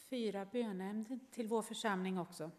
fyra 0.10 0.45
bönämnen 0.45 1.19
till 1.32 1.48
vår 1.48 1.61
församling 1.61 2.18
också. 2.18 2.52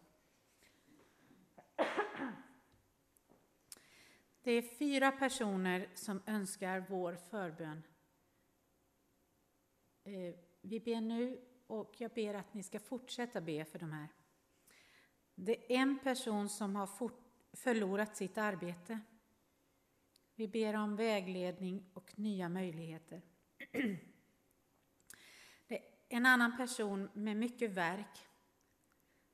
Det 4.41 4.51
är 4.51 4.61
fyra 4.61 5.11
personer 5.11 5.89
som 5.93 6.21
önskar 6.25 6.85
vår 6.89 7.15
förbön. 7.15 7.83
Eh, 10.03 10.35
vi 10.61 10.79
ber 10.79 11.01
nu 11.01 11.41
och 11.67 11.95
jag 11.97 12.11
ber 12.11 12.33
att 12.33 12.53
ni 12.53 12.63
ska 12.63 12.79
fortsätta 12.79 13.41
be 13.41 13.65
för 13.65 13.79
de 13.79 13.91
här. 13.91 14.07
Det 15.35 15.73
är 15.73 15.77
en 15.77 15.99
person 15.99 16.49
som 16.49 16.75
har 16.75 16.89
förlorat 17.53 18.17
sitt 18.17 18.37
arbete. 18.37 18.99
Vi 20.35 20.47
ber 20.47 20.73
om 20.73 20.95
vägledning 20.95 21.89
och 21.93 22.19
nya 22.19 22.49
möjligheter. 22.49 23.21
En 26.09 26.25
annan 26.25 26.57
person 26.57 27.09
med 27.13 27.37
mycket 27.37 27.71
verk, 27.71 28.27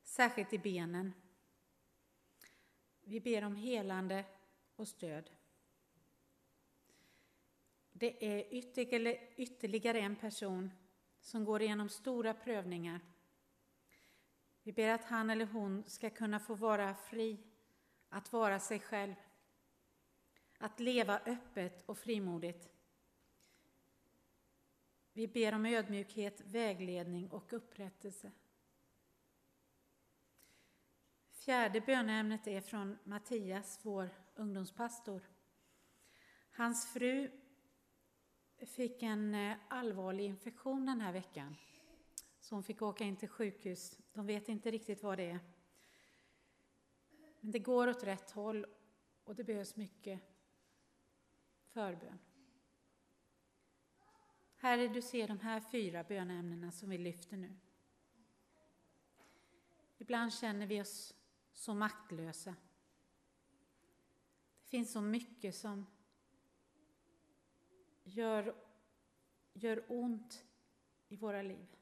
särskilt 0.03 0.53
i 0.53 0.57
benen. 0.57 1.13
Vi 3.01 3.19
ber 3.19 3.43
om 3.43 3.55
helande 3.55 4.25
och 4.75 4.87
stöd. 4.87 5.29
Det 7.91 8.25
är 8.25 8.53
ytterligare 9.37 9.99
en 9.99 10.15
person 10.15 10.71
som 11.19 11.45
går 11.45 11.61
igenom 11.61 11.89
stora 11.89 12.33
prövningar. 12.33 12.99
Vi 14.63 14.73
ber 14.73 14.89
att 14.89 15.03
han 15.03 15.29
eller 15.29 15.45
hon 15.45 15.83
ska 15.87 16.09
kunna 16.09 16.39
få 16.39 16.55
vara 16.55 16.95
fri 16.95 17.39
att 18.09 18.33
vara 18.33 18.59
sig 18.59 18.79
själv, 18.79 19.15
att 20.57 20.79
leva 20.79 21.19
öppet 21.25 21.83
och 21.85 21.97
frimodigt. 21.97 22.69
Vi 25.13 25.27
ber 25.27 25.53
om 25.53 25.65
ödmjukhet, 25.65 26.41
vägledning 26.41 27.31
och 27.31 27.53
upprättelse. 27.53 28.31
Fjärde 31.31 31.81
böneämnet 31.81 32.47
är 32.47 32.61
från 32.61 32.97
Mattias, 33.03 33.79
vår 33.81 34.09
ungdomspastor. 34.35 35.21
Hans 36.51 36.93
fru 36.93 37.31
fick 38.65 39.03
en 39.03 39.35
eh, 39.35 39.57
allvarlig 39.67 40.25
infektion 40.25 40.85
den 40.85 41.01
här 41.01 41.13
veckan. 41.13 41.55
Så 42.39 42.55
hon 42.55 42.63
fick 42.63 42.81
åka 42.81 43.03
in 43.03 43.15
till 43.15 43.29
sjukhus. 43.29 43.97
De 44.13 44.25
vet 44.25 44.49
inte 44.49 44.71
riktigt 44.71 45.03
vad 45.03 45.17
det 45.17 45.29
är. 45.29 45.39
Men 47.39 47.51
det 47.51 47.59
går 47.59 47.87
åt 47.87 48.03
rätt 48.03 48.31
håll 48.31 48.65
och 49.23 49.35
det 49.35 49.43
behövs 49.43 49.75
mycket 49.75 50.21
förbön. 51.73 52.19
Herre, 54.63 54.87
du 54.87 55.01
ser 55.01 55.27
de 55.27 55.39
här 55.39 55.59
fyra 55.59 56.03
böneämnena 56.03 56.71
som 56.71 56.89
vi 56.89 56.97
lyfter 56.97 57.37
nu. 57.37 57.55
Ibland 59.97 60.33
känner 60.33 60.67
vi 60.67 60.81
oss 60.81 61.15
så 61.53 61.73
maktlösa. 61.73 62.55
Det 64.63 64.69
finns 64.69 64.91
så 64.91 65.01
mycket 65.01 65.55
som 65.55 65.85
gör, 68.03 68.55
gör 69.53 69.85
ont 69.89 70.45
i 71.07 71.15
våra 71.15 71.41
liv. 71.41 71.75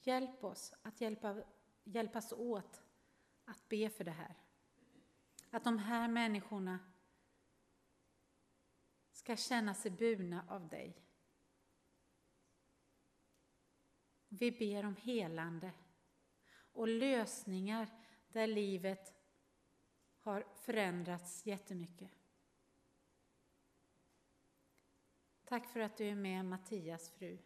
Hjälp 0.00 0.44
oss 0.44 0.74
att 0.82 1.00
hjälpa, 1.00 1.42
hjälpas 1.84 2.32
åt 2.32 2.82
att 3.44 3.68
be 3.68 3.90
för 3.90 4.04
det 4.04 4.10
här. 4.10 4.34
Att 5.50 5.64
de 5.64 5.78
här 5.78 6.08
människorna 6.08 6.78
ska 9.26 9.36
känna 9.36 9.74
sig 9.74 9.90
burna 9.90 10.44
av 10.48 10.68
dig. 10.68 11.02
Vi 14.28 14.52
ber 14.52 14.84
om 14.84 14.96
helande 14.96 15.72
och 16.72 16.88
lösningar 16.88 17.88
där 18.28 18.46
livet 18.46 19.14
har 20.18 20.46
förändrats 20.54 21.46
jättemycket. 21.46 22.10
Tack 25.44 25.68
för 25.68 25.80
att 25.80 25.96
du 25.96 26.04
är 26.04 26.14
med 26.14 26.44
Mattias 26.44 27.10
fru. 27.10 27.38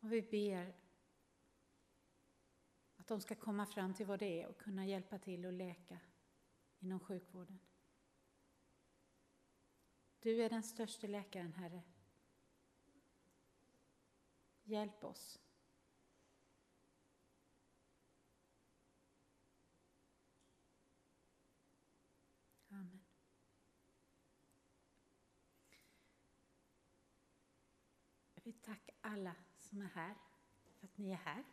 Och 0.00 0.12
vi 0.12 0.22
ber 0.22 0.74
att 2.96 3.06
de 3.06 3.20
ska 3.20 3.34
komma 3.34 3.66
fram 3.66 3.94
till 3.94 4.06
vad 4.06 4.18
det 4.18 4.42
är 4.42 4.46
och 4.46 4.58
kunna 4.58 4.86
hjälpa 4.86 5.18
till 5.18 5.46
att 5.46 5.54
läka 5.54 5.98
inom 6.78 7.00
sjukvården. 7.00 7.58
Du 10.20 10.42
är 10.42 10.50
den 10.50 10.62
största 10.62 11.06
läkaren, 11.06 11.52
Herre. 11.52 11.82
Hjälp 14.62 15.04
oss. 15.04 15.40
Amen. 22.68 23.04
Jag 28.34 28.42
vill 28.42 28.60
tacka 28.60 28.92
alla 29.00 29.34
som 29.58 29.82
är 29.82 29.86
här, 29.86 30.14
för 30.78 30.86
att 30.86 30.98
ni 30.98 31.10
är 31.10 31.16
här. 31.16 31.44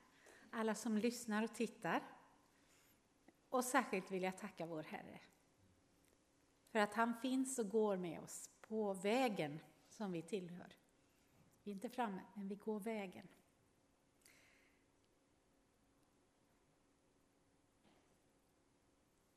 Alla 0.52 0.76
som 0.76 0.98
lyssnar 0.98 1.44
och 1.44 1.56
tittar. 1.56 2.04
Och 3.50 3.64
särskilt 3.64 4.12
vill 4.12 4.24
jag 4.24 4.38
tacka 4.38 4.66
vår 4.66 4.84
Herre. 4.84 5.22
För 6.76 6.80
att 6.80 6.94
han 6.94 7.14
finns 7.22 7.60
och 7.60 7.70
går 7.70 7.98
med 7.98 8.20
oss 8.20 8.50
på 8.68 8.94
vägen 8.94 9.60
som 9.90 10.12
vi 10.12 10.22
tillhör. 10.22 10.76
Vi 11.64 11.72
är 11.72 11.76
inte 11.76 11.90
framme, 11.90 12.22
men 12.34 12.48
vi 12.48 12.56
går 12.56 12.80
vägen. 12.80 13.28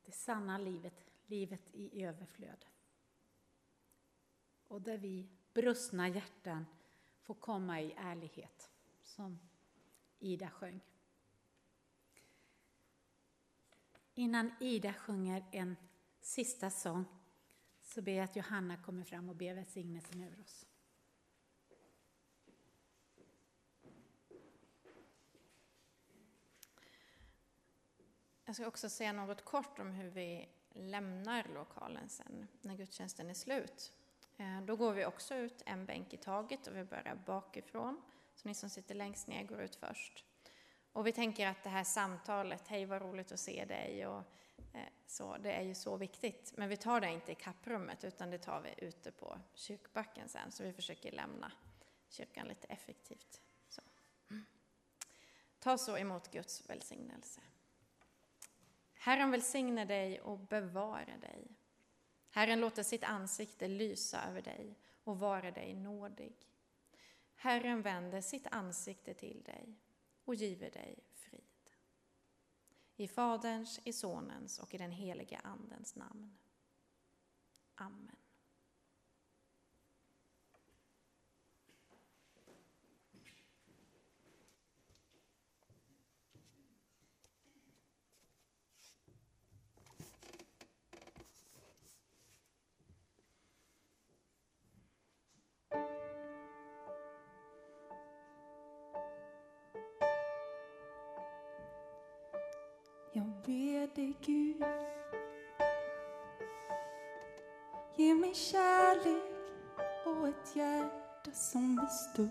Det 0.01 0.11
sanna 0.11 0.57
livet, 0.57 1.05
livet 1.25 1.61
i 1.73 2.03
överflöd. 2.03 2.65
Och 4.67 4.81
där 4.81 4.97
vi 4.97 5.29
brustna 5.53 6.09
hjärtan 6.09 6.65
får 7.21 7.35
komma 7.35 7.81
i 7.81 7.93
ärlighet, 7.97 8.69
som 9.03 9.39
Ida 10.19 10.49
sjöng. 10.49 10.79
Innan 14.13 14.51
Ida 14.59 14.93
sjunger 14.93 15.45
en 15.51 15.75
sista 16.21 16.69
sång 16.69 17.05
så 17.89 18.01
ber 18.01 18.11
jag 18.11 18.23
att 18.23 18.35
Johanna 18.35 18.77
kommer 18.77 19.03
fram 19.03 19.29
och 19.29 19.35
ber 19.35 19.53
välsignelsen 19.53 20.23
över 20.23 20.41
oss. 20.41 20.65
Jag 28.45 28.55
ska 28.55 28.67
också 28.67 28.89
säga 28.89 29.13
något 29.13 29.45
kort 29.45 29.79
om 29.79 29.91
hur 29.91 30.09
vi 30.09 30.49
lämnar 30.73 31.47
lokalen 31.53 32.09
sen 32.09 32.47
när 32.61 32.75
gudstjänsten 32.75 33.29
är 33.29 33.33
slut. 33.33 33.93
Eh, 34.37 34.61
då 34.61 34.75
går 34.75 34.93
vi 34.93 35.05
också 35.05 35.35
ut 35.35 35.63
en 35.65 35.85
bänk 35.85 36.13
i 36.13 36.17
taget 36.17 36.67
och 36.67 36.75
vi 36.75 36.83
börjar 36.83 37.15
bakifrån. 37.25 38.01
Så 38.35 38.47
ni 38.47 38.53
som 38.53 38.69
sitter 38.69 38.95
längst 38.95 39.27
ner 39.27 39.43
går 39.43 39.61
ut 39.61 39.75
först. 39.75 40.25
Och 40.93 41.07
vi 41.07 41.11
tänker 41.11 41.47
att 41.47 41.63
det 41.63 41.69
här 41.69 41.83
samtalet, 41.83 42.67
hej 42.67 42.85
vad 42.85 43.01
roligt 43.01 43.31
att 43.31 43.39
se 43.39 43.65
dig 43.65 44.07
och 44.07 44.23
Eh, 44.73 44.81
så, 45.05 45.37
det 45.37 45.51
är 45.51 45.61
ju 45.61 45.75
så 45.75 45.97
viktigt. 45.97 46.53
Men 46.57 46.69
vi 46.69 46.77
tar 46.77 47.01
det 47.01 47.11
inte 47.11 47.31
i 47.31 47.35
kapprummet 47.35 48.03
utan 48.03 48.29
det 48.29 48.37
tar 48.37 48.61
vi 48.61 48.85
ute 48.85 49.11
på 49.11 49.39
kyrkbacken 49.53 50.29
sen. 50.29 50.51
Så 50.51 50.63
vi 50.63 50.73
försöker 50.73 51.11
lämna 51.11 51.51
kyrkan 52.09 52.47
lite 52.47 52.67
effektivt. 52.67 53.41
Så. 53.69 53.81
Ta 55.59 55.77
så 55.77 55.97
emot 55.97 56.31
Guds 56.31 56.69
välsignelse. 56.69 57.41
Herren 58.93 59.31
välsigne 59.31 59.85
dig 59.85 60.21
och 60.21 60.39
bevara 60.39 61.17
dig. 61.21 61.47
Herren 62.29 62.59
låter 62.59 62.83
sitt 62.83 63.03
ansikte 63.03 63.67
lysa 63.67 64.23
över 64.29 64.41
dig 64.41 64.75
och 65.03 65.19
vara 65.19 65.51
dig 65.51 65.73
nådig. 65.73 66.35
Herren 67.35 67.81
vänder 67.81 68.21
sitt 68.21 68.47
ansikte 68.51 69.13
till 69.13 69.43
dig 69.43 69.75
och 70.25 70.35
giver 70.35 70.71
dig. 70.71 70.99
I 72.99 73.07
Faderns, 73.07 73.79
i 73.83 73.93
Sonens 73.93 74.59
och 74.59 74.73
i 74.73 74.77
den 74.77 74.91
helige 74.91 75.39
Andens 75.43 75.95
namn. 75.95 76.37
Amen. 77.75 78.18
Dig 103.95 104.17
Gud. 104.25 104.63
Ge 107.95 108.13
mig 108.13 108.35
kärlek 108.35 109.23
och 110.05 110.27
ett 110.27 110.55
hjärta 110.55 111.31
som 111.33 111.79
är 111.79 111.87
stort 111.87 112.29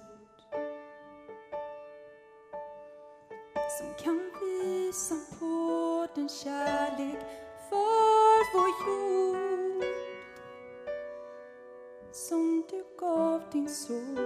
Som 3.79 3.95
kan 4.05 4.31
visa 4.41 5.15
på 5.39 6.07
den 6.15 6.29
kärlek 6.29 7.19
för 7.69 8.53
vår 8.55 8.69
jord 8.89 9.85
Som 12.13 12.65
du 12.71 12.85
gav 12.99 13.43
din 13.53 13.69
son. 13.69 14.18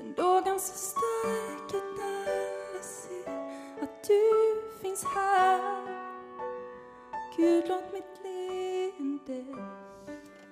Den 0.00 0.14
lågan 0.16 0.60
så 0.60 0.72
stark 0.72 1.66
att 1.66 2.00
alla 2.00 2.82
ser 2.82 3.82
att 3.82 4.04
du 4.06 4.62
finns 4.82 5.04
här. 5.04 5.60
Gud, 7.36 7.64
låt 7.68 7.92
mitt 7.92 8.20
leende 8.22 9.44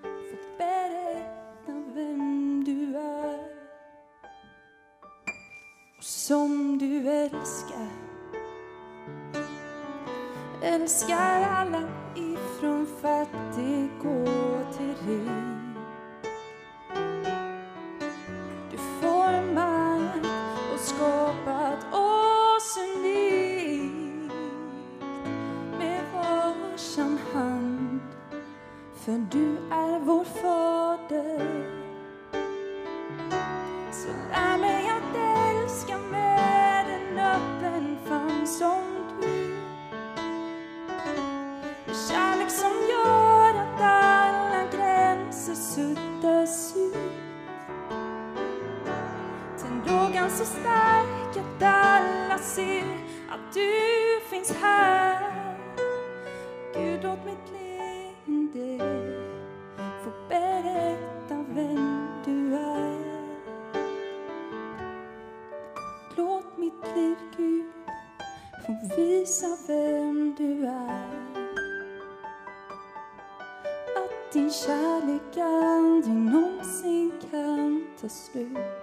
få 0.03 0.37
berätta 0.59 1.73
vem 1.95 2.65
du 2.65 2.97
är. 2.97 3.39
Och 5.99 6.05
som 6.05 6.79
du 6.79 7.09
älskar 7.09 7.89
älskar 10.63 11.43
alla 11.43 11.83
ifrån 12.15 12.87
fattig 13.03 13.88
så 50.39 50.45
stark 50.45 51.37
att 51.37 51.63
alla 51.63 52.39
ser 52.39 52.85
att 53.29 53.55
du 53.55 53.71
finns 54.31 54.53
här 54.53 55.33
Gud, 56.75 57.01
låt 57.03 57.25
mitt 57.25 57.53
leende 57.53 58.85
få 60.05 60.11
berätta 60.29 61.45
vem 61.55 62.09
du 62.25 62.55
är. 62.55 62.99
Låt 66.17 66.59
mitt 66.59 66.97
liv, 66.97 67.17
Gud, 67.37 67.73
få 68.67 68.97
visa 68.97 69.57
vem 69.67 70.35
du 70.39 70.67
är. 70.67 71.09
Att 73.97 74.33
din 74.33 74.51
kärlek 74.51 75.37
aldrig 75.37 76.17
någonsin 76.17 77.13
kan 77.31 77.87
ta 78.01 78.09
slut. 78.09 78.78